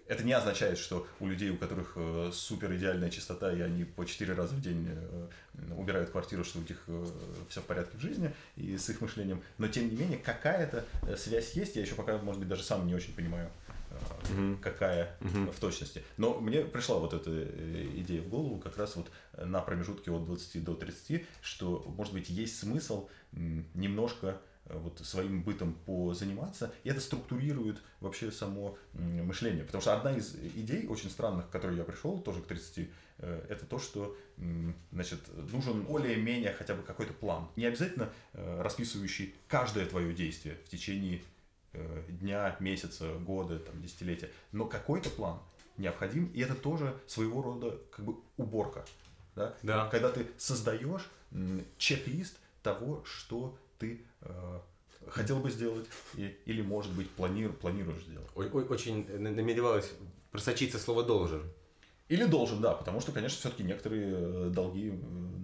это 0.08 0.24
не 0.24 0.34
означает, 0.34 0.78
что 0.78 1.08
у 1.20 1.28
людей, 1.28 1.50
у 1.50 1.58
которых 1.58 1.94
э, 1.96 2.32
супер 2.34 2.76
идеальная 2.76 3.10
чистота, 3.10 3.52
и 3.52 3.62
они 3.62 3.86
по 3.86 4.06
4 4.06 4.34
раза 4.34 4.54
в 4.54 4.62
день 4.62 4.88
э, 4.90 5.28
убирают 5.78 6.10
квартиру, 6.10 6.44
что 6.44 6.60
у 6.60 6.62
них 6.62 6.84
э, 6.88 7.06
все 7.50 7.62
в 7.62 7.66
порядке 7.66 7.98
в 7.98 8.02
жизни 8.02 8.34
и 8.56 8.78
с 8.78 8.90
их 8.90 9.02
мышлением. 9.02 9.42
Но 9.58 9.68
тем 9.68 9.90
не 9.90 9.96
менее, 9.96 10.18
какая-то 10.18 10.86
связь 11.18 11.54
есть. 11.54 11.76
Я 11.76 11.82
еще 11.82 11.96
пока, 11.96 12.18
может 12.18 12.40
быть, 12.40 12.50
даже 12.50 12.64
сам 12.64 12.86
не 12.86 12.96
очень 12.96 13.14
понимаю, 13.14 13.50
mm-hmm. 14.04 14.60
какая 14.60 15.18
mm-hmm. 15.20 15.52
в 15.52 15.60
точности. 15.60 16.04
Но 16.18 16.40
мне 16.40 16.62
пришла 16.62 17.00
вот 17.00 17.14
эта 17.14 17.32
идея 18.00 18.22
в 18.22 18.30
голову 18.30 18.60
как 18.60 18.78
раз 18.78 18.96
вот 18.96 19.10
на 19.38 19.62
промежутке 19.62 20.12
от 20.12 20.26
20 20.26 20.64
до 20.64 20.76
30, 20.76 21.26
что, 21.42 21.84
может 21.96 22.14
быть, 22.14 22.30
есть 22.30 22.60
смысл 22.60 23.10
немножко 23.32 24.40
Э, 24.66 24.78
вот 24.78 25.00
своим 25.00 25.44
бытом 25.44 25.74
позаниматься, 25.86 26.74
и 26.84 26.90
это 26.90 27.02
структурирует 27.02 27.82
вообще 28.00 28.32
само 28.32 28.78
мышление. 28.94 29.66
Потому 29.66 29.82
что 29.82 29.94
одна 29.94 30.16
из 30.16 30.36
идей 30.36 30.88
очень 30.88 31.10
странных, 31.10 31.50
к 31.50 31.52
которой 31.52 31.76
я 31.76 31.84
пришел, 31.84 32.20
тоже 32.20 32.42
к 32.42 32.48
30, 32.48 32.90
э, 33.18 33.46
это 33.50 33.66
то, 33.66 33.78
что 33.80 34.16
значит, 34.92 35.20
нужен 35.52 35.84
более-менее 35.84 36.54
хотя 36.54 36.76
бы 36.76 36.84
какой-то 36.84 37.14
план. 37.14 37.50
Не 37.56 37.66
обязательно 37.66 38.10
э, 38.34 38.62
расписывающий 38.62 39.36
каждое 39.48 39.86
твое 39.86 40.14
действие 40.14 40.58
в 40.66 40.70
течение 40.70 41.22
дня, 42.08 42.56
месяца, 42.60 43.14
года, 43.16 43.60
там, 43.60 43.82
десятилетия, 43.82 44.30
но 44.52 44.66
какой-то 44.66 45.10
план 45.10 45.40
необходим, 45.78 46.28
и 46.28 46.42
это 46.42 46.56
тоже 46.56 46.96
своего 47.08 47.42
рода 47.42 47.80
как 47.92 48.06
бы 48.06 48.16
уборка. 48.38 48.86
Да? 49.36 49.56
Да. 49.64 49.90
Когда 49.90 50.12
ты 50.12 50.28
создаешь 50.38 51.10
чек-лист 51.78 52.38
того, 52.62 53.04
что 53.06 53.58
ты 53.80 54.06
э, 54.22 54.60
хотел 55.08 55.40
бы 55.40 55.50
сделать 55.50 55.88
и, 56.16 56.38
или, 56.46 56.62
может 56.62 56.94
быть, 56.94 57.10
планир, 57.10 57.52
планируешь 57.52 58.04
сделать. 58.04 58.30
Ой, 58.36 58.50
ой, 58.52 58.66
очень 58.66 59.08
намеревалось 59.20 59.92
просочиться 60.32 60.80
слово 60.80 61.04
«должен». 61.04 61.44
Или 62.10 62.26
должен, 62.26 62.62
да, 62.62 62.74
потому 62.74 63.00
что, 63.00 63.12
конечно, 63.12 63.40
все-таки 63.40 63.64
некоторые 63.64 64.14
э, 64.14 64.50
долги 64.50 64.90
э, 64.90 64.94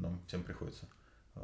нам 0.01 0.21
всем 0.27 0.43
приходится 0.43 0.85
э, 1.35 1.41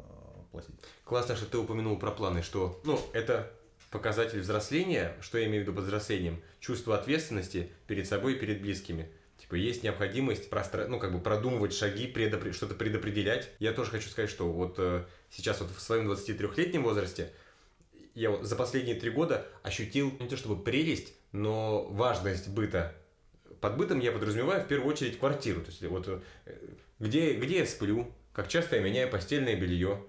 платить. 0.52 0.74
Классно, 1.04 1.36
что 1.36 1.46
ты 1.46 1.58
упомянул 1.58 1.98
про 1.98 2.10
планы, 2.10 2.42
что, 2.42 2.80
ну, 2.84 3.00
это 3.12 3.52
показатель 3.96 4.40
взросления, 4.40 5.16
что 5.20 5.38
я 5.38 5.46
имею 5.46 5.64
в 5.64 5.66
виду 5.66 5.74
под 5.74 5.84
взрослением, 5.84 6.42
чувство 6.60 6.96
ответственности 6.96 7.70
перед 7.86 8.06
собой 8.06 8.34
и 8.34 8.38
перед 8.38 8.60
близкими. 8.60 9.08
Типа 9.38 9.54
есть 9.54 9.82
необходимость 9.82 10.50
простро... 10.50 10.86
ну, 10.86 10.98
как 10.98 11.12
бы 11.12 11.20
продумывать 11.20 11.72
шаги, 11.72 12.06
предопр... 12.06 12.52
что-то 12.52 12.74
предопределять. 12.74 13.50
Я 13.58 13.72
тоже 13.72 13.90
хочу 13.90 14.08
сказать, 14.08 14.30
что 14.30 14.50
вот 14.50 14.76
э, 14.78 15.04
сейчас 15.30 15.60
вот 15.60 15.70
в 15.70 15.80
своем 15.80 16.10
23-летнем 16.10 16.82
возрасте 16.82 17.30
я 18.14 18.30
вот 18.30 18.44
за 18.44 18.56
последние 18.56 18.96
три 18.96 19.10
года 19.10 19.46
ощутил 19.62 20.12
не 20.20 20.28
то 20.28 20.36
чтобы 20.36 20.62
прелесть, 20.62 21.14
но 21.32 21.84
важность 21.84 22.48
быта. 22.48 22.94
Под 23.60 23.76
бытом 23.76 24.00
я 24.00 24.12
подразумеваю 24.12 24.62
в 24.62 24.68
первую 24.68 24.92
очередь 24.92 25.18
квартиру. 25.18 25.60
То 25.60 25.68
есть 25.68 25.82
вот 25.82 26.08
э, 26.08 26.20
где, 26.98 27.34
где 27.34 27.58
я 27.58 27.66
сплю, 27.66 28.12
как 28.32 28.48
часто 28.48 28.76
я 28.76 28.82
меняю 28.82 29.10
постельное 29.10 29.56
белье, 29.56 30.04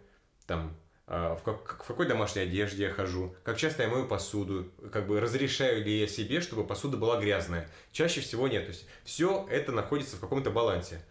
там 0.46 0.78
в, 1.08 1.40
как, 1.44 1.84
в 1.84 1.88
какой 1.88 2.06
домашней 2.06 2.42
одежде 2.42 2.84
я 2.84 2.90
хожу, 2.92 3.34
как 3.44 3.58
часто 3.58 3.84
я 3.84 3.90
мою 3.90 4.08
посуду, 4.08 4.70
как 4.92 5.08
бы 5.08 5.22
разрешаю 5.22 5.84
ли 5.84 6.00
я 6.02 6.08
себе, 6.08 6.42
чтобы 6.42 6.68
посуда 6.68 6.98
была 6.98 7.20
грязная. 7.20 7.70
Чаще 7.94 8.20
всего 8.20 8.48
нет. 8.48 8.66
То 8.66 8.72
есть 8.72 8.86
все 9.06 9.48
это 9.50 9.72
находится 9.72 10.18
в 10.18 10.20
каком-то 10.20 10.52
балансе. 10.52 11.02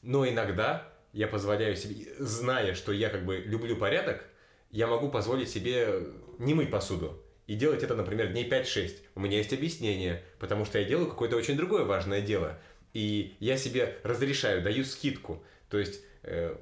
Но 0.00 0.26
иногда 0.26 0.88
я 1.12 1.28
позволяю 1.28 1.76
себе, 1.76 2.06
зная, 2.18 2.74
что 2.74 2.92
я 2.92 3.10
как 3.10 3.26
бы 3.26 3.36
люблю 3.36 3.76
порядок, 3.76 4.24
я 4.70 4.86
могу 4.86 5.10
позволить 5.10 5.50
себе 5.50 6.06
не 6.38 6.54
мыть 6.54 6.70
посуду. 6.70 7.22
И 7.46 7.54
делать 7.54 7.82
это, 7.82 7.94
например, 7.94 8.28
дней 8.28 8.48
5-6. 8.48 8.94
У 9.14 9.20
меня 9.20 9.36
есть 9.36 9.52
объяснение, 9.52 10.22
потому 10.38 10.64
что 10.64 10.78
я 10.78 10.84
делаю 10.84 11.08
какое-то 11.08 11.36
очень 11.36 11.56
другое 11.56 11.84
важное 11.84 12.22
дело. 12.22 12.58
И 12.94 13.36
я 13.40 13.58
себе 13.58 13.98
разрешаю, 14.02 14.62
даю 14.62 14.84
скидку. 14.84 15.44
То 15.68 15.78
есть 15.78 16.00
э, 16.22 16.56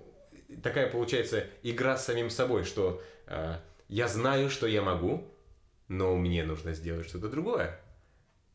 такая 0.62 0.88
получается 0.88 1.46
игра 1.62 1.96
с 1.96 2.06
самим 2.06 2.30
собой, 2.30 2.64
что 2.64 3.02
э, 3.26 3.56
я 3.88 4.08
знаю, 4.08 4.50
что 4.50 4.66
я 4.66 4.82
могу, 4.82 5.28
но 5.88 6.16
мне 6.16 6.44
нужно 6.44 6.72
сделать 6.74 7.06
что-то 7.06 7.28
другое. 7.28 7.80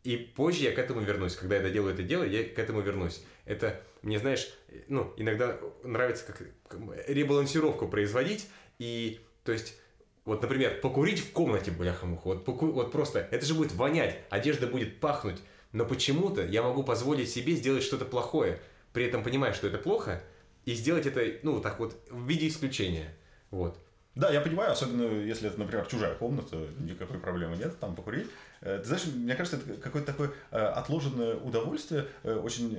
И 0.03 0.17
позже 0.17 0.63
я 0.63 0.71
к 0.71 0.79
этому 0.79 1.01
вернусь. 1.01 1.35
Когда 1.35 1.57
я 1.57 1.61
доделаю 1.61 1.93
это 1.93 2.03
дело, 2.03 2.23
я 2.23 2.43
к 2.43 2.57
этому 2.57 2.81
вернусь. 2.81 3.23
Это, 3.45 3.81
мне, 4.01 4.17
знаешь, 4.17 4.49
ну, 4.87 5.13
иногда 5.17 5.57
нравится 5.83 6.25
как, 6.25 6.41
как 6.67 6.79
ребалансировку 7.07 7.87
производить. 7.87 8.47
И, 8.79 9.19
то 9.43 9.51
есть, 9.51 9.77
вот, 10.25 10.41
например, 10.41 10.79
покурить 10.81 11.19
в 11.19 11.31
комнате, 11.31 11.71
бляха-муха. 11.71 12.27
Вот, 12.27 12.45
поку... 12.45 12.67
вот 12.71 12.91
просто, 12.91 13.27
это 13.31 13.45
же 13.45 13.53
будет 13.55 13.73
вонять, 13.73 14.19
одежда 14.29 14.67
будет 14.67 14.99
пахнуть. 14.99 15.39
Но 15.73 15.85
почему-то 15.85 16.45
я 16.45 16.63
могу 16.63 16.83
позволить 16.83 17.29
себе 17.29 17.53
сделать 17.53 17.83
что-то 17.83 18.05
плохое, 18.05 18.59
при 18.93 19.05
этом 19.05 19.23
понимая, 19.23 19.53
что 19.53 19.67
это 19.67 19.77
плохо– 19.77 20.23
и 20.65 20.73
сделать 20.73 21.05
это, 21.05 21.21
ну, 21.43 21.59
так 21.61 21.79
вот, 21.79 21.95
в 22.09 22.27
виде 22.27 22.47
исключения. 22.47 23.15
Вот. 23.51 23.79
Да, 24.15 24.29
я 24.31 24.41
понимаю, 24.41 24.71
особенно 24.71 25.03
если 25.21 25.47
это, 25.47 25.57
например, 25.59 25.85
чужая 25.85 26.15
комната, 26.15 26.57
никакой 26.79 27.19
проблемы 27.19 27.55
нет, 27.55 27.79
там 27.79 27.95
покурить. 27.95 28.27
Э, 28.61 28.79
ты 28.79 28.85
знаешь, 28.85 29.05
мне 29.05 29.35
кажется, 29.35 29.57
это 29.57 29.79
какое-то 29.79 30.11
такое 30.11 30.31
э, 30.51 30.57
отложенное 30.57 31.35
удовольствие, 31.35 32.05
э, 32.23 32.35
очень 32.35 32.71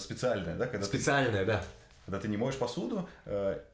специальное, 0.00 0.56
да? 0.56 0.66
Когда 0.66 0.84
специальное, 0.84 1.40
ты, 1.40 1.46
да. 1.46 1.64
Когда 2.04 2.20
ты 2.20 2.28
не 2.28 2.36
моешь 2.36 2.56
посуду, 2.56 3.08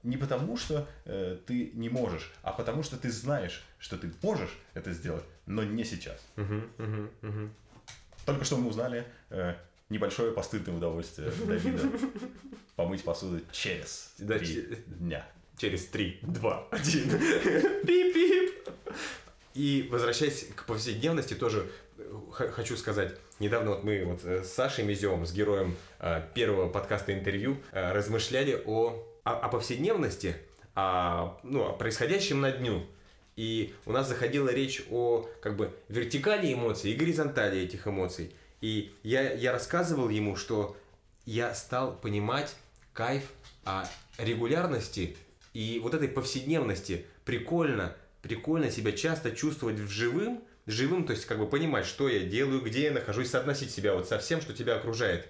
не 0.03 0.17
потому 0.17 0.57
что 0.57 0.87
ты 1.05 1.71
не 1.75 1.91
можешь, 1.91 2.33
а 2.43 2.53
потому 2.53 2.83
что 2.83 2.97
ты 2.97 3.11
знаешь, 3.11 3.63
что 3.79 3.99
ты 3.99 4.11
можешь 4.23 4.59
это 4.73 4.93
сделать, 4.93 5.25
но 5.45 5.63
не 5.63 5.85
сейчас. 5.85 6.19
Угу, 6.39 6.55
угу, 6.79 7.11
угу. 7.29 7.51
Только 8.25 8.47
что 8.47 8.57
мы 8.57 8.71
узнали, 8.71 9.05
небольшое 9.93 10.33
постыдное 10.33 10.75
удовольствие 10.75 11.31
Давида 11.47 11.83
помыть 12.77 13.05
посуду 13.05 13.41
через 13.53 14.15
да, 14.19 14.39
три 14.39 14.67
дня. 14.87 15.27
Через 15.59 15.87
три, 15.87 16.19
два, 16.23 16.67
один. 16.71 17.11
Пип-пип. 17.87 18.69
И 19.55 19.87
возвращаясь 19.91 20.47
к 20.57 20.65
повседневности, 20.65 21.35
тоже 21.35 21.71
э, 21.99 22.03
хочу 22.51 22.77
сказать, 22.77 23.15
недавно 23.39 23.73
вот 23.73 23.85
мы 23.85 24.03
вот 24.05 24.25
э, 24.25 24.43
с 24.43 24.53
Сашей 24.53 24.83
Мизевым, 24.85 25.27
с 25.27 25.33
героем 25.33 25.77
э, 26.01 26.23
первого 26.35 26.71
подкаста 26.71 27.13
интервью, 27.13 27.59
размышляли 27.71 28.63
о, 28.65 29.07
о, 29.25 29.31
о 29.31 29.49
повседневности, 29.49 30.37
о, 30.75 31.39
ну, 31.43 31.69
о 31.69 31.73
происходящем 31.75 32.41
на 32.41 32.51
дню. 32.51 32.87
И 33.37 33.75
у 33.87 33.93
нас 33.93 34.09
заходила 34.09 34.49
речь 34.49 34.83
о 34.91 35.29
как 35.43 35.57
бы 35.57 35.73
вертикали 35.89 36.53
эмоций 36.53 36.93
и 36.93 36.95
горизонтали 36.95 37.61
этих 37.61 37.87
эмоций. 37.87 38.35
И 38.63 38.95
я, 39.03 39.33
я 39.33 39.53
рассказывал 39.53 40.09
ему, 40.09 40.37
что 40.37 40.77
я 41.27 41.55
стал 41.55 41.95
понимать 41.97 42.55
кайф 42.95 43.25
о 43.65 43.85
регулярности 44.19 45.17
и 45.53 45.81
вот 45.83 45.95
этой 45.95 46.09
повседневности. 46.09 47.05
Прикольно, 47.25 47.95
прикольно 48.23 48.71
себя 48.71 48.93
часто 48.93 49.33
чувствовать 49.33 49.81
в 49.81 49.89
живым, 49.89 50.43
живым, 50.67 51.05
то 51.05 51.13
есть 51.13 51.27
как 51.27 51.39
бы 51.39 51.47
понимать, 51.47 51.87
что 51.87 52.09
я 52.09 52.21
делаю, 52.21 52.63
где 52.63 52.85
я 52.85 52.93
нахожусь, 52.93 53.31
соотносить 53.31 53.73
себя 53.73 53.95
вот 53.95 54.09
со 54.09 54.19
всем, 54.19 54.41
что 54.41 54.53
тебя 54.55 54.77
окружает. 54.77 55.29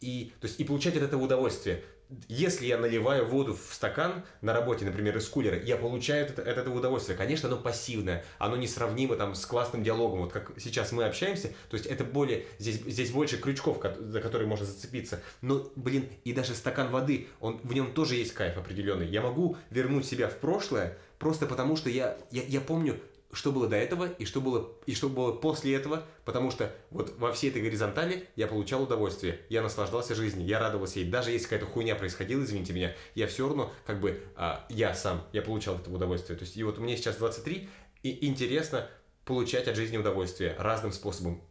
И, 0.00 0.32
то 0.40 0.46
есть, 0.46 0.60
и 0.60 0.64
получать 0.64 0.96
от 0.96 1.02
этого 1.02 1.24
удовольствие 1.24 1.82
если 2.28 2.66
я 2.66 2.78
наливаю 2.78 3.26
воду 3.26 3.54
в 3.54 3.74
стакан 3.74 4.24
на 4.40 4.52
работе, 4.52 4.84
например, 4.84 5.16
из 5.16 5.28
кулера, 5.28 5.58
я 5.58 5.76
получаю 5.76 6.26
от, 6.26 6.38
от 6.38 6.46
этого 6.46 6.78
удовольствие. 6.78 7.16
Конечно, 7.16 7.48
оно 7.48 7.58
пассивное, 7.58 8.24
оно 8.38 8.56
несравнимо 8.56 9.16
там 9.16 9.34
с 9.34 9.44
классным 9.44 9.82
диалогом, 9.82 10.20
вот 10.20 10.32
как 10.32 10.52
сейчас 10.58 10.92
мы 10.92 11.04
общаемся, 11.04 11.48
то 11.68 11.76
есть 11.76 11.86
это 11.86 12.04
более, 12.04 12.44
здесь, 12.58 12.76
здесь 12.76 13.10
больше 13.10 13.36
крючков, 13.38 13.82
за 13.98 14.20
которые 14.20 14.48
можно 14.48 14.64
зацепиться. 14.64 15.20
Но, 15.42 15.70
блин, 15.76 16.08
и 16.24 16.32
даже 16.32 16.54
стакан 16.54 16.90
воды, 16.90 17.28
он, 17.40 17.60
в 17.62 17.72
нем 17.74 17.92
тоже 17.92 18.14
есть 18.16 18.32
кайф 18.32 18.56
определенный. 18.56 19.06
Я 19.06 19.20
могу 19.20 19.56
вернуть 19.70 20.06
себя 20.06 20.28
в 20.28 20.36
прошлое, 20.36 20.96
просто 21.18 21.46
потому 21.46 21.76
что 21.76 21.90
я, 21.90 22.16
я, 22.30 22.42
я 22.42 22.60
помню, 22.60 22.98
что 23.32 23.52
было 23.52 23.68
до 23.68 23.76
этого 23.76 24.06
и 24.06 24.24
что 24.24 24.40
было, 24.40 24.72
и 24.86 24.94
что 24.94 25.08
было 25.08 25.32
после 25.32 25.74
этого, 25.74 26.04
потому 26.24 26.50
что 26.50 26.74
вот 26.90 27.14
во 27.18 27.32
всей 27.32 27.50
этой 27.50 27.60
горизонтали 27.60 28.26
я 28.36 28.46
получал 28.46 28.82
удовольствие, 28.82 29.40
я 29.50 29.60
наслаждался 29.62 30.14
жизнью, 30.14 30.46
я 30.46 30.58
радовался 30.58 31.00
ей. 31.00 31.10
Даже 31.10 31.30
если 31.30 31.44
какая-то 31.44 31.66
хуйня 31.66 31.94
происходила, 31.94 32.42
извините 32.42 32.72
меня, 32.72 32.94
я 33.14 33.26
все 33.26 33.46
равно 33.46 33.70
как 33.84 34.00
бы 34.00 34.22
а, 34.34 34.64
я 34.70 34.94
сам, 34.94 35.22
я 35.32 35.42
получал 35.42 35.76
это 35.76 35.90
удовольствие. 35.90 36.38
То 36.38 36.44
есть 36.44 36.56
и 36.56 36.62
вот 36.62 36.78
мне 36.78 36.96
сейчас 36.96 37.16
23, 37.16 37.68
и 38.02 38.26
интересно 38.26 38.88
получать 39.26 39.68
от 39.68 39.76
жизни 39.76 39.98
удовольствие 39.98 40.54
разным 40.58 40.92
способом. 40.92 41.42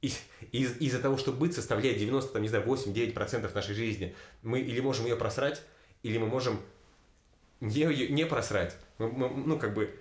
из- 0.00 0.20
из- 0.52 0.76
из-за 0.82 1.00
того, 1.00 1.16
что 1.16 1.32
быт 1.32 1.54
составляет 1.54 1.96
90, 1.96 2.30
там, 2.34 2.42
не 2.42 2.48
знаю, 2.48 2.62
8-9% 2.66 3.54
нашей 3.54 3.74
жизни, 3.74 4.14
мы 4.42 4.60
или 4.60 4.80
можем 4.80 5.06
ее 5.06 5.16
просрать, 5.16 5.62
или 6.02 6.18
мы 6.18 6.26
можем 6.26 6.60
не, 7.60 7.84
не 8.08 8.26
просрать. 8.26 8.76
Мы- 8.98 9.10
мы- 9.10 9.30
ну, 9.30 9.58
как 9.58 9.72
бы, 9.72 9.98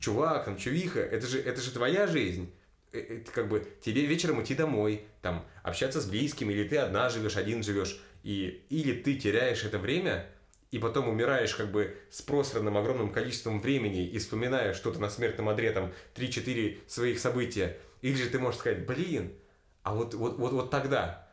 чувак, 0.00 0.44
там, 0.44 0.56
чувиха, 0.56 1.00
это 1.00 1.26
же, 1.26 1.40
это 1.40 1.60
же 1.60 1.70
твоя 1.70 2.06
жизнь. 2.06 2.52
Э, 2.92 2.98
Это 2.98 3.32
как 3.32 3.48
бы 3.48 3.66
тебе 3.82 4.06
вечером 4.06 4.42
идти 4.42 4.54
домой, 4.54 5.06
там, 5.22 5.46
общаться 5.62 6.00
с 6.00 6.06
близким, 6.06 6.50
или 6.50 6.66
ты 6.66 6.78
одна 6.78 7.10
живешь, 7.10 7.36
один 7.36 7.62
живешь, 7.62 8.00
и, 8.22 8.64
или 8.70 8.92
ты 9.00 9.14
теряешь 9.16 9.64
это 9.64 9.78
время, 9.78 10.26
и 10.70 10.78
потом 10.78 11.08
умираешь 11.08 11.54
как 11.54 11.70
бы 11.70 11.96
с 12.10 12.22
просранным 12.22 12.76
огромным 12.76 13.12
количеством 13.12 13.60
времени 13.60 14.06
и 14.06 14.18
вспоминаешь 14.18 14.76
что-то 14.76 15.00
на 15.00 15.10
смертном 15.10 15.48
одре, 15.48 15.70
там, 15.72 15.92
3-4 16.14 16.78
своих 16.86 17.18
события, 17.18 17.78
или 18.02 18.16
же 18.16 18.28
ты 18.28 18.38
можешь 18.38 18.60
сказать, 18.60 18.86
блин, 18.86 19.32
а 19.82 19.94
вот, 19.94 20.14
вот, 20.14 20.38
вот, 20.38 20.52
вот 20.52 20.70
тогда, 20.70 21.28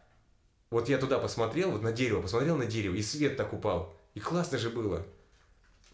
вот 0.69 0.89
я 0.89 0.97
туда 0.97 1.19
посмотрел, 1.19 1.71
вот 1.71 1.81
на 1.81 1.91
дерево, 1.91 2.21
посмотрел 2.21 2.57
на 2.57 2.65
дерево, 2.65 2.95
и 2.95 3.01
свет 3.01 3.37
так 3.37 3.53
упал, 3.53 3.95
и 4.13 4.19
классно 4.19 4.57
же 4.57 4.69
было. 4.69 5.05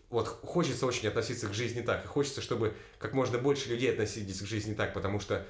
Вот 0.10 0.28
хочется 0.28 0.86
очень 0.86 1.08
относиться 1.08 1.48
к 1.48 1.54
жизни 1.54 1.82
так, 1.82 2.06
и 2.06 2.08
хочется, 2.08 2.42
чтобы 2.42 2.74
как 2.98 3.14
можно 3.14 3.38
больше 3.38 3.70
людей 3.70 3.92
относились 3.92 4.40
к 4.40 4.46
жизни 4.46 4.74
так, 4.74 4.94
потому 4.94 5.20
что, 5.20 5.46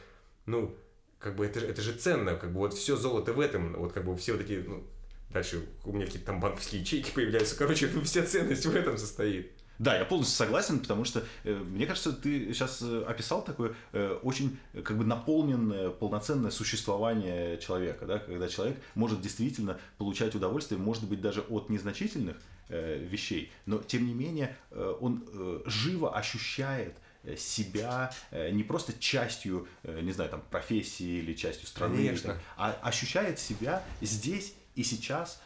ну, 0.45 0.75
как 1.19 1.35
бы 1.35 1.45
это, 1.45 1.59
это 1.59 1.81
же 1.81 1.93
ценно, 1.93 2.35
как 2.35 2.51
бы 2.51 2.59
вот 2.59 2.73
все 2.73 2.95
золото 2.95 3.33
в 3.33 3.39
этом, 3.39 3.73
вот 3.73 3.93
как 3.93 4.03
бы 4.03 4.15
все 4.17 4.33
вот 4.33 4.41
эти, 4.41 4.63
ну, 4.65 4.83
дальше 5.29 5.63
у 5.85 5.93
меня 5.93 6.05
какие-то 6.05 6.27
там 6.27 6.39
банковские 6.39 6.81
ячейки 6.81 7.11
появляются, 7.11 7.55
короче, 7.55 7.87
вся 8.03 8.25
ценность 8.25 8.65
в 8.65 8.75
этом 8.75 8.97
состоит. 8.97 9.51
Да, 9.79 9.95
я 9.95 10.05
полностью 10.05 10.35
согласен, 10.35 10.79
потому 10.79 11.05
что 11.05 11.23
э, 11.43 11.53
мне 11.53 11.85
кажется, 11.85 12.11
ты 12.11 12.53
сейчас 12.53 12.81
э, 12.81 13.03
описал 13.07 13.43
такое 13.43 13.75
э, 13.93 14.17
очень 14.23 14.57
э, 14.73 14.81
как 14.81 14.97
бы 14.97 15.05
наполненное, 15.05 15.89
полноценное 15.89 16.49
существование 16.49 17.59
человека, 17.59 18.05
да, 18.05 18.17
когда 18.17 18.47
человек 18.47 18.77
может 18.95 19.21
действительно 19.21 19.79
получать 19.97 20.33
удовольствие, 20.33 20.79
может 20.79 21.07
быть, 21.07 21.21
даже 21.21 21.41
от 21.41 21.69
незначительных 21.69 22.37
э, 22.69 22.97
вещей, 22.97 23.51
но 23.65 23.77
тем 23.77 24.07
не 24.07 24.13
менее 24.13 24.55
э, 24.71 24.95
он 24.99 25.23
э, 25.31 25.61
живо 25.65 26.15
ощущает 26.15 26.95
э, 27.23 27.35
себя 27.35 28.11
не 28.31 28.63
просто 28.63 28.93
частью, 28.99 29.67
не 29.83 30.11
знаю, 30.11 30.29
там, 30.29 30.43
профессии 30.49 31.19
или 31.19 31.33
частью 31.33 31.67
страны, 31.67 31.97
Конечно. 31.97 32.37
а 32.55 32.71
ощущает 32.81 33.37
себя 33.39 33.83
здесь 34.01 34.53
и 34.75 34.83
сейчас 34.83 35.41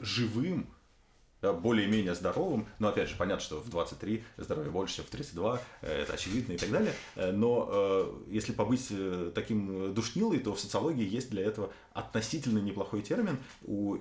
живым, 0.00 0.66
да, 1.42 1.52
более-менее 1.52 2.14
здоровым, 2.14 2.66
но 2.78 2.88
опять 2.88 3.08
же, 3.08 3.16
понятно, 3.16 3.42
что 3.42 3.60
в 3.60 3.68
23 3.68 4.24
здоровье 4.38 4.70
больше, 4.70 4.96
чем 4.96 5.04
в 5.04 5.08
32, 5.08 5.60
э, 5.82 6.02
это 6.02 6.12
очевидно 6.14 6.52
и 6.52 6.56
так 6.56 6.70
далее, 6.70 6.94
Э, 7.16 7.32
но 7.32 7.68
э, 7.70 8.12
если 8.28 8.52
побыть 8.52 8.86
э, 8.90 9.32
таким 9.34 9.86
э, 9.86 9.88
душнилой, 9.88 10.38
то 10.38 10.54
в 10.54 10.60
социологии 10.60 11.06
есть 11.06 11.30
для 11.30 11.42
этого 11.42 11.72
относительно 11.92 12.58
неплохой 12.58 13.02
термин. 13.02 13.38
У 13.62 13.96
э, 13.96 13.98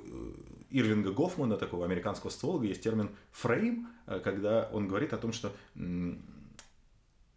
Ирвинга 0.70 1.12
Гофмана, 1.12 1.58
такого 1.58 1.86
американского 1.86 2.30
социолога, 2.30 2.66
есть 2.68 2.82
термин 2.82 3.10
«фрейм», 3.32 3.90
э, 4.08 4.20
когда 4.24 4.70
он 4.72 4.88
говорит 4.88 5.14
о 5.14 5.18
том, 5.18 5.34
что 5.34 5.52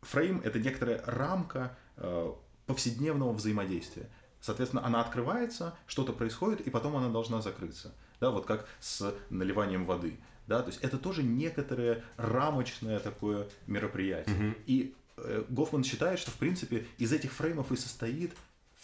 фрейм– 0.03 0.41
это 0.45 0.59
некоторая 0.59 1.03
рамка 1.07 1.77
э, 1.97 2.33
повседневного 2.67 3.33
взаимодействия. 3.33 4.11
Соответственно, 4.41 4.85
она 4.85 5.01
открывается, 5.01 5.75
что-то 5.87 6.13
происходит, 6.13 6.61
и 6.61 6.71
потом 6.71 6.97
она 6.97 7.09
должна 7.09 7.41
закрыться. 7.41 7.95
Да, 8.25 8.31
вот 8.31 8.47
как 8.47 8.67
с 8.81 9.15
наливанием 9.29 9.85
воды. 9.85 10.17
Да, 10.47 10.63
то 10.63 10.69
есть 10.71 10.81
это 10.83 10.97
тоже 10.97 11.23
некоторое 11.23 12.03
рамочное 12.17 12.99
такое 12.99 13.49
мероприятие. 13.67 14.55
И 14.65 14.95
э, 15.19 15.45
Гофман 15.51 15.85
считает, 15.85 16.19
что 16.19 16.31
в 16.31 16.37
принципе 16.37 16.87
из 16.97 17.13
этих 17.13 17.33
фреймов 17.33 17.71
и 17.71 17.77
состоит 17.77 18.33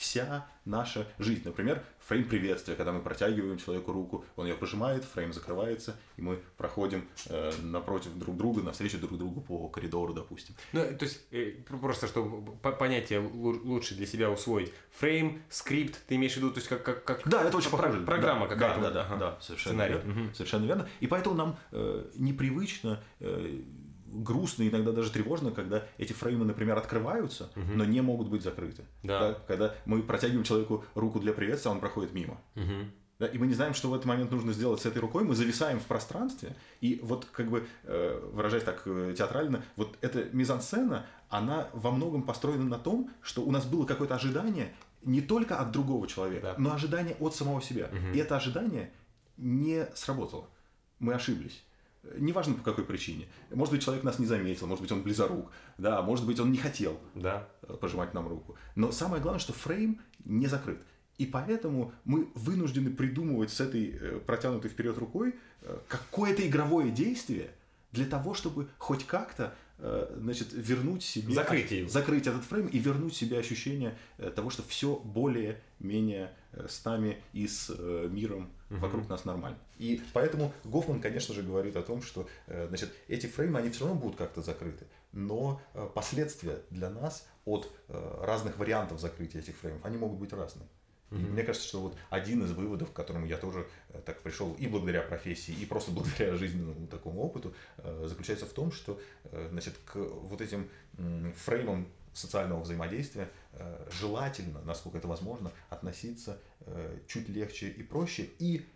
вся 0.01 0.46
наша 0.64 1.07
жизнь. 1.18 1.42
Например, 1.44 1.82
фрейм 1.98 2.24
приветствия, 2.26 2.74
когда 2.74 2.90
мы 2.92 3.01
протягиваем 3.03 3.59
человеку 3.59 3.92
руку, 3.92 4.24
он 4.36 4.46
ее 4.46 4.55
пожимает, 4.55 5.05
фрейм 5.05 5.32
закрывается, 5.32 5.94
и 6.16 6.22
мы 6.22 6.38
проходим 6.57 7.07
э, 7.26 7.53
напротив 7.62 8.16
друг 8.16 8.36
друга, 8.36 8.62
навстречу 8.62 8.98
друг 8.98 9.18
другу 9.18 9.42
по 9.42 9.68
коридору, 9.68 10.14
допустим. 10.14 10.55
Ну, 10.72 10.80
то 10.96 11.05
есть, 11.05 11.20
э, 11.32 11.53
пр- 11.68 11.78
просто 11.78 12.07
чтобы 12.07 12.57
по- 12.62 12.72
понятие 12.72 13.20
лу- 13.20 13.61
лучше 13.62 13.94
для 13.94 14.07
себя 14.07 14.30
усвоить. 14.30 14.72
Фрейм, 14.98 15.42
скрипт, 15.51 16.01
ты 16.07 16.16
имеешь 16.16 16.32
в 16.34 16.36
виду, 16.38 16.51
то 16.51 16.57
есть 16.59 16.68
как, 16.68 16.82
как, 16.82 17.05
как 17.05 17.28
Да, 17.28 17.42
это 17.44 17.59
очень 17.59 17.70
про- 17.70 17.78
похоже. 17.78 18.01
программа 18.07 18.48
да, 18.48 18.55
какая-то. 18.55 18.80
Да, 18.80 18.90
да, 18.90 19.05
ага. 19.05 19.16
да, 19.16 19.38
совершенно 19.42 19.74
Сценарий. 19.74 19.94
верно. 19.94 20.12
Мгм. 20.14 20.34
Совершенно 20.34 20.64
верно. 20.64 20.88
И 21.01 21.07
поэтому 21.07 21.34
нам 21.36 21.57
э, 21.72 22.07
непривычно, 22.14 23.03
э, 23.20 23.61
грустно, 24.12 24.66
иногда 24.68 24.92
даже 24.92 25.11
тревожно, 25.11 25.50
когда 25.50 25.84
эти 25.98 26.12
фреймы, 26.12 26.44
например, 26.44 26.76
открываются, 26.78 27.50
но 27.56 27.84
не 27.84 28.00
могут 28.00 28.28
быть 28.28 28.42
закрыты. 28.42 28.84
Да. 29.02 29.38
Когда 29.46 29.74
мы 29.86 30.02
протягиваем 30.02 30.44
человеку 30.44 30.84
руку 30.94 31.20
для 31.20 31.32
приветствия, 31.32 31.70
он 31.70 31.80
проходит 31.80 32.12
мимо. 32.12 32.40
Мгм. 32.54 32.92
Да, 33.18 33.26
и 33.26 33.36
мы 33.36 33.46
не 33.46 33.52
знаем, 33.52 33.74
что 33.74 33.90
в 33.90 33.94
этот 33.94 34.06
момент 34.06 34.30
нужно 34.30 34.54
сделать 34.54 34.80
с 34.80 34.86
этой 34.86 34.98
рукой, 34.98 35.24
мы 35.24 35.34
зависаем 35.34 35.78
в 35.78 35.84
пространстве, 35.84 36.56
и 36.80 36.98
вот 37.02 37.26
как 37.30 37.50
бы, 37.50 37.66
э, 37.84 38.30
выражаясь 38.32 38.64
так 38.64 38.80
э, 38.86 39.14
театрально, 39.16 39.62
вот 39.76 39.98
эта 40.00 40.24
мизансцена, 40.32 41.04
она 41.28 41.68
во 41.74 41.90
многом 41.90 42.22
построена 42.22 42.64
на 42.64 42.78
том, 42.78 43.11
что 43.20 43.42
у 43.42 43.50
нас 43.50 43.66
было 43.66 43.84
какое-то 43.84 44.14
ожидание 44.14 44.72
не 45.02 45.20
только 45.20 45.58
от 45.58 45.70
другого 45.70 46.06
человека, 46.06 46.46
Да. 46.46 46.54
но 46.56 46.72
ожидание 46.72 47.14
от 47.20 47.34
самого 47.34 47.61
себя. 47.61 47.90
И 48.14 48.18
это 48.18 48.36
ожидание 48.36 48.90
не 49.36 49.86
сработало. 49.94 50.48
Мы 50.98 51.12
ошиблись. 51.12 51.62
Неважно 52.16 52.55
по 52.55 52.62
какой 52.62 52.84
причине. 52.84 53.26
Может 53.51 53.74
быть, 53.74 53.82
человек 53.84 54.05
нас 54.05 54.18
не 54.18 54.26
заметил, 54.26 54.66
может 54.66 54.82
быть, 54.82 54.90
он 54.90 55.03
близорук, 55.03 55.51
да, 55.76 56.01
может 56.03 56.26
быть, 56.26 56.40
он 56.40 56.51
не 56.51 56.59
хотел 56.59 56.98
Да. 57.14 57.46
э, 57.62 57.74
пожимать 57.74 58.14
нам 58.14 58.26
руку. 58.26 58.57
Но 58.74 58.90
самое 58.90 59.22
главное, 59.22 59.40
что 59.40 59.53
фрейм 59.53 60.01
не 60.24 60.46
закрыт. 60.46 60.80
И 61.18 61.26
поэтому 61.26 61.92
мы 62.05 62.28
вынуждены 62.34 62.90
придумывать 62.90 63.51
с 63.51 63.61
этой 63.61 63.90
э, 63.90 64.20
протянутой 64.20 64.70
вперед 64.70 64.96
рукой 64.96 65.34
э, 65.61 65.78
какое-то 65.88 66.46
игровое 66.46 66.90
действие 66.90 67.51
для 67.92 68.07
того, 68.07 68.32
чтобы 68.34 68.68
хоть 68.78 69.05
как-то 69.07 69.55
значит, 70.16 70.48
вернуть 70.53 71.03
себе... 71.03 71.32
Закрыть 71.32 71.70
его. 71.70 71.88
Закрыть 71.88 72.26
этот 72.26 72.44
фрейм 72.44 72.66
и 72.66 72.78
вернуть 72.78 73.16
себе 73.16 73.38
ощущение 73.38 73.96
того, 74.36 74.51
что 74.51 74.62
все 74.62 74.96
более-менее 74.96 76.34
с 76.53 76.84
нами 76.84 77.16
и 77.32 77.48
с 77.48 77.70
э, 77.76 78.09
миром 78.71 78.83
вокруг 78.83 79.09
нас 79.09 79.25
нормально. 79.25 79.59
И 79.79 80.03
поэтому 80.12 80.53
Гофман, 80.64 81.01
конечно 81.01 81.35
же, 81.35 81.43
говорит 81.43 81.77
о 81.77 81.83
том, 81.83 82.03
что 82.03 82.29
э, 82.47 82.66
значит, 82.68 82.93
эти 83.09 83.27
фреймы, 83.27 83.59
они 83.59 83.71
все 83.71 83.87
равно 83.87 84.01
будут 84.01 84.16
как-то 84.16 84.43
закрыты, 84.43 84.87
но 85.12 85.61
э, 85.75 85.89
последствия 85.95 86.62
для 86.71 86.91
нас 86.91 87.27
от 87.45 87.71
э, 87.89 88.25
разных 88.25 88.59
вариантов 88.59 89.01
закрытия 89.01 89.41
этих 89.41 89.57
фреймов, 89.57 89.85
они 89.85 89.97
могут 89.97 90.18
быть 90.18 90.33
разные. 90.33 90.68
И 91.11 91.14
Мне 91.14 91.43
кажется, 91.43 91.66
что 91.66 91.81
вот 91.81 91.97
один 92.09 92.45
из 92.45 92.53
выводов, 92.53 92.93
к 92.93 92.93
которому 92.93 93.27
я 93.27 93.37
тоже 93.37 93.66
так 94.07 94.23
пришел 94.23 94.55
и 94.55 94.68
благодаря 94.68 95.03
профессии, 95.03 95.51
и 95.53 95.66
просто 95.66 95.91
благодаря 95.91 96.37
жизненному 96.37 96.87
такому 96.87 97.23
опыту, 97.23 97.53
заключается 98.05 98.47
в 98.47 98.51
том, 98.51 98.71
что 98.71 99.01
значит, 99.51 99.75
к 99.85 99.97
вот 99.97 100.41
этим 100.41 100.71
фреймам 101.35 101.89
социального 102.12 102.61
взаимодействия 102.61 103.29
желательно, 103.91 104.61
насколько 104.62 104.99
это 104.99 105.09
возможно, 105.09 105.51
относиться 105.68 106.39
чуть 107.06 107.28
легче 107.28 107.68
и 107.68 107.82
проще. 107.82 108.28
И 108.38 108.66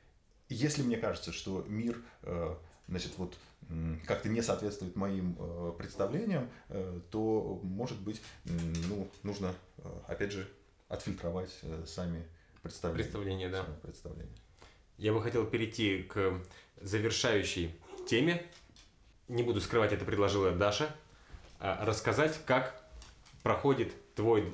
если 0.49 0.82
мне 0.82 0.97
кажется, 0.97 1.32
что 1.32 1.64
мир 1.68 1.97
э, 2.22 2.55
значит, 2.89 3.12
вот, 3.16 3.37
как-то 4.07 4.28
не 4.28 4.43
соответствует 4.43 4.95
моим 4.95 5.37
э, 5.39 5.72
представлениям, 5.78 6.51
э, 6.68 7.01
то, 7.11 7.61
может 7.62 7.99
быть, 8.01 8.20
ну, 8.45 9.09
нужно, 9.22 9.55
э, 9.78 10.01
опять 10.07 10.32
же, 10.32 10.49
отфильтровать 10.89 11.51
э, 11.62 11.85
сами 11.87 12.26
представления. 12.62 13.03
Представление, 13.03 13.49
да. 13.49 13.64
Сами 13.64 13.76
представления. 13.80 14.37
Я 14.99 15.12
бы 15.12 15.22
хотел 15.22 15.47
перейти 15.47 16.03
к 16.03 16.41
завершающей 16.80 17.74
теме. 18.07 18.45
Не 19.28 19.43
буду 19.43 19.61
скрывать, 19.61 19.93
это 19.93 20.05
предложила 20.05 20.53
Даша. 20.53 20.95
А, 21.59 21.85
Рассказать, 21.85 22.39
как 22.47 22.80
проходит 23.43 23.93
твой, 24.14 24.53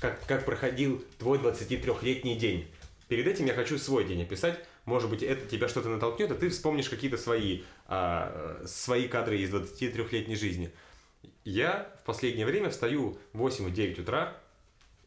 как, 0.00 0.24
как 0.26 0.44
проходил 0.44 1.04
твой 1.18 1.38
23-летний 1.38 2.36
день. 2.36 2.68
Перед 3.08 3.26
этим 3.26 3.46
я 3.46 3.54
хочу 3.54 3.78
свой 3.78 4.04
день 4.04 4.22
описать. 4.22 4.58
Может 4.84 5.10
быть, 5.10 5.22
это 5.22 5.46
тебя 5.46 5.68
что-то 5.68 5.88
натолкнет, 5.88 6.30
а 6.30 6.34
ты 6.34 6.48
вспомнишь 6.48 6.88
какие-то 6.88 7.16
свои, 7.16 7.62
а, 7.86 8.62
свои 8.66 9.08
кадры 9.08 9.38
из 9.38 9.52
23-летней 9.52 10.36
жизни. 10.36 10.70
Я 11.44 11.92
в 12.02 12.04
последнее 12.04 12.46
время 12.46 12.70
встаю 12.70 13.18
в 13.32 13.40
8-9 13.44 14.00
утра, 14.00 14.36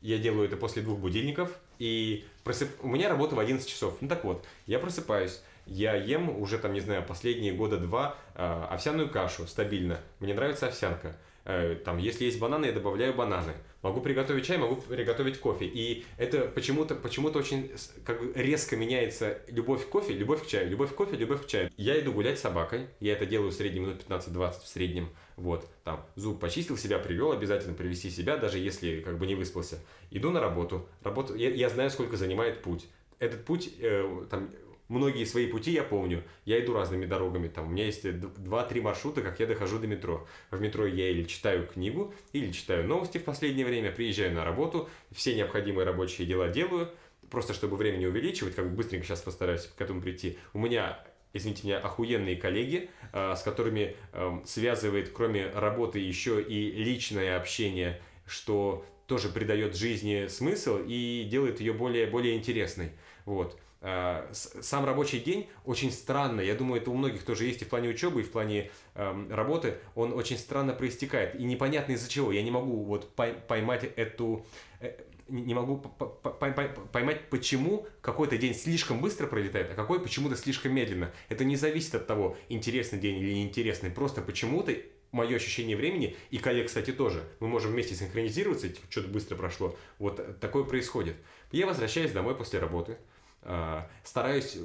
я 0.01 0.17
делаю 0.17 0.47
это 0.47 0.55
после 0.55 0.81
двух 0.81 0.99
будильников, 0.99 1.51
и 1.77 2.25
просып... 2.43 2.69
у 2.81 2.87
меня 2.87 3.09
работа 3.09 3.35
в 3.35 3.39
11 3.39 3.67
часов. 3.67 3.97
Ну 4.01 4.07
так 4.07 4.23
вот, 4.23 4.45
я 4.65 4.79
просыпаюсь, 4.79 5.41
я 5.65 5.95
ем 5.95 6.29
уже 6.41 6.57
там, 6.57 6.73
не 6.73 6.79
знаю, 6.79 7.03
последние 7.05 7.53
года 7.53 7.77
два 7.77 8.17
э, 8.35 8.65
овсяную 8.69 9.09
кашу 9.09 9.47
стабильно. 9.47 9.99
Мне 10.19 10.33
нравится 10.33 10.67
овсянка. 10.67 11.15
Э, 11.45 11.75
там, 11.83 11.97
если 11.97 12.25
есть 12.25 12.39
бананы, 12.39 12.67
я 12.67 12.71
добавляю 12.71 13.13
бананы. 13.13 13.53
Могу 13.81 14.01
приготовить 14.01 14.45
чай, 14.45 14.57
могу 14.57 14.75
приготовить 14.75 15.39
кофе. 15.39 15.65
И 15.65 16.03
это 16.17 16.41
почему-то 16.41 16.95
почему 16.95 17.29
очень 17.29 17.71
как 18.03 18.19
бы 18.19 18.33
резко 18.35 18.75
меняется 18.75 19.39
любовь 19.47 19.85
к 19.85 19.89
кофе, 19.89 20.13
любовь 20.13 20.43
к 20.43 20.47
чаю, 20.47 20.69
любовь 20.69 20.91
к 20.91 20.95
кофе, 20.95 21.15
любовь 21.15 21.45
к 21.45 21.47
чаю. 21.47 21.71
Я 21.77 21.99
иду 21.99 22.11
гулять 22.11 22.39
с 22.39 22.41
собакой, 22.41 22.87
я 22.99 23.13
это 23.13 23.25
делаю 23.25 23.51
в 23.51 23.53
среднем 23.53 23.83
минут 23.83 24.03
15-20 24.07 24.63
в 24.63 24.67
среднем. 24.67 25.09
Вот, 25.37 25.65
там, 25.85 26.05
зуб 26.15 26.39
почистил, 26.41 26.77
себя 26.77 26.99
привел, 26.99 27.31
обязательно 27.31 27.73
привести 27.73 28.09
себя, 28.09 28.35
даже 28.35 28.57
если 28.57 28.99
как 28.99 29.17
бы 29.17 29.25
не 29.25 29.35
выспался. 29.35 29.79
Иду 30.11 30.31
на 30.31 30.41
работу, 30.41 30.85
работу, 31.01 31.35
я, 31.35 31.49
я 31.49 31.69
знаю, 31.69 31.89
сколько 31.89 32.17
занимает 32.17 32.61
путь. 32.61 32.87
Этот 33.19 33.45
путь, 33.45 33.73
э, 33.79 34.25
там, 34.29 34.49
многие 34.89 35.23
свои 35.23 35.47
пути 35.47 35.71
я 35.71 35.83
помню. 35.83 36.23
Я 36.43 36.59
иду 36.59 36.73
разными 36.73 37.05
дорогами. 37.05 37.47
Там 37.47 37.67
у 37.67 37.69
меня 37.69 37.85
есть 37.85 38.03
2-3 38.03 38.81
маршрута, 38.81 39.21
как 39.21 39.39
я 39.39 39.45
дохожу 39.45 39.79
до 39.79 39.87
метро. 39.87 40.27
В 40.51 40.59
метро 40.59 40.85
я 40.85 41.09
или 41.09 41.23
читаю 41.23 41.65
книгу, 41.65 42.13
или 42.33 42.51
читаю 42.51 42.85
новости 42.85 43.17
в 43.17 43.23
последнее 43.23 43.65
время, 43.65 43.91
приезжаю 43.91 44.33
на 44.33 44.43
работу, 44.43 44.89
все 45.11 45.35
необходимые 45.35 45.85
рабочие 45.85 46.27
дела 46.27 46.49
делаю, 46.49 46.91
просто 47.29 47.53
чтобы 47.53 47.77
время 47.77 47.97
не 47.97 48.07
увеличивать, 48.07 48.55
как 48.55 48.69
бы 48.69 48.75
быстренько 48.75 49.05
сейчас 49.05 49.21
постараюсь 49.21 49.65
к 49.65 49.79
этому 49.79 50.01
прийти. 50.01 50.37
У 50.53 50.59
меня 50.59 50.99
извините 51.33 51.67
меня, 51.67 51.79
охуенные 51.79 52.35
коллеги, 52.35 52.89
э, 53.13 53.35
с 53.35 53.43
которыми 53.43 53.95
э, 54.13 54.39
связывает, 54.45 55.09
кроме 55.09 55.47
работы, 55.49 55.99
еще 55.99 56.41
и 56.41 56.71
личное 56.71 57.37
общение, 57.37 58.01
что 58.25 58.85
тоже 59.07 59.29
придает 59.29 59.75
жизни 59.75 60.27
смысл 60.27 60.79
и 60.85 61.27
делает 61.29 61.59
ее 61.59 61.73
более, 61.73 62.07
более 62.07 62.35
интересной. 62.35 62.91
Вот. 63.25 63.59
Э, 63.81 64.27
сам 64.33 64.85
рабочий 64.85 65.19
день 65.19 65.47
очень 65.63 65.91
странно, 65.91 66.41
я 66.41 66.55
думаю, 66.55 66.81
это 66.81 66.91
у 66.91 66.95
многих 66.95 67.23
тоже 67.23 67.45
есть 67.45 67.61
и 67.61 67.65
в 67.65 67.69
плане 67.69 67.89
учебы, 67.89 68.21
и 68.21 68.23
в 68.23 68.31
плане 68.31 68.71
э, 68.95 69.27
работы, 69.29 69.77
он 69.95 70.11
очень 70.13 70.37
странно 70.37 70.73
проистекает. 70.73 71.35
И 71.35 71.43
непонятно 71.43 71.93
из-за 71.93 72.09
чего. 72.09 72.31
Я 72.31 72.43
не 72.43 72.51
могу 72.51 72.83
вот 72.83 73.13
поймать 73.15 73.85
эту... 73.95 74.45
Э, 74.81 74.93
не 75.29 75.53
могу 75.53 75.77
поймать, 75.77 77.29
почему 77.29 77.85
какой-то 78.01 78.35
день 78.39 78.55
слишком 78.55 78.99
быстро 78.99 79.27
пролетает, 79.27 79.69
а 79.71 79.75
какой 79.75 79.99
почему-то 79.99 80.35
слишком 80.35 80.73
медленно. 80.73 81.11
Это 81.29 81.45
не 81.45 81.55
зависит 81.55 81.93
от 81.93 82.07
того, 82.07 82.35
интересный 82.49 82.97
день 82.97 83.19
или 83.19 83.33
неинтересный. 83.33 83.91
Просто 83.91 84.23
почему-то 84.23 84.73
мое 85.11 85.35
ощущение 85.35 85.77
времени, 85.77 86.15
и 86.31 86.39
коллег, 86.39 86.67
кстати, 86.67 86.91
тоже. 86.91 87.23
Мы 87.39 87.47
можем 87.47 87.71
вместе 87.71 87.93
синхронизироваться, 87.93 88.69
типа, 88.69 88.87
что-то 88.89 89.07
быстро 89.09 89.35
прошло. 89.35 89.77
Вот 89.99 90.39
такое 90.39 90.63
происходит. 90.63 91.15
Я 91.51 91.67
возвращаюсь 91.67 92.11
домой 92.11 92.35
после 92.35 92.59
работы. 92.59 92.97
А, 93.41 93.89
стараюсь, 94.03 94.57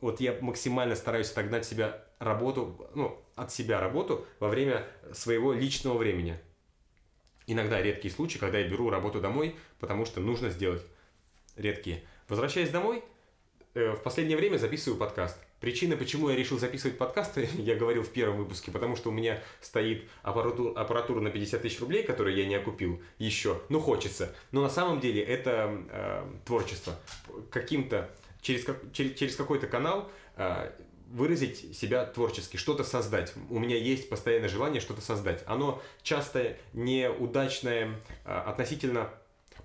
вот 0.00 0.20
я 0.20 0.36
максимально 0.40 0.94
стараюсь 0.94 1.30
отогнать 1.30 1.64
себя 1.64 2.04
работу, 2.18 2.90
ну, 2.94 3.18
от 3.36 3.52
себя 3.52 3.80
работу 3.80 4.26
во 4.38 4.48
время 4.48 4.86
своего 5.12 5.52
личного 5.52 5.98
времени. 5.98 6.38
Иногда 7.46 7.82
редкие 7.82 8.12
случаи, 8.12 8.38
когда 8.38 8.58
я 8.58 8.68
беру 8.68 8.90
работу 8.90 9.20
домой, 9.20 9.56
потому 9.78 10.04
что 10.04 10.20
нужно 10.20 10.50
сделать. 10.50 10.84
Редкие. 11.56 12.04
Возвращаясь 12.28 12.70
домой, 12.70 13.02
э, 13.74 13.92
в 13.92 14.02
последнее 14.02 14.36
время 14.36 14.56
записываю 14.58 14.98
подкаст. 14.98 15.38
Причина, 15.60 15.94
почему 15.96 16.30
я 16.30 16.36
решил 16.36 16.58
записывать 16.58 16.96
подкасты, 16.96 17.48
я 17.58 17.76
говорил 17.76 18.02
в 18.02 18.08
первом 18.08 18.38
выпуске, 18.38 18.70
потому 18.70 18.96
что 18.96 19.10
у 19.10 19.12
меня 19.12 19.42
стоит 19.60 20.08
аппаратура, 20.22 20.80
аппаратура 20.80 21.20
на 21.20 21.30
50 21.30 21.62
тысяч 21.62 21.80
рублей, 21.80 22.02
которую 22.02 22.34
я 22.34 22.46
не 22.46 22.54
окупил 22.54 23.02
еще. 23.18 23.60
Ну, 23.68 23.80
хочется. 23.80 24.34
Но 24.52 24.62
на 24.62 24.70
самом 24.70 25.00
деле 25.00 25.22
это 25.22 25.84
э, 25.90 26.32
творчество. 26.46 26.98
Каким-то, 27.50 28.10
через, 28.40 28.64
через, 28.92 29.18
через 29.18 29.36
какой-то 29.36 29.66
канал 29.66 30.10
э, 30.36 30.70
выразить 31.10 31.76
себя 31.76 32.06
творчески, 32.06 32.56
что-то 32.56 32.82
создать. 32.82 33.34
У 33.50 33.58
меня 33.58 33.76
есть 33.76 34.08
постоянное 34.08 34.48
желание 34.48 34.80
что-то 34.80 35.02
создать. 35.02 35.42
Оно 35.46 35.82
часто 36.02 36.56
неудачное 36.72 38.00
э, 38.24 38.32
относительно 38.32 39.10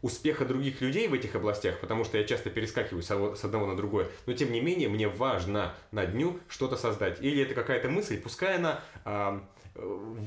успеха 0.02 0.46
других 0.46 0.82
людей 0.82 1.08
в 1.08 1.14
этих 1.14 1.36
областях, 1.36 1.80
потому 1.80 2.04
что 2.04 2.18
я 2.18 2.24
часто 2.24 2.50
перескакиваю 2.50 3.04
с 3.04 3.44
одного 3.44 3.66
на 3.66 3.76
другое, 3.76 4.08
но 4.26 4.34
тем 4.34 4.52
не 4.52 4.62
менее 4.62 4.90
мне 4.90 5.08
важно 5.08 5.74
на 5.92 6.06
дню 6.06 6.40
что-то 6.48 6.76
создать. 6.76 7.22
Или 7.22 7.44
это 7.44 7.54
какая-то 7.54 7.90
мысль, 7.90 8.20
пускай 8.20 8.56
она 8.56 8.82
э, 9.06 9.40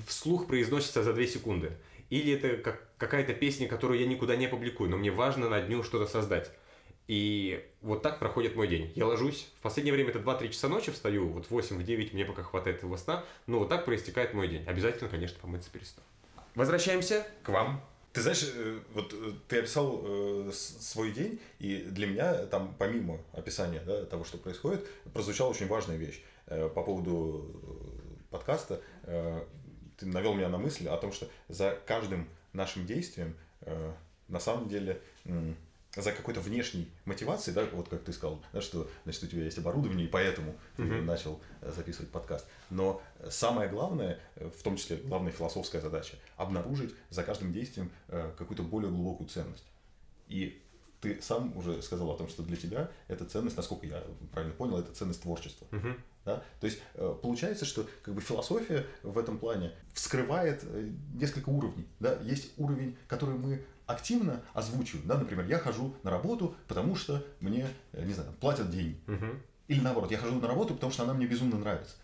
вслух 0.07 0.47
произносится 0.47 1.03
за 1.03 1.13
2 1.13 1.25
секунды. 1.27 1.73
Или 2.11 2.33
это 2.33 2.57
как, 2.57 2.89
какая-то 2.97 3.35
песня, 3.35 3.69
которую 3.69 4.01
я 4.01 4.07
никуда 4.07 4.37
не 4.37 4.49
публикую, 4.49 4.91
но 4.91 4.97
мне 4.97 5.11
важно 5.11 5.49
на 5.49 5.61
дню 5.61 5.83
что-то 5.83 6.07
создать. 6.07 6.51
И 7.07 7.67
вот 7.81 8.03
так 8.03 8.19
проходит 8.19 8.55
мой 8.55 8.69
день. 8.69 8.93
Я 8.95 9.07
ложусь, 9.07 9.49
в 9.59 9.63
последнее 9.63 9.95
время 9.95 10.11
это 10.11 10.19
2-3 10.19 10.51
часа 10.51 10.69
ночи 10.69 10.93
встаю, 10.93 11.29
вот 11.29 11.47
в 11.47 11.51
8-9 11.51 12.13
мне 12.13 12.25
пока 12.27 12.43
хватает 12.43 12.83
его 12.83 12.97
сна, 12.99 13.25
но 13.47 13.61
вот 13.61 13.71
так 13.71 13.87
проистекает 13.87 14.35
мой 14.35 14.49
день. 14.49 14.65
Обязательно, 14.67 15.09
конечно, 15.09 15.39
помыться 15.41 15.71
перед 15.71 15.87
сном. 15.87 16.05
Возвращаемся 16.55 17.27
к 17.43 17.49
вам. 17.49 17.83
Ты 18.19 18.23
знаешь, 18.23 18.51
э, 18.53 18.81
вот 18.95 19.13
э, 19.13 19.33
ты 19.47 19.61
описал 19.61 20.03
э, 20.03 20.51
свой 20.53 21.13
день, 21.13 21.41
и 21.61 21.83
для 21.83 22.09
меня 22.09 22.47
там 22.47 22.75
помимо 22.77 23.21
описания 23.33 23.81
да, 23.87 24.05
того, 24.07 24.25
что 24.25 24.39
происходит, 24.39 24.85
прозвучала 25.13 25.51
очень 25.51 25.69
важная 25.69 25.97
вещь 25.97 26.21
по 26.47 26.83
поводу 26.83 27.49
подкаста. 28.31 28.81
Ты 29.99 30.07
навел 30.07 30.35
меня 30.35 30.49
на 30.49 30.59
мысль 30.59 30.89
о 30.89 30.97
том, 30.97 31.13
что 31.13 31.29
за 31.47 31.79
каждым 31.87 32.29
нашим 32.53 32.87
действием 32.87 33.37
на 34.27 34.41
самом 34.41 34.69
деле 34.69 35.01
за 35.99 36.13
какой-то 36.13 36.41
внешней 36.41 36.89
мотивацией, 37.05 37.55
да, 37.55 37.67
вот 37.73 37.89
как 37.89 38.05
ты 38.05 38.13
сказал, 38.13 38.41
да, 38.53 38.61
что 38.61 38.89
значит, 39.05 39.25
у 39.25 39.27
тебя 39.27 39.45
есть 39.45 39.59
оборудование, 39.59 40.07
и 40.07 40.11
поэтому 40.11 40.55
ты 40.77 40.85
uh-huh. 40.85 41.03
начал 41.03 41.41
э, 41.61 41.73
записывать 41.75 42.11
подкаст. 42.11 42.47
Но 42.71 43.03
самое 43.29 43.69
главное, 43.69 44.21
э, 44.37 44.49
в 44.49 44.63
том 44.63 44.77
числе 44.77 44.99
главная 44.99 45.33
философская 45.33 45.81
задача, 45.81 46.17
обнаружить 46.37 46.95
за 47.11 47.25
каждым 47.25 47.53
действием 47.53 47.91
э, 48.09 48.33
какую-то 48.39 48.63
более 48.63 48.91
глубокую 48.91 49.29
ценность. 49.29 49.65
И 50.29 50.63
ты 51.01 51.21
сам 51.21 51.57
уже 51.57 51.83
сказал 51.83 52.11
о 52.11 52.17
том, 52.17 52.29
что 52.29 52.43
для 52.43 52.57
тебя 52.57 52.91
эта 53.09 53.25
ценность, 53.25 53.57
насколько 53.57 53.87
я 53.87 54.03
правильно 54.33 54.55
понял, 54.55 54.79
это 54.79 54.93
ценность 54.93 55.23
творчества. 55.23 55.67
Uh-huh. 55.71 55.97
Да? 56.25 56.43
То 56.61 56.67
есть 56.67 56.81
получается, 57.23 57.65
что 57.65 57.89
как 58.03 58.15
бы 58.15 58.21
философия 58.21 58.87
в 59.03 59.19
этом 59.19 59.39
плане 59.39 59.73
вскрывает 59.95 60.63
несколько 61.15 61.49
уровней. 61.49 61.87
Да? 62.01 62.19
Есть 62.23 62.53
уровень, 62.57 62.97
который 63.07 63.37
мы 63.37 63.65
активно 63.89 64.43
озвучиваю, 64.53 65.07
да, 65.07 65.17
например, 65.17 65.47
я 65.47 65.59
хожу 65.59 65.95
на 66.03 66.11
работу, 66.11 66.55
потому 66.69 66.95
что 66.95 67.25
мне, 67.41 67.67
э, 67.93 68.05
не 68.05 68.13
знаю, 68.13 68.31
платят 68.39 68.71
деньги. 68.71 69.01
Угу. 69.09 69.27
Или 69.69 69.81
наоборот, 69.81 70.11
я 70.11 70.19
хожу 70.19 70.39
на 70.39 70.47
работу, 70.47 70.75
потому 70.75 70.93
что 70.93 71.03
она 71.05 71.15
мне 71.15 71.27
безумно 71.27 71.59
нравится. 71.59 71.97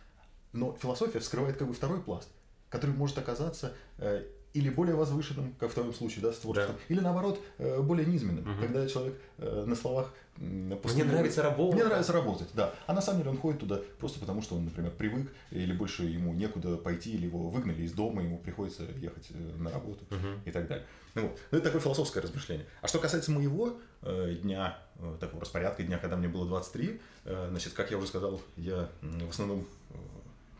Но 0.52 0.76
философия 0.80 1.18
вскрывает 1.18 1.58
как 1.58 1.68
бы 1.68 1.74
второй 1.74 2.00
пласт, 2.00 2.28
который 2.70 2.96
может 2.96 3.18
оказаться 3.18 3.74
э, 3.98 4.24
или 4.54 4.70
более 4.70 4.94
возвышенным, 4.94 5.52
как 5.58 5.70
в 5.70 5.74
твоем 5.74 5.92
случае, 5.92 6.22
да, 6.22 6.32
с 6.32 6.38
творчеством, 6.38 6.76
да. 6.76 6.94
или 6.94 7.00
наоборот, 7.00 7.40
э, 7.58 7.82
более 7.82 8.06
низменным, 8.06 8.48
угу. 8.48 8.60
когда 8.60 8.86
человек 8.86 9.20
э, 9.38 9.64
на 9.66 9.74
словах 9.74 10.14
Мне 10.36 11.04
нравится 11.04 11.42
работать. 11.42 11.74
Мне 11.74 11.84
нравится 11.84 12.12
работать, 12.12 12.48
да. 12.54 12.72
А 12.86 12.92
на 12.92 13.02
самом 13.02 13.18
деле 13.18 13.30
он 13.30 13.38
ходит 13.38 13.60
туда 13.60 13.80
просто 13.98 14.20
потому, 14.20 14.42
что 14.42 14.54
он, 14.54 14.64
например, 14.64 14.92
привык, 14.92 15.32
или 15.50 15.72
больше 15.72 16.04
ему 16.04 16.32
некуда 16.32 16.76
пойти, 16.76 17.14
или 17.14 17.26
его 17.26 17.50
выгнали 17.50 17.82
из 17.82 17.92
дома, 17.92 18.22
ему 18.22 18.38
приходится 18.38 18.84
ехать 18.96 19.28
э, 19.30 19.56
на 19.58 19.72
работу 19.72 20.04
угу. 20.10 20.40
и 20.44 20.50
так 20.52 20.68
далее. 20.68 20.86
Ну, 21.14 21.22
вот. 21.22 21.40
ну, 21.50 21.58
это 21.58 21.66
такое 21.66 21.80
философское 21.80 22.20
размышление. 22.20 22.66
А 22.80 22.86
что 22.86 23.00
касается 23.00 23.32
моего 23.32 23.76
э, 24.02 24.36
дня, 24.40 24.78
э, 24.98 25.16
такого 25.18 25.40
распорядка 25.40 25.82
дня, 25.82 25.98
когда 25.98 26.16
мне 26.16 26.28
было 26.28 26.46
23, 26.46 27.00
э, 27.24 27.46
значит, 27.50 27.72
как 27.72 27.90
я 27.90 27.98
уже 27.98 28.06
сказал, 28.06 28.40
я 28.56 28.88
в 29.02 29.30
основном 29.30 29.66
э, 29.90 29.94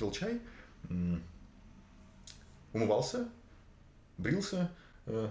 пил 0.01 0.11
чай, 0.11 0.40
э, 0.90 1.16
умывался, 2.72 3.28
брился 4.18 4.70
э, 5.06 5.28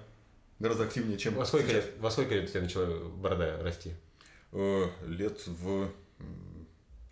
гораздо 0.59 0.85
активнее, 0.85 1.17
чем... 1.17 1.35
Во 1.35 1.45
сколько, 1.45 1.71
лет, 1.71 1.93
во 1.99 2.11
сколько 2.11 2.35
лет 2.35 2.45
у 2.45 2.47
тебя 2.51 2.61
начала 2.61 3.09
борода 3.09 3.61
расти? 3.61 3.93
Э, 4.51 4.87
лет 5.07 5.41
в 5.47 5.91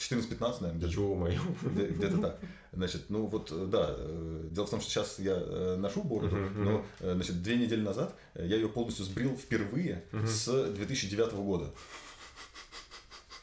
14-15, 0.01 0.61
наверное. 0.61 0.88
Ничего 0.88 1.15
мое. 1.15 1.39
Где-то 1.63 2.17
так. 2.17 2.39
Значит, 2.74 3.09
ну 3.09 3.26
вот, 3.26 3.51
да, 3.69 3.95
э, 3.97 4.47
дело 4.49 4.65
в 4.65 4.69
том, 4.69 4.80
что 4.80 4.89
сейчас 4.89 5.19
я 5.19 5.34
э, 5.36 5.76
ношу 5.78 6.03
бороду, 6.03 6.38
uh-huh, 6.38 6.55
uh-huh. 6.55 6.63
но, 6.63 6.86
э, 7.01 7.13
значит, 7.15 7.43
две 7.43 7.57
недели 7.57 7.82
назад 7.82 8.15
я 8.34 8.55
ее 8.55 8.69
полностью 8.69 9.03
сбрил 9.03 9.36
впервые 9.36 10.05
uh-huh. 10.13 10.26
с 10.26 10.72
2009 10.72 11.34
года. 11.34 11.69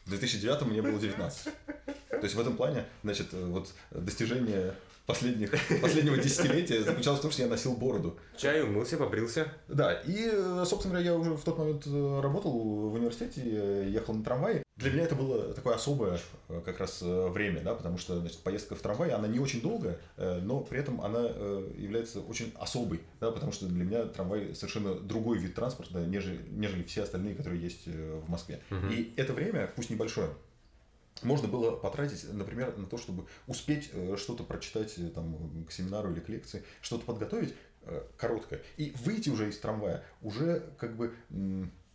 В 0.06 0.10
2009 0.10 0.62
мне 0.62 0.80
было 0.80 0.98
19. 0.98 1.44
То 1.44 2.20
есть 2.22 2.34
в 2.34 2.40
этом 2.40 2.56
плане, 2.56 2.86
значит, 3.02 3.34
вот 3.34 3.70
достижение 3.90 4.74
последних, 5.09 5.50
последнего 5.80 6.18
десятилетия 6.18 6.82
заключалось 6.82 7.20
в 7.20 7.22
том, 7.22 7.30
что 7.30 7.42
я 7.42 7.48
носил 7.48 7.74
бороду. 7.74 8.18
Чай, 8.36 8.62
умылся, 8.62 8.98
побрился. 8.98 9.50
Да, 9.66 9.94
и, 10.06 10.30
собственно 10.66 10.94
говоря, 10.94 11.12
я 11.12 11.14
уже 11.16 11.34
в 11.34 11.42
тот 11.42 11.59
момент 11.59 11.86
э, 11.86 12.20
работал 12.22 12.52
в 12.52 12.92
университете, 12.92 13.90
ехал 13.90 14.12
на 14.12 14.22
трамвае. 14.22 14.62
Для 14.76 14.90
меня 14.90 15.04
это 15.04 15.14
было 15.14 15.54
такое 15.54 15.74
особое 15.74 16.20
э, 16.50 16.61
как 16.62 16.78
раз 16.78 17.00
э, 17.00 17.28
время, 17.28 17.62
да, 17.62 17.74
потому 17.74 17.96
что 17.96 18.20
значит, 18.20 18.38
поездка 18.40 18.74
в 18.74 18.80
трамвае, 18.80 19.14
она 19.14 19.28
не 19.28 19.40
очень 19.40 19.62
долгая, 19.62 19.98
но 20.18 20.61
при 20.61 20.78
этом 20.78 21.00
она 21.00 21.20
является 21.20 22.20
очень 22.20 22.52
особой, 22.59 23.00
да, 23.18 23.30
потому 23.30 23.50
что 23.50 23.64
для 23.66 23.82
меня 23.82 24.04
трамвай 24.04 24.54
совершенно 24.54 24.94
другой 24.94 25.38
вид 25.38 25.54
транспорта, 25.54 26.00
нежели, 26.00 26.38
нежели 26.50 26.82
все 26.82 27.04
остальные, 27.04 27.34
которые 27.34 27.62
есть 27.62 27.86
в 27.86 28.28
Москве. 28.28 28.61
Угу. 28.70 28.92
И 28.92 29.14
это 29.16 29.32
время, 29.32 29.70
пусть 29.74 29.88
небольшое, 29.88 30.28
можно 31.22 31.48
было 31.48 31.76
потратить, 31.76 32.24
например, 32.32 32.76
на 32.76 32.86
то, 32.86 32.98
чтобы 32.98 33.26
успеть 33.46 33.90
э, 33.92 34.16
что-то 34.16 34.44
прочитать 34.44 34.94
э, 34.98 35.08
там, 35.08 35.64
к 35.64 35.72
семинару 35.72 36.12
или 36.12 36.20
к 36.20 36.28
лекции, 36.28 36.62
что-то 36.80 37.04
подготовить 37.04 37.54
э, 37.82 38.02
короткое, 38.16 38.60
и 38.76 38.94
выйти 39.04 39.30
уже 39.30 39.48
из 39.48 39.58
трамвая, 39.58 40.04
уже 40.22 40.62
как 40.78 40.96
бы 40.96 41.14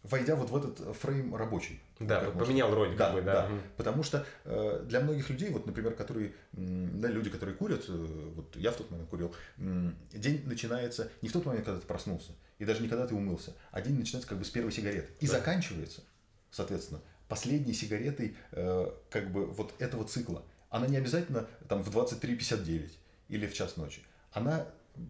войдя 0.03 0.36
вот 0.36 0.49
в 0.49 0.57
этот 0.57 0.95
фрейм 0.97 1.36
рабочий. 1.36 1.82
Да, 1.99 2.21
можно 2.21 2.45
поменял 2.45 2.74
роль, 2.76 2.95
да, 2.95 3.05
как 3.05 3.15
бы, 3.15 3.21
да. 3.21 3.34
да. 3.34 3.49
Мгм. 3.49 3.61
Потому 3.78 4.03
что 4.03 4.26
э, 4.43 4.84
для 4.86 4.99
многих 4.99 5.30
людей, 5.30 5.49
вот, 5.49 5.65
например, 5.65 5.95
которые, 5.95 6.34
да, 6.51 7.07
люди, 7.07 7.30
которые 7.30 7.55
курят, 7.55 7.86
э, 7.88 8.32
вот 8.36 8.55
я 8.57 8.71
в 8.71 8.76
тот 8.76 8.91
момент 8.91 9.09
курил, 9.09 9.34
м, 9.57 9.97
день 10.11 10.43
начинается 10.45 11.09
не 11.21 11.30
в 11.30 11.32
тот 11.32 11.45
момент, 11.45 11.65
когда 11.65 11.80
ты 11.80 11.88
проснулся, 11.88 12.34
и 12.59 12.65
даже 12.65 12.82
не 12.82 12.89
когда 12.89 13.07
ты 13.07 13.15
умылся, 13.15 13.55
а 13.71 13.82
день 13.82 13.97
начинается 13.97 14.28
как 14.28 14.38
бы 14.38 14.45
с 14.45 14.49
первой 14.49 14.71
сигареты. 14.74 15.09
И 15.21 15.28
Да. 15.28 15.34
заканчивается, 15.34 16.03
соответственно, 16.51 17.01
последней 17.34 17.73
сигаретой 17.73 18.36
э, 18.51 18.91
как 19.09 19.31
бы 19.31 19.47
вот 19.47 19.73
этого 19.79 20.03
цикла. 20.05 20.43
Она 20.69 20.86
не 20.86 20.97
обязательно 20.97 21.47
там 21.67 21.81
в 21.81 21.89
23.59 21.97 22.91
или 23.29 23.47
в 23.47 23.53
час 23.55 23.75
ночи. 23.75 24.01
Она 24.31 24.67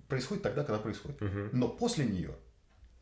происходит 0.07 0.41
тогда, 0.41 0.63
когда 0.63 0.80
происходит. 0.80 1.19
Мгм. 1.19 1.49
Но 1.51 1.67
после 1.67 2.05
нее 2.05 2.34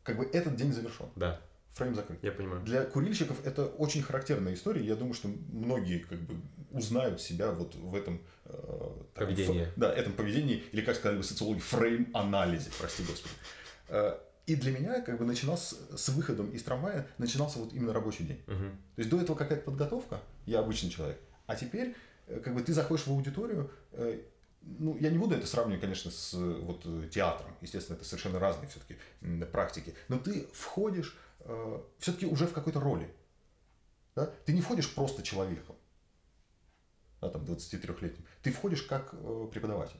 как 0.02 0.16
бы 0.18 0.24
этот 0.24 0.56
день 0.56 0.72
завершен. 0.72 1.06
Да, 1.14 1.40
Фрейм 1.70 1.94
закрыт. 1.94 2.18
я 2.24 2.32
понимаю. 2.32 2.62
Для 2.64 2.82
курильщиков 2.84 3.46
это 3.46 3.66
очень 3.66 4.02
характерная 4.02 4.54
история. 4.54 4.84
Я 4.84 4.96
думаю, 4.96 5.14
что 5.14 5.28
многие 5.52 6.00
как 6.00 6.18
бы 6.18 6.34
узнают 6.72 7.20
себя 7.20 7.52
вот 7.52 7.76
в 7.76 7.94
этом 7.94 8.20
э, 8.46 8.88
так, 9.14 9.28
Поведении. 9.28 9.62
ф- 9.62 9.72
да, 9.76 9.92
этом 9.94 10.14
поведении, 10.14 10.64
или 10.72 10.80
как 10.80 10.96
сказали 10.96 11.18
бы 11.18 11.22
социологи, 11.22 11.60
фрейм-анализе, 11.60 12.70
прости 12.76 13.04
господи. 13.04 13.34
Э, 14.46 14.52
и 14.52 14.56
для 14.56 14.72
меня 14.72 15.00
как 15.00 15.18
бы 15.18 15.24
начинался 15.24 15.76
с 15.96 16.08
выходом 16.10 16.50
из 16.50 16.62
трамвая 16.62 17.06
начинался 17.18 17.58
вот 17.58 17.72
именно 17.72 17.92
рабочий 17.92 18.24
день. 18.24 18.42
Мгм. 18.46 18.70
То 18.96 18.98
есть 18.98 19.10
до 19.10 19.20
этого 19.20 19.36
какая-то 19.36 19.64
подготовка, 19.64 20.20
я 20.46 20.60
обычный 20.60 20.90
человек, 20.90 21.18
а 21.46 21.56
теперь 21.56 21.94
э, 22.26 22.40
как 22.40 22.54
бы 22.54 22.62
ты 22.62 22.72
заходишь 22.72 23.06
в 23.06 23.10
аудиторию, 23.10 23.70
э, 23.92 24.20
ну, 24.62 24.96
я 24.98 25.10
не 25.10 25.18
буду 25.18 25.34
это 25.34 25.46
сравнивать, 25.46 25.80
конечно, 25.80 26.10
с 26.10 26.34
э, 26.34 26.60
вот 26.62 26.82
э, 26.84 27.08
театром, 27.10 27.52
естественно, 27.60 27.96
это 27.96 28.04
совершенно 28.04 28.38
разные 28.38 28.68
все-таки 28.68 28.96
практики, 29.46 29.94
но 30.08 30.18
ты 30.18 30.46
входишь 30.52 31.16
все-таки 31.98 32.24
уже 32.24 32.46
в 32.46 32.52
какой-то 32.52 32.78
роли, 32.78 33.12
да? 34.14 34.30
ты 34.46 34.52
не 34.52 34.60
входишь 34.60 34.94
просто 34.94 35.24
человеком, 35.24 35.74
да, 37.20 37.30
там, 37.30 37.42
23-летним, 37.42 38.24
ты 38.42 38.52
входишь 38.52 38.82
как 38.82 39.12
э, 39.12 39.48
преподаватель. 39.50 39.98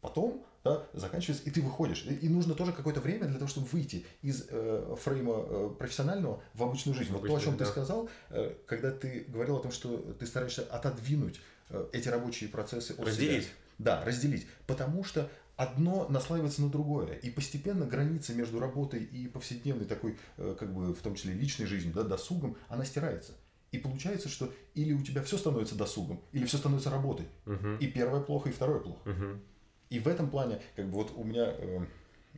Потом, 0.00 0.46
да, 0.68 1.00
заканчивается, 1.00 1.44
и 1.44 1.50
ты 1.50 1.62
выходишь. 1.62 2.04
И, 2.04 2.28
нужно 2.28 2.54
тоже 2.54 2.72
какое-то 2.72 3.00
время 3.00 3.26
для 3.26 3.38
того, 3.38 3.48
чтобы 3.48 3.66
выйти 3.68 4.04
из 4.22 4.46
э, 4.48 4.96
фрейма 5.00 5.34
э, 5.36 5.70
профессионального 5.78 6.42
в 6.54 6.62
обычную 6.62 6.96
жизнь. 6.96 7.10
В 7.10 7.18
вот 7.18 7.26
то, 7.26 7.36
о 7.36 7.40
чем 7.40 7.54
ты 7.54 7.64
да. 7.64 7.70
сказал, 7.70 8.08
э, 8.30 8.54
когда 8.66 8.90
ты 8.90 9.24
говорил 9.28 9.56
о 9.56 9.60
том, 9.60 9.72
что 9.72 9.96
ты 10.18 10.26
стараешься 10.26 10.62
отодвинуть 10.62 11.40
э, 11.70 11.88
эти 11.92 12.08
рабочие 12.08 12.48
процессы 12.48 12.92
от 12.92 13.06
Разделить. 13.06 13.44
себя. 13.44 13.52
Да, 13.78 14.04
разделить. 14.04 14.46
Потому 14.66 15.04
что 15.04 15.30
одно 15.56 16.06
наслаивается 16.08 16.62
на 16.62 16.70
другое. 16.70 17.14
И 17.14 17.30
постепенно 17.30 17.84
граница 17.84 18.32
между 18.32 18.60
работой 18.60 19.02
и 19.02 19.26
повседневной 19.26 19.86
такой, 19.86 20.16
э, 20.36 20.56
как 20.58 20.72
бы, 20.72 20.94
в 20.94 21.02
том 21.02 21.14
числе 21.16 21.34
личной 21.34 21.66
жизнью, 21.66 21.92
да, 21.94 22.04
досугом, 22.04 22.56
она 22.68 22.84
стирается. 22.84 23.32
И 23.70 23.78
получается, 23.78 24.28
что 24.28 24.52
или 24.74 24.92
у 24.92 25.02
тебя 25.02 25.22
все 25.22 25.36
становится 25.36 25.74
досугом, 25.74 26.22
или 26.32 26.46
все 26.46 26.56
становится 26.56 26.90
работой. 26.90 27.26
Мгм. 27.44 27.76
И 27.78 27.86
первое 27.88 28.20
плохо, 28.20 28.48
и 28.48 28.52
второе 28.52 28.80
плохо. 28.80 29.00
Мгм. 29.08 29.42
И 29.90 29.98
в 29.98 30.08
этом 30.08 30.30
плане, 30.30 30.60
как 30.76 30.86
бы 30.86 30.92
вот 30.92 31.12
у 31.16 31.24
меня, 31.24 31.54
э, 31.56 31.80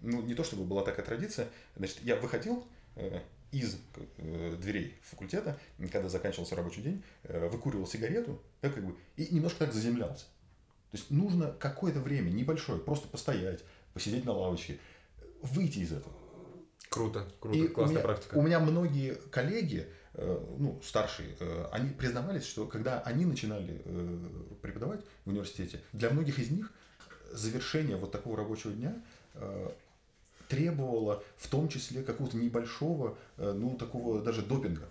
ну 0.02 0.22
не 0.22 0.34
то 0.34 0.44
чтобы 0.44 0.64
была 0.64 0.82
такая 0.82 1.04
традиция, 1.04 1.48
значит, 1.76 1.98
я 2.02 2.16
выходил 2.16 2.64
э, 2.96 3.20
из 3.50 3.76
э, 4.18 4.56
дверей 4.56 4.98
факультета, 5.02 5.58
когда 5.90 6.08
заканчивался 6.08 6.54
рабочий 6.54 6.82
день, 6.82 7.02
э, 7.24 7.48
выкуривал 7.48 7.86
сигарету, 7.86 8.40
да, 8.62 8.70
как 8.70 8.84
бы, 8.84 8.94
и 9.16 9.34
немножко 9.34 9.60
так 9.60 9.74
заземлялся. 9.74 10.26
То 10.90 10.96
есть 10.96 11.10
нужно 11.10 11.52
какое-то 11.58 12.00
время, 12.00 12.30
небольшое, 12.30 12.80
просто 12.80 13.08
постоять, 13.08 13.64
посидеть 13.94 14.24
на 14.24 14.32
лавочке, 14.32 14.78
выйти 15.42 15.80
из 15.80 15.92
этого. 15.92 16.14
Круто, 16.88 17.28
круто, 17.38 17.56
И 17.56 17.68
классная 17.68 17.96
у 17.96 17.98
меня, 17.98 18.04
практика. 18.04 18.34
У 18.34 18.42
меня 18.42 18.58
многие 18.58 19.14
коллеги, 19.30 19.86
ну, 20.14 20.80
старшие, 20.82 21.36
они 21.70 21.90
признавались, 21.90 22.44
что 22.44 22.66
когда 22.66 23.00
они 23.02 23.24
начинали 23.24 23.80
преподавать 24.60 25.04
в 25.24 25.30
университете, 25.30 25.80
для 25.92 26.10
многих 26.10 26.40
из 26.40 26.50
них 26.50 26.72
завершение 27.32 27.96
вот 27.96 28.12
такого 28.12 28.36
рабочего 28.36 28.72
дня 28.72 28.94
э, 29.34 29.70
требовало 30.48 31.22
в 31.36 31.48
том 31.48 31.68
числе 31.68 32.02
какого-то 32.02 32.36
небольшого, 32.36 33.16
э, 33.36 33.52
ну, 33.52 33.76
такого 33.76 34.22
даже 34.22 34.42
допинга. 34.42 34.88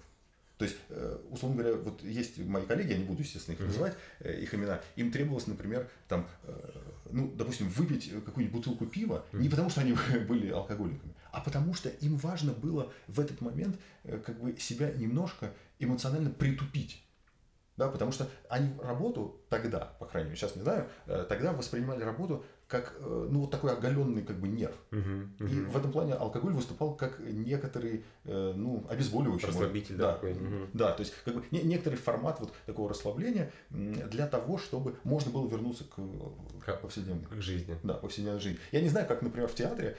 То 0.58 0.66
есть, 0.66 0.78
э, 0.90 1.18
условно 1.30 1.62
говоря, 1.62 1.78
вот 1.78 2.04
есть 2.04 2.38
мои 2.38 2.66
коллеги, 2.66 2.92
я 2.92 2.98
не 2.98 3.06
буду, 3.06 3.22
естественно, 3.22 3.56
их 3.56 3.62
называть, 3.62 3.96
их 4.20 4.54
имена, 4.54 4.82
им 4.98 5.12
требовалось, 5.12 5.48
например, 5.48 5.90
там, 6.10 6.28
ну, 7.10 7.32
допустим, 7.34 7.70
выпить 7.70 8.12
какую-нибудь 8.26 8.58
бутылку 8.58 8.86
пива, 8.86 9.26
не 9.32 9.48
потому 9.48 9.70
что 9.70 9.82
они 9.82 9.96
были 10.28 10.50
алкоголиками, 10.50 11.14
а 11.32 11.40
потому 11.40 11.74
что 11.74 11.88
им 11.88 12.18
важно 12.18 12.52
было 12.52 12.92
в 13.08 13.22
этот 13.22 13.40
момент 13.40 13.78
как 14.04 14.38
бы 14.42 14.58
себя 14.60 14.92
немножко 14.92 15.54
эмоционально 15.80 16.30
притупить. 16.30 17.02
Да, 17.80 17.88
потому 17.88 18.12
что 18.12 18.28
они 18.50 18.70
работу 18.84 19.40
тогда, 19.48 19.94
по 20.00 20.06
крайней 20.06 20.30
мере, 20.30 20.38
сейчас 20.40 20.54
не 20.58 20.64
знаю, 20.64 20.90
э, 21.08 21.26
тогда 21.30 21.54
воспринимали 21.54 22.04
работу 22.04 22.44
как, 22.68 22.94
э, 23.00 23.28
ну, 23.32 23.40
вот 23.40 23.52
такой 23.52 23.72
оголенный 23.72 24.22
как 24.22 24.38
бы 24.38 24.50
нерв. 24.50 24.76
Мгм. 24.92 25.34
И 25.40 25.44
Мгм. 25.44 25.70
в 25.72 25.78
этом 25.78 25.92
плане 25.94 26.14
алкоголь 26.16 26.52
выступал 26.54 26.94
как 26.96 27.20
некоторый, 27.20 28.04
э, 28.26 28.54
ну, 28.54 28.86
обезболивающий. 28.90 29.48
Расслабитель, 29.48 29.96
да, 29.96 30.12
такой. 30.14 30.36
Да, 30.74 30.92
то 30.92 31.00
есть 31.02 31.14
как 31.24 31.36
бы 31.36 31.44
не- 31.52 31.62
некоторый 31.64 31.96
формат 31.96 32.42
вот 32.42 32.52
такого 32.66 32.90
расслабления 32.90 33.50
для 33.70 34.28
того, 34.28 34.58
чтобы 34.58 34.96
можно 35.06 35.32
было 35.32 35.48
вернуться 35.48 35.86
к, 35.86 35.96
Как- 36.66 36.82
повседневной. 36.82 37.26
К 37.28 37.42
жизни. 37.42 37.78
Да, 37.84 37.94
повседневной 37.94 38.42
жизни. 38.42 38.60
Я 38.74 38.82
не 38.82 38.90
знаю, 38.90 39.08
как, 39.08 39.22
например, 39.22 39.48
в 39.48 39.56
театре 39.56 39.96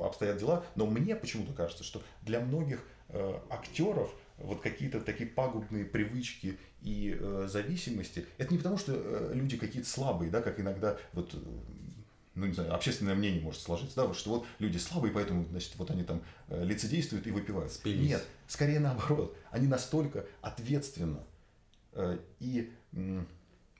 обстоят 0.00 0.36
дела, 0.38 0.62
но 0.76 0.86
мне 0.86 1.16
почему-то 1.16 1.52
кажется, 1.52 1.82
что 1.82 2.00
для 2.22 2.38
многих 2.40 2.80
актеров 3.50 4.14
вот 4.38 4.60
какие-то 4.60 5.00
такие 5.00 5.28
пагубные 5.28 5.84
привычки 5.84 6.58
и 6.82 7.16
э, 7.18 7.46
зависимости, 7.48 8.26
это 8.38 8.52
не 8.52 8.58
потому, 8.58 8.78
что 8.78 8.92
э, 8.94 9.32
люди 9.34 9.56
какие-то 9.56 9.88
слабые, 9.88 10.30
да, 10.30 10.42
как 10.42 10.60
иногда 10.60 10.98
вот 11.12 11.34
э, 11.34 11.38
ну, 12.34 12.46
не 12.46 12.52
знаю, 12.52 12.74
общественное 12.74 13.14
мнение 13.14 13.40
может 13.40 13.60
сложиться, 13.60 13.94
да, 13.96 14.06
вот, 14.06 14.16
что 14.16 14.30
вот 14.30 14.46
люди 14.58 14.76
слабые, 14.76 15.12
поэтому, 15.12 15.44
значит, 15.44 15.72
вот 15.76 15.90
они 15.90 16.02
там 16.02 16.22
э, 16.48 16.64
лицедействуют 16.64 17.26
и 17.26 17.30
выпивают. 17.30 17.72
Спились. 17.72 18.08
Нет, 18.08 18.24
скорее 18.48 18.80
наоборот. 18.80 19.36
Они 19.50 19.68
настолько 19.68 20.26
ответственно 20.40 21.24
э, 21.92 22.18
и 22.40 22.72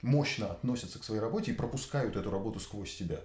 мощно 0.03 0.51
относятся 0.51 0.99
к 0.99 1.05
своей 1.05 1.21
работе 1.21 1.53
и 1.53 1.55
пропускают 1.55 2.17
эту 2.17 2.31
работу 2.31 2.61
сквозь 2.61 2.93
себя, 2.93 3.21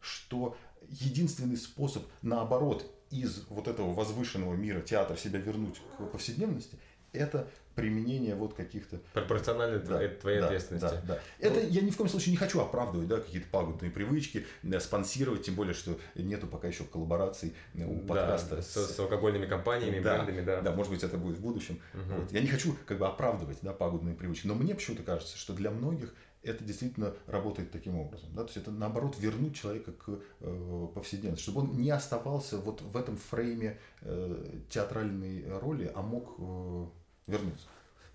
что 0.00 0.56
единственный 0.88 1.56
способ, 1.56 2.04
наоборот, 2.22 2.90
из 3.12 3.44
вот 3.48 3.68
этого 3.68 3.92
возвышенного 3.92 4.54
мира 4.54 4.80
театра 4.80 5.16
себя 5.16 5.38
вернуть 5.38 5.80
к 5.98 6.04
повседневности, 6.06 6.78
это 7.12 7.48
применение 7.74 8.34
вот 8.34 8.54
каких-то 8.54 9.00
Пропорционально 9.14 9.78
да, 9.78 10.08
твоей, 10.20 10.40
да, 10.40 10.46
ответственности. 10.46 11.00
Да, 11.06 11.14
да. 11.14 11.18
Это 11.38 11.60
я 11.60 11.80
ни 11.80 11.90
в 11.90 11.96
коем 11.96 12.08
случае 12.08 12.32
не 12.32 12.36
хочу 12.36 12.60
оправдывать, 12.60 13.08
да, 13.08 13.16
какие-то 13.18 13.48
пагубные 13.50 13.90
привычки, 13.90 14.46
э, 14.62 14.80
спонсировать, 14.80 15.42
тем 15.42 15.54
более, 15.54 15.72
что 15.72 15.98
нету 16.14 16.46
пока 16.46 16.68
еще 16.68 16.84
коллабораций 16.84 17.54
э, 17.74 17.84
у 17.84 18.00
Да, 18.02 18.14
подкаста 18.14 18.62
с, 18.62 18.74
с 18.74 18.98
алкогольными 18.98 19.46
компаниями, 19.46 20.00
брендами, 20.00 20.42
да. 20.42 20.60
да, 20.60 20.72
может 20.72 20.92
быть, 20.92 21.02
это 21.02 21.16
будет 21.16 21.38
в 21.38 21.40
будущем. 21.40 21.80
Мгм. 21.94 22.20
Вот. 22.20 22.32
Я 22.32 22.40
не 22.40 22.48
хочу 22.48 22.76
как 22.86 22.98
бы 22.98 23.06
оправдывать 23.06 23.58
да, 23.62 23.72
пагубные 23.72 24.14
привычки, 24.14 24.46
но 24.46 24.54
мне 24.54 24.74
почему-то 24.74 25.02
кажется, 25.02 25.38
что 25.38 25.54
для 25.54 25.70
многих 25.70 26.14
это 26.42 26.64
действительно 26.64 27.14
работает 27.26 27.70
таким 27.70 27.98
образом. 27.98 28.30
Да? 28.34 28.42
То 28.42 28.48
есть 28.48 28.56
это 28.56 28.70
наоборот 28.70 29.16
вернуть 29.18 29.54
человека 29.54 29.92
к 29.92 30.20
э, 30.40 30.86
повседневности, 30.94 31.42
чтобы 31.42 31.60
он 31.60 31.76
не 31.76 31.90
оставался 31.90 32.58
вот 32.58 32.80
в 32.82 32.96
этом 32.96 33.16
фрейме 33.16 33.78
э, 34.00 34.60
театральной 34.68 35.58
роли, 35.58 35.90
а 35.94 36.02
мог 36.02 36.34
э, 36.38 36.86
вернуться. 37.26 37.66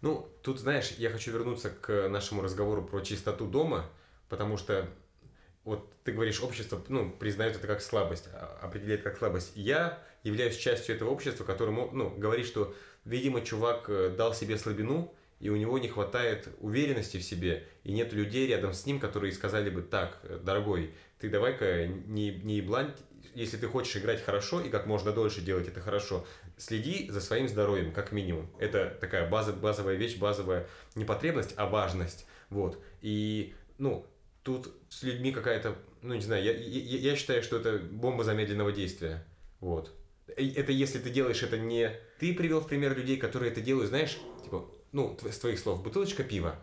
Ну, 0.01 0.27
тут, 0.43 0.59
знаешь, 0.59 0.91
я 0.97 1.09
хочу 1.09 1.31
вернуться 1.31 1.69
к 1.69 2.07
нашему 2.09 2.41
разговору 2.41 2.83
про 2.83 3.01
чистоту 3.01 3.47
дома, 3.47 3.85
потому 4.29 4.57
что 4.57 4.87
вот 5.63 5.91
ты 6.03 6.13
говоришь, 6.13 6.41
общество 6.41 6.81
ну, 6.87 7.11
признает 7.11 7.57
это 7.57 7.67
как 7.67 7.81
слабость, 7.81 8.29
а- 8.33 8.59
определяет 8.61 9.03
как 9.03 9.17
слабость. 9.17 9.51
Я 9.55 10.01
являюсь 10.23 10.55
частью 10.55 10.95
этого 10.95 11.09
общества, 11.09 11.43
которому 11.43 11.89
ну, 11.91 12.09
говорит, 12.09 12.45
что, 12.45 12.73
видимо, 13.05 13.41
чувак 13.41 13.89
э, 13.89 14.13
дал 14.15 14.33
себе 14.33 14.57
слабину, 14.57 15.13
и 15.39 15.49
у 15.49 15.55
него 15.55 15.77
не 15.77 15.87
хватает 15.87 16.47
уверенности 16.59 17.17
в 17.17 17.23
себе, 17.23 17.67
и 17.83 17.91
нет 17.91 18.13
людей 18.13 18.47
рядом 18.47 18.73
с 18.73 18.85
ним, 18.85 18.99
которые 18.99 19.33
сказали 19.33 19.69
бы, 19.69 19.81
так, 19.81 20.19
дорогой, 20.43 20.93
ты 21.19 21.29
давай-ка 21.29 21.87
не, 21.87 22.31
не 22.31 22.57
еблань, 22.57 22.93
если 23.33 23.57
ты 23.57 23.67
хочешь 23.67 23.95
играть 23.97 24.23
хорошо 24.23 24.61
и 24.61 24.69
как 24.69 24.87
можно 24.87 25.11
дольше 25.11 25.41
делать 25.41 25.67
это 25.67 25.79
хорошо, 25.79 26.25
следи 26.57 27.09
за 27.09 27.21
своим 27.21 27.47
здоровьем, 27.47 27.91
как 27.91 28.11
минимум. 28.11 28.49
Это 28.59 28.97
такая 28.99 29.29
база, 29.29 29.53
базовая 29.53 29.95
вещь, 29.95 30.17
базовая 30.17 30.67
не 30.95 31.05
потребность, 31.05 31.53
а 31.55 31.67
важность. 31.67 32.25
Вот. 32.49 32.81
И, 33.01 33.53
ну, 33.77 34.07
тут 34.41 34.73
с 34.89 35.03
людьми 35.03 35.31
какая-то, 35.31 35.75
ну, 36.01 36.15
не 36.15 36.21
знаю, 36.21 36.43
я, 36.43 36.51
я, 36.51 37.11
я 37.11 37.15
считаю, 37.15 37.43
что 37.43 37.57
это 37.57 37.77
бомба 37.77 38.23
замедленного 38.23 38.71
действия. 38.71 39.23
Вот. 39.59 39.93
Это 40.27 40.71
если 40.71 40.99
ты 40.99 41.09
делаешь 41.09 41.43
это 41.43 41.57
не... 41.57 41.91
Ты 42.19 42.33
привел 42.33 42.61
в 42.61 42.67
пример 42.67 42.97
людей, 42.97 43.17
которые 43.17 43.51
это 43.51 43.61
делают, 43.61 43.89
знаешь, 43.89 44.17
типа, 44.43 44.69
ну, 44.91 45.17
с 45.29 45.37
твоих 45.39 45.59
слов, 45.59 45.83
бутылочка 45.83 46.23
пива. 46.23 46.55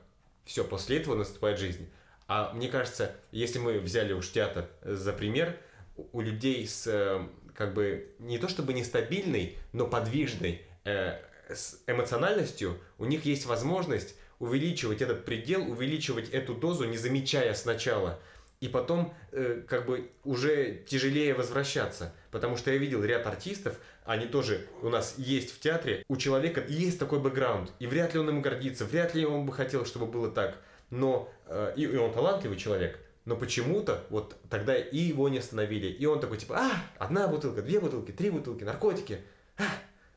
Все, 0.44 0.64
после 0.64 0.98
этого 0.98 1.14
наступает 1.14 1.58
жизнь. 1.58 1.88
А 2.26 2.52
мне 2.54 2.68
кажется, 2.68 3.14
если 3.32 3.58
мы 3.58 3.78
взяли 3.80 4.12
уж 4.12 4.30
театр 4.30 4.68
за 4.82 5.12
пример, 5.12 5.56
у- 5.96 6.06
у 6.12 6.20
людей 6.20 6.66
с 6.66 6.86
э, 6.86 7.26
как 7.54 7.74
бы 7.74 8.14
не 8.18 8.38
то 8.38 8.48
чтобы 8.48 8.72
нестабильной, 8.72 9.56
но 9.72 9.86
подвижной 9.86 10.62
э, 10.84 11.20
с 11.48 11.80
эмоциональностью, 11.86 12.78
у 12.98 13.04
них 13.04 13.24
есть 13.24 13.46
возможность 13.46 14.14
увеличивать 14.38 15.00
этот 15.02 15.24
предел, 15.24 15.70
увеличивать 15.70 16.28
эту 16.30 16.54
дозу, 16.54 16.84
не 16.84 16.96
замечая 16.96 17.54
сначала. 17.54 18.18
И 18.64 18.68
потом 18.68 19.12
э, 19.32 19.62
как 19.68 19.84
бы 19.84 20.10
уже 20.24 20.82
тяжелее 20.86 21.34
возвращаться. 21.34 22.14
Потому 22.30 22.56
что 22.56 22.70
я 22.70 22.78
видел 22.78 23.04
ряд 23.04 23.26
артистов, 23.26 23.76
они 24.06 24.24
тоже 24.24 24.66
у 24.80 24.88
нас 24.88 25.16
есть 25.18 25.54
в 25.54 25.60
театре, 25.60 26.02
у 26.08 26.16
человека 26.16 26.64
есть 26.66 26.98
такой 26.98 27.18
бэкграунд, 27.18 27.70
и 27.78 27.86
вряд 27.86 28.14
ли 28.14 28.20
он 28.20 28.30
им 28.30 28.40
гордится, 28.40 28.86
вряд 28.86 29.14
ли 29.14 29.26
он 29.26 29.44
бы 29.44 29.52
хотел, 29.52 29.84
чтобы 29.84 30.06
было 30.06 30.30
так. 30.30 30.56
Но 30.88 31.30
э, 31.46 31.74
и, 31.76 31.82
и 31.82 31.96
он 31.96 32.10
талантливый 32.14 32.56
человек, 32.56 32.98
но 33.26 33.36
почему-то 33.36 34.02
вот 34.08 34.34
тогда 34.48 34.74
и 34.74 34.96
его 34.96 35.28
не 35.28 35.40
остановили, 35.40 35.88
и 35.88 36.06
он 36.06 36.20
такой 36.20 36.38
типа, 36.38 36.56
а, 36.56 36.70
одна 36.96 37.28
бутылка, 37.28 37.60
две 37.60 37.80
бутылки, 37.80 38.12
три 38.12 38.30
бутылки, 38.30 38.64
наркотики, 38.64 39.20
а!» 39.58 39.64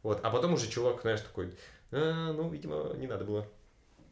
вот, 0.03 0.21
а 0.23 0.29
потом 0.29 0.53
уже 0.53 0.69
чувак, 0.69 1.01
знаешь, 1.01 1.19
такой, 1.19 1.53
«А, 1.91 2.31
ну, 2.31 2.47
видимо, 2.47 2.93
не 2.95 3.07
надо 3.07 3.25
было. 3.25 3.45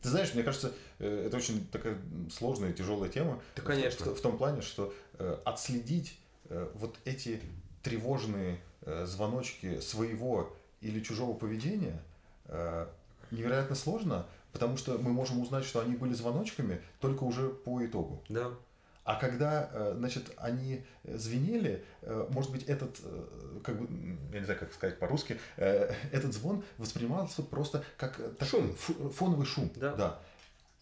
Ты 0.02 0.10
знаешь, 0.10 0.34
мне 0.34 0.44
кажется, 0.44 0.74
это 1.04 1.38
очень 1.38 1.66
такая 1.68 1.98
сложная 2.32 2.72
и 2.72 2.74
тяжелая 2.74 3.10
тема. 3.10 3.42
Да, 3.56 3.62
В- 3.62 3.66
конечно. 3.66 4.06
В, 4.06 4.16
в 4.18 4.22
том 4.22 4.38
плане, 4.38 4.62
что 4.62 4.94
э, 5.20 5.38
отследить 5.46 6.18
э, 6.50 6.70
вот 6.76 6.98
эти 7.06 7.42
тревожные 7.84 8.60
э, 8.82 9.06
звоночки 9.06 9.80
своего 9.80 10.56
или 10.82 11.00
чужого 11.02 11.34
поведения 11.34 12.02
э, 12.46 12.88
невероятно 13.32 13.76
сложно, 13.76 14.26
потому 14.52 14.78
что 14.78 14.98
мы 14.98 15.12
можем 15.12 15.40
узнать, 15.42 15.66
что 15.66 15.80
они 15.82 15.96
были 15.96 16.14
звоночками 16.14 16.82
только 17.00 17.24
уже 17.24 17.50
по 17.50 17.86
итогу. 17.86 18.24
Да. 18.30 18.52
А 19.04 19.16
когда, 19.20 19.70
э, 19.72 19.94
значит, 19.98 20.32
они 20.38 20.84
э, 21.04 21.18
звенели, 21.18 21.86
э, 22.02 22.28
может 22.32 22.52
быть, 22.52 22.64
этот, 22.64 23.00
э, 23.04 23.60
как 23.64 23.80
бы, 23.80 23.88
я 24.34 24.40
не 24.40 24.46
знаю, 24.46 24.60
как 24.60 24.74
сказать 24.74 24.98
по-русски, 24.98 25.40
э, 25.58 25.94
этот 26.12 26.34
звон 26.34 26.64
воспринимался 26.80 27.44
просто 27.44 27.84
как 27.98 28.20
э, 28.20 28.46
Шум. 28.46 28.74
фоновый 29.14 29.46
шум. 29.46 29.70
Да. 29.76 30.20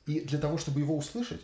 И 0.05 0.21
для 0.21 0.39
того, 0.39 0.57
чтобы 0.57 0.79
его 0.79 0.97
услышать, 0.97 1.41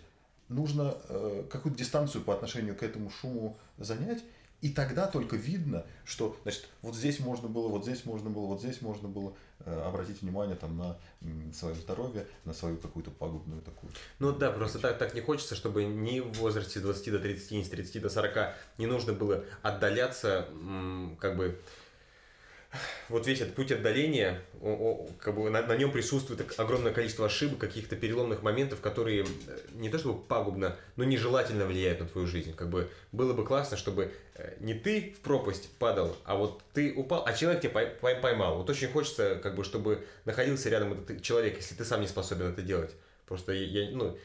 нужно 0.49 0.97
э, 1.07 1.43
какую-то 1.49 1.77
дистанцию 1.77 2.23
по 2.23 2.33
отношению 2.33 2.75
к 2.75 2.83
этому 2.83 3.09
шуму 3.09 3.57
занять, 3.77 4.23
и 4.61 4.69
тогда 4.69 5.07
только 5.07 5.37
видно, 5.37 5.85
что, 6.03 6.35
значит, 6.43 6.67
вот 6.81 6.93
здесь 6.93 7.19
можно 7.19 7.47
было, 7.47 7.69
вот 7.69 7.83
здесь 7.83 8.03
можно 8.03 8.29
было, 8.29 8.45
вот 8.45 8.59
здесь 8.59 8.81
можно 8.81 9.07
было 9.07 9.33
э, 9.59 9.81
обратить 9.87 10.21
внимание 10.21 10.57
там 10.57 10.77
на 10.77 10.97
м, 11.21 11.53
свое 11.53 11.75
здоровье, 11.75 12.27
на 12.43 12.53
свою 12.53 12.75
какую-то 12.77 13.09
пагубную 13.09 13.61
такую. 13.61 13.93
Ну 14.19 14.33
да, 14.33 14.51
просто 14.51 14.79
так, 14.79 14.97
так 14.97 15.13
не 15.13 15.21
хочется, 15.21 15.55
чтобы 15.55 15.85
ни 15.85 16.19
в 16.19 16.33
возрасте 16.39 16.79
с 16.79 16.81
20 16.81 17.11
до 17.11 17.19
30, 17.19 17.51
ни 17.51 17.63
с 17.63 17.69
30 17.69 18.01
до 18.01 18.09
40 18.09 18.53
не 18.77 18.85
нужно 18.85 19.13
было 19.13 19.45
отдаляться, 19.61 20.49
м, 20.51 21.17
как 21.21 21.37
бы, 21.37 21.57
вот 23.09 23.25
весь 23.25 23.41
этот 23.41 23.55
путь 23.55 23.71
отдаления, 23.71 24.41
как 25.19 25.35
бы 25.35 25.49
на, 25.49 25.61
на 25.63 25.75
нем 25.75 25.91
присутствует 25.91 26.59
огромное 26.59 26.93
количество 26.93 27.25
ошибок, 27.25 27.59
каких-то 27.59 27.95
переломных 27.95 28.43
моментов, 28.43 28.79
которые 28.81 29.23
э, 29.23 29.57
не 29.73 29.89
то 29.89 29.97
чтобы 29.97 30.21
пагубно, 30.21 30.75
но 30.95 31.03
нежелательно 31.03 31.65
влияют 31.65 31.99
на 31.99 32.07
твою 32.07 32.27
жизнь. 32.27 32.53
Как 32.53 32.69
бы 32.69 32.89
было 33.11 33.33
бы 33.33 33.43
классно, 33.43 33.77
чтобы 33.77 34.11
э, 34.35 34.55
не 34.59 34.75
ты 34.75 35.15
в 35.17 35.21
пропасть 35.21 35.71
падал, 35.79 36.15
а 36.25 36.35
вот 36.35 36.61
ты 36.73 36.93
упал, 36.93 37.23
а 37.25 37.33
человек 37.33 37.61
тебя 37.61 37.71
пой- 37.71 37.95
пой- 37.99 38.21
поймал. 38.21 38.57
Вот 38.57 38.69
очень 38.69 38.89
хочется, 38.89 39.39
как 39.41 39.55
бы, 39.55 39.63
чтобы 39.63 40.05
находился 40.25 40.69
рядом 40.69 40.93
этот 40.93 41.23
человек, 41.23 41.57
если 41.57 41.73
ты 41.73 41.83
сам 41.85 42.01
не 42.01 42.07
способен 42.07 42.47
это 42.47 42.61
делать. 42.61 42.91
Просто 43.25 43.53
я, 43.53 43.89
ну, 43.91 44.17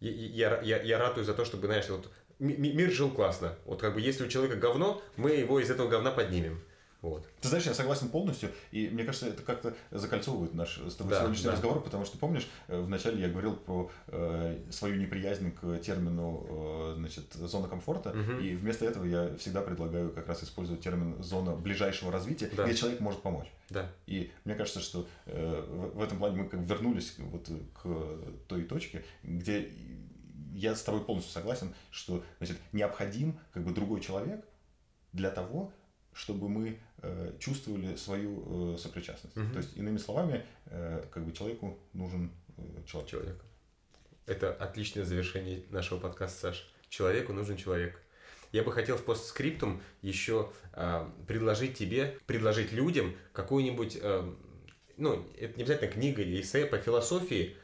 я, 0.00 0.60
я, 0.62 0.80
я, 0.80 0.98
ратую 0.98 1.24
за 1.24 1.34
то, 1.34 1.44
чтобы, 1.44 1.66
знаешь, 1.66 1.88
вот 1.88 2.08
ми- 2.38 2.56
ми- 2.56 2.72
мир 2.72 2.90
жил 2.90 3.10
классно. 3.10 3.56
Вот 3.64 3.80
как 3.80 3.94
бы 3.94 4.00
если 4.00 4.24
у 4.24 4.28
человека 4.28 4.56
говно, 4.56 5.02
мы 5.16 5.32
его 5.32 5.58
из 5.58 5.70
этого 5.70 5.88
говна 5.88 6.12
поднимем. 6.12 6.60
Вот. 7.02 7.26
Ты 7.40 7.48
знаешь, 7.48 7.64
я 7.64 7.72
согласен 7.72 8.08
полностью, 8.10 8.50
и 8.72 8.88
мне 8.90 9.04
кажется, 9.04 9.26
это 9.28 9.42
как-то 9.42 9.74
закольцовывает 9.90 10.52
наш 10.54 10.76
с 10.78 10.94
тобой 10.96 11.12
Да, 11.12 11.20
сегодняшний 11.20 11.46
да. 11.46 11.52
разговор, 11.52 11.82
потому 11.82 12.04
что, 12.04 12.18
помнишь, 12.18 12.46
э, 12.68 12.78
вначале 12.78 13.22
я 13.22 13.28
говорил 13.30 13.56
про 13.56 13.90
э, 14.08 14.62
свою 14.70 14.96
неприязнь 14.96 15.50
к 15.52 15.78
термину 15.78 16.46
э, 16.48 16.94
значит, 16.98 17.32
зона 17.32 17.68
комфорта, 17.68 18.10
Мгм. 18.12 18.40
и 18.40 18.54
вместо 18.54 18.84
этого 18.84 19.04
я 19.04 19.34
всегда 19.38 19.62
предлагаю 19.62 20.10
как 20.12 20.28
раз 20.28 20.44
использовать 20.44 20.82
термин 20.82 21.22
зона 21.22 21.56
ближайшего 21.56 22.12
развития, 22.12 22.50
Да. 22.54 22.64
где 22.64 22.74
человек 22.74 23.00
может 23.00 23.22
помочь. 23.22 23.48
Да. 23.70 23.90
И 24.06 24.30
мне 24.44 24.54
кажется, 24.54 24.80
что 24.80 25.06
э, 25.26 25.64
в, 25.68 25.98
в 25.98 26.02
этом 26.02 26.18
плане 26.18 26.36
мы 26.42 26.48
как 26.48 26.60
вернулись 26.60 27.14
вот 27.18 27.48
к 27.82 27.88
той 28.48 28.64
точке, 28.64 29.04
где 29.22 29.72
я 30.52 30.74
с 30.74 30.82
тобой 30.82 31.02
полностью 31.02 31.32
согласен, 31.32 31.72
что 31.90 32.22
значит, 32.38 32.58
необходим 32.72 33.38
как 33.54 33.64
бы 33.64 33.72
другой 33.72 34.00
человек 34.00 34.44
для 35.12 35.30
того, 35.30 35.72
чтобы 36.12 36.48
мы 36.48 36.78
чувствовали 37.38 37.96
свою 37.96 38.74
э, 38.74 38.78
сопричастность. 38.78 39.36
Мгм. 39.36 39.52
То 39.52 39.58
есть, 39.58 39.76
иными 39.76 39.98
словами, 39.98 40.44
э, 40.66 41.04
как 41.10 41.24
бы 41.24 41.32
человеку 41.32 41.78
нужен 41.92 42.30
э, 42.56 42.62
человек. 42.86 43.10
Человек. 43.10 43.44
Это 44.26 44.52
отличное 44.52 45.04
завершение 45.04 45.64
нашего 45.70 45.98
подкаста, 45.98 46.40
Саш. 46.40 46.70
Человеку 46.88 47.32
нужен 47.32 47.56
человек. 47.56 48.00
Я 48.52 48.62
бы 48.62 48.72
хотел 48.72 48.96
в 48.96 49.04
постскриптум 49.04 49.80
еще 50.02 50.52
а, 50.72 51.12
предложить 51.28 51.78
тебе, 51.78 52.18
предложить 52.26 52.72
людям 52.72 53.14
какую-нибудь, 53.32 53.98
а, 54.02 54.36
ну, 54.96 55.24
это 55.38 55.56
не 55.56 55.62
обязательно 55.62 55.90
книга 55.90 56.22
или 56.22 56.40
эссе 56.40 56.66
по 56.66 56.78
философии, 56.78 57.56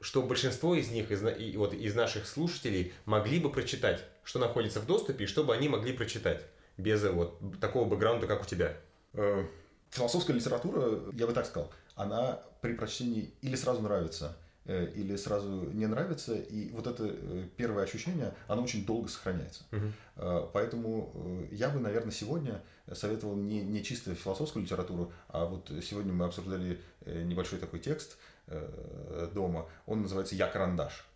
что 0.00 0.22
большинство 0.22 0.74
из 0.74 0.90
них, 0.90 1.12
из, 1.12 1.24
и 1.24 1.56
вот, 1.56 1.74
из 1.74 1.94
наших 1.94 2.26
слушателей, 2.26 2.92
могли 3.04 3.38
бы 3.38 3.50
прочитать, 3.50 4.04
что 4.24 4.40
находится 4.40 4.80
в 4.80 4.86
доступе, 4.86 5.24
и 5.24 5.26
чтобы 5.28 5.54
они 5.54 5.68
могли 5.68 5.92
прочитать 5.92 6.44
без 6.76 7.04
э, 7.04 7.10
вот 7.10 7.38
такого 7.60 7.88
бэкграунда, 7.88 8.26
как 8.26 8.42
у 8.42 8.44
тебя. 8.44 8.76
Э, 9.14 9.44
Философская 9.90 10.34
литература, 10.34 11.00
я 11.12 11.26
бы 11.26 11.32
так 11.32 11.46
сказал, 11.46 11.70
она 11.94 12.40
при 12.62 12.72
прочтении 12.74 13.34
или 13.42 13.56
сразу 13.56 13.82
нравится, 13.82 14.36
э, 14.64 14.90
или 14.94 15.16
сразу 15.16 15.48
не 15.72 15.86
нравится, 15.86 16.34
и 16.34 16.70
вот 16.70 16.86
это 16.86 17.14
первое 17.56 17.84
ощущение, 17.84 18.34
оно 18.48 18.62
очень 18.62 18.86
долго 18.86 19.08
сохраняется. 19.08 19.64
Э, 20.16 20.48
Поэтому 20.52 21.46
я 21.50 21.68
бы, 21.68 21.78
наверное, 21.80 22.12
сегодня 22.12 22.62
советовал 22.92 23.36
не, 23.36 23.60
не 23.60 23.82
чисто 23.84 24.14
философскую 24.14 24.64
литературу, 24.64 25.12
а 25.28 25.44
вот 25.44 25.70
сегодня 25.82 26.12
мы 26.12 26.24
обсуждали 26.24 26.80
небольшой 27.04 27.58
такой 27.58 27.80
текст 27.80 28.16
дома, 29.34 29.68
он 29.86 30.02
называется 30.02 30.34
«Я 30.34 30.48
карандаш». 30.48 31.06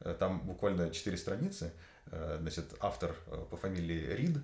Э, 0.00 0.14
Там 0.18 0.40
буквально 0.46 0.90
четыре 0.90 1.16
страницы, 1.16 1.72
Э, 2.12 2.38
значит, 2.40 2.74
автор 2.80 3.16
э, 3.26 3.44
по 3.50 3.56
фамилии 3.56 4.14
Рид, 4.14 4.38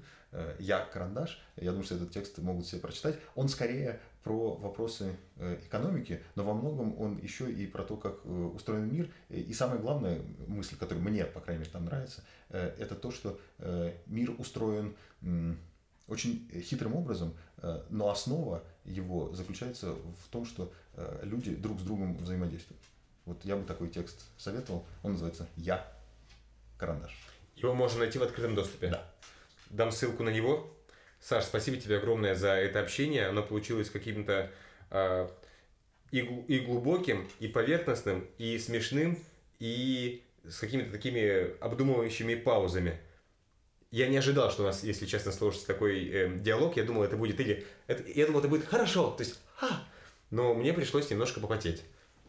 «Я 0.59 0.80
карандаш», 0.80 1.42
я 1.57 1.72
думаю, 1.72 1.84
что 1.84 1.96
этот 1.96 2.11
текст 2.11 2.38
могут 2.38 2.64
все 2.64 2.78
прочитать. 2.78 3.18
Он 3.34 3.50
скорее 3.50 4.00
про 4.24 4.55
вопросы 4.55 5.14
экономики, 5.36 6.22
но 6.36 6.44
во 6.44 6.55
многом 6.55 6.98
он 6.98 7.18
еще 7.18 7.53
и 7.53 7.66
про 7.66 7.82
то, 7.82 7.98
как 7.98 8.24
устроен 8.24 8.90
мир. 8.90 9.11
И 9.28 9.53
самая 9.53 9.78
главная 9.78 10.22
мысль, 10.46 10.76
которая 10.78 11.05
мне, 11.05 11.26
по 11.26 11.40
крайней 11.40 11.61
мере, 11.61 11.70
там 11.70 11.84
нравится, 11.84 12.24
это 12.48 12.94
то, 12.94 13.11
что 13.11 13.38
мир 14.07 14.34
устроен 14.38 14.96
очень 16.09 16.48
хитрым 16.62 16.96
образом, 16.96 17.34
но 17.90 18.09
основа 18.09 18.64
его 18.86 19.34
заключается 19.34 19.92
в 19.92 20.28
том, 20.30 20.46
что 20.46 20.72
люди 21.22 21.55
друг 21.55 21.78
с 21.78 21.82
другом 21.82 22.16
взаимодействуют. 22.16 22.80
Вот 23.25 23.45
я 23.45 23.57
бы 23.57 23.64
такой 23.64 23.89
текст 23.89 24.25
советовал. 24.37 24.85
Он 25.03 25.12
называется 25.12 25.49
«Я 25.57 25.91
карандаш». 26.79 27.16
Его 27.57 27.75
можно 27.75 28.01
найти 28.01 28.18
в 28.18 28.23
открытом 28.23 28.55
доступе. 28.55 28.89
Да. 28.89 29.11
Дам 29.70 29.93
ссылку 29.93 30.23
на 30.23 30.31
него. 30.31 30.75
Саш, 31.20 31.45
спасибо 31.45 31.77
тебе 31.77 31.99
огромное 31.99 32.35
за 32.35 32.51
это 32.51 32.81
общение. 32.81 33.29
Оно 33.29 33.43
получилось 33.43 33.91
каким-то 33.91 34.51
а, 34.91 35.31
и, 36.11 36.18
и 36.18 36.59
глубоким, 36.61 37.29
и 37.39 37.47
поверхностным, 37.47 38.27
и 38.39 38.59
смешным, 38.59 39.18
и 39.61 40.25
с 40.49 40.59
какими-то 40.59 40.91
такими 40.91 41.57
обдумывающими 41.61 42.35
паузами. 42.35 42.99
Я 43.93 44.09
не 44.09 44.16
ожидал, 44.16 44.51
что 44.51 44.62
у 44.62 44.66
нас, 44.66 44.83
если 44.83 45.07
честно, 45.07 45.31
сложится 45.33 45.66
такой 45.66 46.09
э, 46.09 46.39
диалог. 46.41 46.77
Я 46.77 46.85
думал, 46.85 47.05
это 47.05 47.16
будет 47.16 47.39
или... 47.39 47.64
Это, 47.87 48.03
я 48.11 48.27
думал, 48.27 48.41
это 48.41 48.49
будет 48.49 48.66
хорошо. 48.66 49.11
То 49.11 49.23
есть, 49.23 49.39
ха! 49.55 49.85
Но 50.31 50.55
мне 50.55 50.73
пришлось 50.73 51.11
немножко 51.11 51.41
попотеть. 51.41 51.83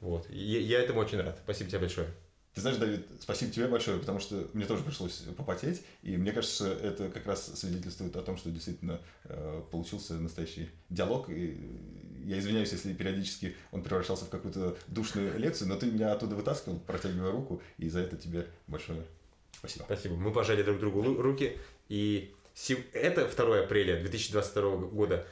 Вот. 0.03 0.29
И 0.29 0.37
Я, 0.37 0.59
я 0.59 0.79
этому 0.79 0.99
очень 0.99 1.19
рад. 1.19 1.39
Спасибо 1.43 1.69
тебе 1.69 1.79
большое. 1.79 2.07
Ты 2.53 2.61
знаешь, 2.61 2.77
Давид, 2.77 3.07
спасибо 3.19 3.51
тебе 3.51 3.67
большое, 3.67 3.97
потому 3.97 4.19
что 4.19 4.47
мне 4.53 4.65
тоже 4.65 4.83
пришлось 4.83 5.23
попотеть, 5.35 5.81
и 6.03 6.17
мне 6.17 6.31
кажется, 6.31 6.71
это 6.71 7.09
как 7.09 7.25
раз 7.25 7.51
свидетельствует 7.59 8.15
о 8.15 8.21
том, 8.21 8.37
что 8.37 8.51
действительно 8.51 9.01
э, 9.23 9.63
получился 9.71 10.13
настоящий 10.13 10.69
диалог, 10.89 11.31
и 11.31 11.57
я 12.25 12.37
извиняюсь, 12.37 12.71
если 12.71 12.93
периодически 12.93 13.55
он 13.71 13.81
превращался 13.81 14.25
в 14.25 14.29
какую-то 14.29 14.77
душную 14.85 15.39
лекцию, 15.39 15.67
но 15.69 15.77
ты 15.77 15.87
меня 15.87 16.11
оттуда 16.11 16.35
вытаскивал, 16.35 16.77
протягивая 16.79 17.31
руку, 17.31 17.59
и 17.79 17.89
за 17.89 18.01
это 18.01 18.17
тебе 18.17 18.45
большое 18.67 19.03
спасибо. 19.63 19.85
Спасибо. 19.85 20.15
Мы 20.15 20.31
пожали 20.31 20.61
друг 20.61 20.79
другу 20.79 21.01
руки. 21.21 21.57
И 21.89 22.33
это 22.93 23.27
2 23.27 23.59
апреля 23.61 23.99
2022 23.99 24.77
года. 24.87 25.25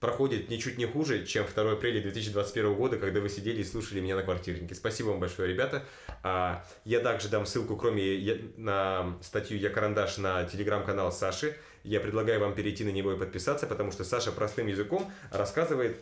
Проходит 0.00 0.48
ничуть 0.48 0.78
не 0.78 0.86
хуже, 0.86 1.26
чем 1.26 1.44
2 1.52 1.72
апреля 1.72 2.00
2021 2.00 2.74
года, 2.74 2.98
когда 2.98 3.20
вы 3.20 3.28
сидели 3.28 3.60
и 3.60 3.64
слушали 3.64 4.00
меня 4.00 4.16
на 4.16 4.22
квартирнике. 4.22 4.74
Спасибо 4.74 5.08
вам 5.08 5.20
большое, 5.20 5.52
ребята. 5.52 5.84
А, 6.22 6.64
я 6.84 7.00
также 7.00 7.28
дам 7.28 7.46
ссылку, 7.46 7.76
кроме 7.76 8.52
на 8.56 9.18
статью 9.22 9.58
«Я 9.58 9.70
карандаш» 9.70 10.18
на 10.18 10.44
телеграм-канал 10.44 11.10
Саши. 11.12 11.56
Я 11.82 12.00
предлагаю 12.00 12.40
вам 12.40 12.54
перейти 12.54 12.84
на 12.84 12.90
него 12.90 13.12
и 13.12 13.18
подписаться, 13.18 13.66
потому 13.66 13.92
что 13.92 14.04
Саша 14.04 14.30
простым 14.32 14.66
языком 14.66 15.10
рассказывает 15.30 15.98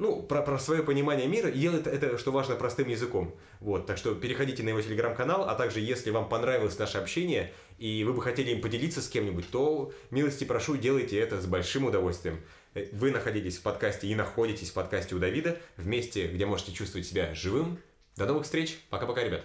ну, 0.00 0.22
про, 0.22 0.40
про 0.40 0.58
свое 0.58 0.82
понимание 0.82 1.28
мира 1.28 1.50
и 1.50 1.58
делает 1.58 1.86
это, 1.86 2.16
что 2.16 2.32
важно, 2.32 2.56
простым 2.56 2.88
языком. 2.88 3.36
Вот, 3.60 3.86
так 3.86 3.98
что 3.98 4.14
переходите 4.14 4.62
на 4.62 4.70
его 4.70 4.80
телеграм-канал, 4.80 5.46
а 5.46 5.54
также, 5.54 5.80
если 5.80 6.10
вам 6.10 6.26
понравилось 6.26 6.78
наше 6.78 6.96
общение, 6.96 7.52
и 7.78 8.02
вы 8.04 8.14
бы 8.14 8.22
хотели 8.22 8.50
им 8.50 8.62
поделиться 8.62 9.02
с 9.02 9.08
кем-нибудь, 9.10 9.50
то, 9.50 9.92
милости 10.10 10.44
прошу, 10.44 10.78
делайте 10.78 11.18
это 11.18 11.38
с 11.38 11.44
большим 11.44 11.84
удовольствием. 11.84 12.40
Э, 12.74 12.86
вы 12.92 13.10
находитесь 13.10 13.58
в 13.58 13.62
подкасте 13.62 14.06
и 14.06 14.14
находитесь 14.14 14.70
в 14.70 14.74
подкасте 14.74 15.14
у 15.14 15.18
Давида, 15.18 15.58
в 15.76 15.86
месте, 15.86 16.28
где 16.28 16.46
можете 16.46 16.72
чувствовать 16.72 17.06
себя 17.06 17.34
живым. 17.34 17.78
До 18.16 18.26
новых 18.26 18.44
встреч. 18.44 18.78
Пока-пока, 18.90 19.24
ребята. 19.24 19.44